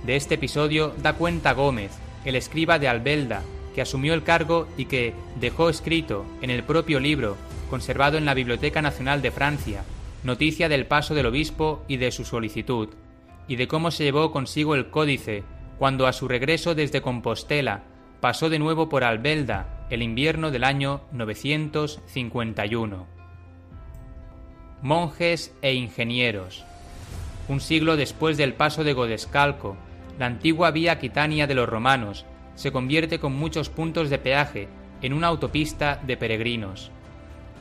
De 0.05 0.15
este 0.15 0.35
episodio 0.35 0.93
da 1.01 1.13
cuenta 1.13 1.53
Gómez, 1.53 1.91
el 2.23 2.35
escriba 2.35 2.79
de 2.79 2.87
Albelda, 2.87 3.41
que 3.75 3.81
asumió 3.81 4.13
el 4.13 4.23
cargo 4.23 4.69
y 4.77 4.85
que 4.85 5.13
dejó 5.39 5.69
escrito 5.69 6.25
en 6.41 6.49
el 6.49 6.63
propio 6.63 7.01
libro, 7.01 7.35
conservado 7.69 8.17
en 8.17 8.23
la 8.23 8.33
Biblioteca 8.33 8.81
Nacional 8.81 9.21
de 9.21 9.31
Francia, 9.31 9.83
noticia 10.23 10.69
del 10.69 10.85
paso 10.85 11.13
del 11.13 11.25
obispo 11.25 11.83
y 11.89 11.97
de 11.97 12.11
su 12.11 12.23
solicitud, 12.23 12.87
y 13.49 13.57
de 13.57 13.67
cómo 13.67 13.91
se 13.91 14.05
llevó 14.05 14.31
consigo 14.31 14.75
el 14.75 14.89
códice 14.89 15.43
cuando 15.77 16.07
a 16.07 16.13
su 16.13 16.29
regreso 16.29 16.73
desde 16.73 17.01
Compostela 17.01 17.83
pasó 18.21 18.49
de 18.49 18.59
nuevo 18.59 18.87
por 18.87 19.03
Albelda 19.03 19.85
el 19.89 20.01
invierno 20.01 20.51
del 20.51 20.63
año 20.63 21.01
951. 21.11 23.07
Monjes 24.81 25.53
e 25.61 25.73
ingenieros. 25.73 26.63
Un 27.49 27.59
siglo 27.59 27.97
después 27.97 28.37
del 28.37 28.53
paso 28.53 28.85
de 28.85 28.93
Godescalco, 28.93 29.75
la 30.17 30.27
antigua 30.27 30.71
vía 30.71 30.93
Aquitania 30.93 31.45
de 31.45 31.55
los 31.55 31.67
romanos 31.67 32.25
se 32.55 32.71
convierte 32.71 33.19
con 33.19 33.33
muchos 33.33 33.69
puntos 33.69 34.09
de 34.09 34.17
peaje 34.17 34.67
en 35.01 35.13
una 35.13 35.27
autopista 35.27 35.99
de 36.05 36.17
peregrinos. 36.17 36.91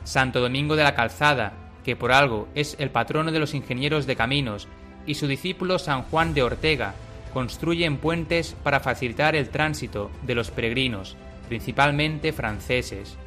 Santo 0.03 0.39
Domingo 0.39 0.75
de 0.75 0.83
la 0.83 0.95
Calzada, 0.95 1.53
que 1.83 1.95
por 1.95 2.11
algo 2.11 2.47
es 2.55 2.75
el 2.79 2.89
patrono 2.89 3.31
de 3.31 3.39
los 3.39 3.53
ingenieros 3.53 4.07
de 4.07 4.15
caminos, 4.15 4.67
y 5.05 5.15
su 5.15 5.27
discípulo 5.27 5.77
San 5.77 6.03
Juan 6.03 6.33
de 6.33 6.43
Ortega 6.43 6.95
construyen 7.33 7.97
puentes 7.97 8.55
para 8.63 8.79
facilitar 8.79 9.35
el 9.35 9.49
tránsito 9.49 10.09
de 10.23 10.35
los 10.35 10.51
peregrinos, 10.51 11.15
principalmente 11.47 12.33
franceses. 12.33 13.17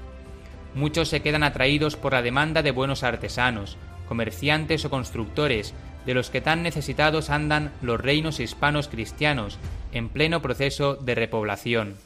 Muchos 0.74 1.08
se 1.08 1.20
quedan 1.20 1.42
atraídos 1.42 1.96
por 1.96 2.12
la 2.12 2.22
demanda 2.22 2.62
de 2.62 2.70
buenos 2.70 3.02
artesanos, 3.02 3.76
comerciantes 4.08 4.84
o 4.84 4.90
constructores, 4.90 5.74
de 6.06 6.14
los 6.14 6.30
que 6.30 6.40
tan 6.40 6.62
necesitados 6.62 7.30
andan 7.30 7.72
los 7.82 8.00
reinos 8.00 8.40
hispanos 8.40 8.88
cristianos 8.88 9.58
en 9.92 10.08
pleno 10.08 10.40
proceso 10.42 10.96
de 10.96 11.14
repoblación. 11.14 11.96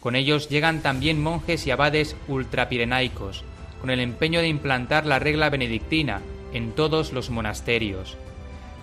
Con 0.00 0.16
ellos 0.16 0.48
llegan 0.48 0.80
también 0.82 1.22
monjes 1.22 1.66
y 1.66 1.70
abades 1.70 2.16
ultrapirenaicos, 2.28 3.44
con 3.80 3.90
el 3.90 4.00
empeño 4.00 4.40
de 4.40 4.48
implantar 4.48 5.06
la 5.06 5.18
regla 5.18 5.50
benedictina 5.50 6.20
en 6.52 6.72
todos 6.72 7.12
los 7.12 7.30
monasterios. 7.30 8.16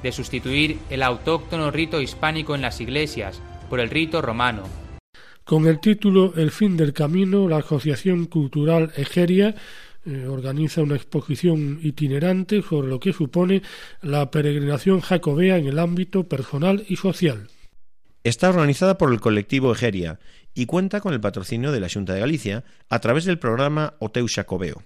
de 0.03 0.11
sustituir 0.11 0.79
el 0.89 1.03
autóctono 1.03 1.71
rito 1.71 2.01
hispánico 2.01 2.55
en 2.55 2.61
las 2.61 2.79
iglesias 2.79 3.41
por 3.69 3.79
el 3.79 3.89
rito 3.89 4.21
romano. 4.21 4.63
Con 5.43 5.67
el 5.67 5.79
título 5.79 6.33
El 6.35 6.51
fin 6.51 6.77
del 6.77 6.93
camino, 6.93 7.47
la 7.47 7.57
Asociación 7.57 8.25
Cultural 8.25 8.91
Egeria 8.95 9.55
eh, 10.05 10.27
organiza 10.27 10.81
una 10.81 10.95
exposición 10.95 11.79
itinerante 11.83 12.61
sobre 12.61 12.87
lo 12.87 12.99
que 12.99 13.13
supone 13.13 13.61
la 14.01 14.31
peregrinación 14.31 15.01
jacobea 15.01 15.57
en 15.57 15.67
el 15.67 15.79
ámbito 15.79 16.27
personal 16.27 16.85
y 16.87 16.95
social. 16.95 17.49
Está 18.23 18.49
organizada 18.49 18.97
por 18.97 19.11
el 19.11 19.19
colectivo 19.19 19.71
Egeria 19.71 20.19
y 20.53 20.65
cuenta 20.65 21.01
con 21.01 21.13
el 21.13 21.21
patrocinio 21.21 21.71
de 21.71 21.79
la 21.79 21.89
Junta 21.89 22.13
de 22.13 22.19
Galicia 22.19 22.63
a 22.89 22.99
través 22.99 23.25
del 23.25 23.39
programa 23.39 23.95
Oteu 23.99 24.27
Xacobeo. 24.27 24.83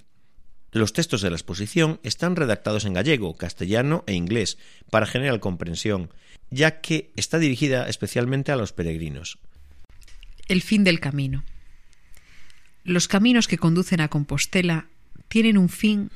Los 0.71 0.93
textos 0.93 1.21
de 1.21 1.29
la 1.29 1.35
exposición 1.35 1.99
están 2.01 2.35
redactados 2.35 2.85
en 2.85 2.93
gallego, 2.93 3.35
castellano 3.35 4.03
e 4.07 4.13
inglés 4.13 4.57
para 4.89 5.05
generar 5.05 5.39
comprensión, 5.39 6.09
ya 6.49 6.81
que 6.81 7.11
está 7.15 7.37
dirigida 7.37 7.87
especialmente 7.87 8.51
a 8.51 8.55
los 8.55 8.73
peregrinos. 8.73 9.37
El 10.47 10.63
fin 10.63 10.83
del 10.83 10.99
camino. 10.99 11.43
Los 12.83 13.07
caminos 13.07 13.47
que 13.47 13.59
conducen 13.59 14.01
a 14.01 14.09
Compostela 14.09 14.87
tienen 15.33 15.57
un 15.57 15.67
fin 15.67 16.11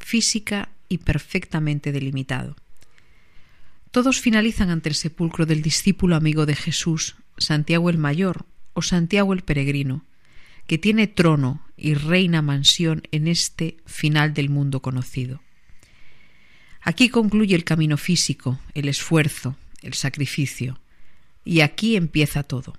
física 0.00 0.70
y 0.88 0.98
perfectamente 0.98 1.92
delimitado. 1.92 2.56
Todos 3.92 4.20
finalizan 4.20 4.70
ante 4.70 4.88
el 4.88 4.96
sepulcro 4.96 5.46
del 5.46 5.62
discípulo 5.62 6.16
amigo 6.16 6.44
de 6.44 6.56
Jesús, 6.56 7.14
Santiago 7.36 7.88
el 7.88 7.98
Mayor 7.98 8.46
o 8.72 8.82
Santiago 8.82 9.32
el 9.32 9.42
Peregrino, 9.42 10.04
que 10.66 10.76
tiene 10.76 11.06
trono 11.06 11.64
y 11.76 11.94
reina 11.94 12.42
mansión 12.42 13.02
en 13.12 13.28
este 13.28 13.76
final 13.86 14.34
del 14.34 14.50
mundo 14.50 14.82
conocido. 14.82 15.40
Aquí 16.80 17.10
concluye 17.10 17.54
el 17.54 17.62
camino 17.62 17.96
físico, 17.96 18.58
el 18.74 18.88
esfuerzo, 18.88 19.56
el 19.82 19.94
sacrificio, 19.94 20.80
y 21.44 21.60
aquí 21.60 21.94
empieza 21.94 22.42
todo. 22.42 22.76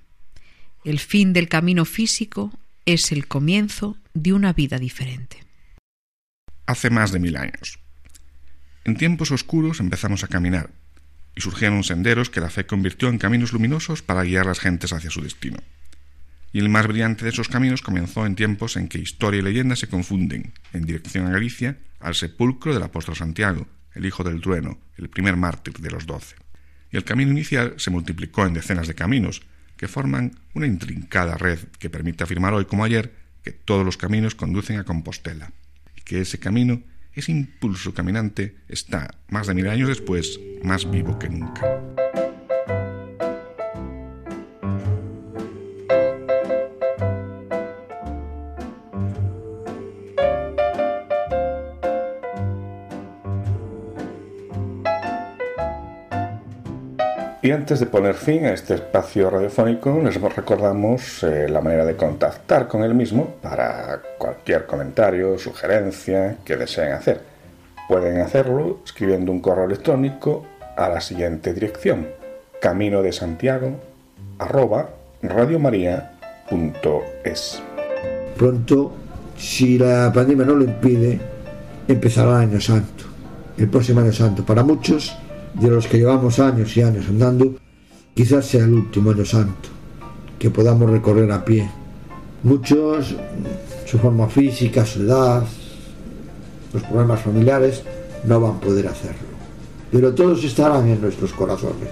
El 0.83 0.99
fin 0.99 1.31
del 1.31 1.47
camino 1.47 1.85
físico 1.85 2.51
es 2.85 3.13
el 3.13 3.29
comienzo 3.29 3.95
de 4.13 4.33
una 4.33 4.51
vida 4.51 4.77
diferente. 4.77 5.48
Hace 6.69 6.91
más 6.91 7.11
de 7.11 7.17
mil 7.17 7.35
años. 7.35 7.79
En 8.83 8.95
tiempos 8.95 9.31
oscuros 9.31 9.79
empezamos 9.79 10.23
a 10.23 10.27
caminar 10.27 10.69
y 11.35 11.41
surgieron 11.41 11.83
senderos 11.83 12.29
que 12.29 12.41
la 12.41 12.51
fe 12.51 12.67
convirtió 12.67 13.09
en 13.09 13.17
caminos 13.17 13.53
luminosos 13.53 14.03
para 14.03 14.21
guiar 14.21 14.45
las 14.45 14.59
gentes 14.59 14.93
hacia 14.93 15.09
su 15.09 15.23
destino. 15.23 15.57
Y 16.53 16.59
el 16.59 16.69
más 16.69 16.85
brillante 16.85 17.25
de 17.25 17.31
esos 17.31 17.49
caminos 17.49 17.81
comenzó 17.81 18.23
en 18.27 18.35
tiempos 18.35 18.77
en 18.77 18.87
que 18.87 18.99
historia 18.99 19.39
y 19.39 19.41
leyenda 19.41 19.75
se 19.75 19.87
confunden, 19.87 20.53
en 20.71 20.85
dirección 20.85 21.25
a 21.25 21.31
Galicia, 21.31 21.79
al 21.99 22.13
sepulcro 22.13 22.71
del 22.71 22.83
apóstol 22.83 23.15
Santiago, 23.15 23.65
el 23.95 24.05
hijo 24.05 24.23
del 24.23 24.39
trueno, 24.39 24.77
el 24.95 25.09
primer 25.09 25.37
mártir 25.37 25.73
de 25.73 25.89
los 25.89 26.05
doce. 26.05 26.35
Y 26.91 26.97
el 26.97 27.03
camino 27.03 27.31
inicial 27.31 27.73
se 27.77 27.89
multiplicó 27.89 28.45
en 28.45 28.53
decenas 28.53 28.87
de 28.87 28.93
caminos, 28.93 29.41
que 29.75 29.87
forman 29.87 30.37
una 30.53 30.67
intrincada 30.67 31.35
red 31.35 31.57
que 31.79 31.89
permite 31.89 32.23
afirmar 32.23 32.53
hoy 32.53 32.65
como 32.65 32.83
ayer 32.83 33.15
que 33.43 33.53
todos 33.53 33.83
los 33.83 33.97
caminos 33.97 34.35
conducen 34.35 34.77
a 34.77 34.83
Compostela, 34.83 35.51
que 36.09 36.21
ese 36.21 36.39
camino, 36.39 36.81
ese 37.13 37.31
impulso 37.31 37.93
caminante, 37.93 38.55
está, 38.67 39.11
más 39.27 39.45
de 39.45 39.53
mil 39.53 39.69
años 39.69 39.89
después, 39.89 40.39
más 40.63 40.89
vivo 40.89 41.19
que 41.19 41.29
nunca. 41.29 41.79
Y 57.41 57.51
antes 57.51 57.79
de 57.79 57.85
poner 57.85 58.15
fin 58.15 58.45
a 58.45 58.53
este 58.53 58.73
espacio 58.73 59.29
radiofónico, 59.29 60.01
les 60.03 60.19
recordamos 60.19 61.23
eh, 61.23 61.47
la 61.47 61.61
manera 61.61 61.85
de 61.85 61.95
contactar 61.95 62.67
con 62.67 62.83
el 62.83 62.95
mismo 62.95 63.35
para 63.41 63.98
cualquier 64.49 64.65
comentario, 64.65 65.37
sugerencia 65.37 66.37
que 66.43 66.57
deseen 66.57 66.93
hacer. 66.93 67.21
Pueden 67.87 68.19
hacerlo 68.19 68.79
escribiendo 68.83 69.31
un 69.31 69.41
correo 69.41 69.65
electrónico 69.65 70.43
a 70.75 70.89
la 70.89 70.99
siguiente 71.01 71.53
dirección: 71.53 72.07
camino 72.59 73.03
de 73.03 73.11
Santiago 73.11 73.79
Pronto, 78.37 78.91
si 79.37 79.77
la 79.77 80.11
pandemia 80.11 80.45
no 80.45 80.55
lo 80.55 80.63
impide, 80.63 81.19
empezará 81.87 82.37
el 82.37 82.49
Año 82.49 82.61
Santo, 82.61 83.03
el 83.55 83.69
próximo 83.69 83.99
Año 83.99 84.13
Santo. 84.13 84.43
Para 84.43 84.63
muchos 84.63 85.15
de 85.53 85.69
los 85.69 85.85
que 85.85 85.99
llevamos 85.99 86.39
años 86.39 86.75
y 86.75 86.81
años 86.81 87.05
andando, 87.07 87.55
quizás 88.15 88.47
sea 88.47 88.63
el 88.63 88.73
último 88.73 89.11
año 89.11 89.25
santo 89.25 89.69
que 90.39 90.49
podamos 90.49 90.89
recorrer 90.89 91.31
a 91.31 91.45
pie. 91.45 91.69
Muchos, 92.41 93.15
su 93.89 93.97
forma 93.97 94.27
física, 94.27 94.85
su 94.85 95.01
edad, 95.01 95.43
los 96.73 96.83
problemas 96.83 97.21
familiares, 97.21 97.81
no 98.23 98.39
van 98.39 98.57
a 98.57 98.59
poder 98.59 98.87
hacerlo. 98.87 99.27
Pero 99.91 100.13
todos 100.13 100.43
estarán 100.43 100.87
en 100.87 101.01
nuestros 101.01 101.33
corazones. 101.33 101.89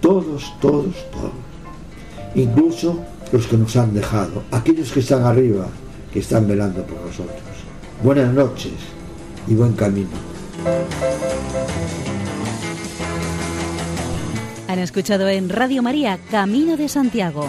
Todos, 0.00 0.52
todos, 0.60 0.94
todos. 1.12 1.30
Incluso 2.34 3.04
los 3.30 3.46
que 3.46 3.56
nos 3.56 3.76
han 3.76 3.94
dejado, 3.94 4.42
aquellos 4.50 4.90
que 4.90 5.00
están 5.00 5.22
arriba, 5.22 5.66
que 6.12 6.18
están 6.18 6.48
velando 6.48 6.82
por 6.82 7.00
nosotros. 7.02 7.38
Buenas 8.02 8.32
noches 8.34 8.72
y 9.46 9.54
buen 9.54 9.74
camino. 9.74 10.08
Han 14.66 14.78
escuchado 14.80 15.28
en 15.28 15.48
Radio 15.50 15.82
María 15.82 16.18
Camino 16.30 16.76
de 16.76 16.88
Santiago, 16.88 17.48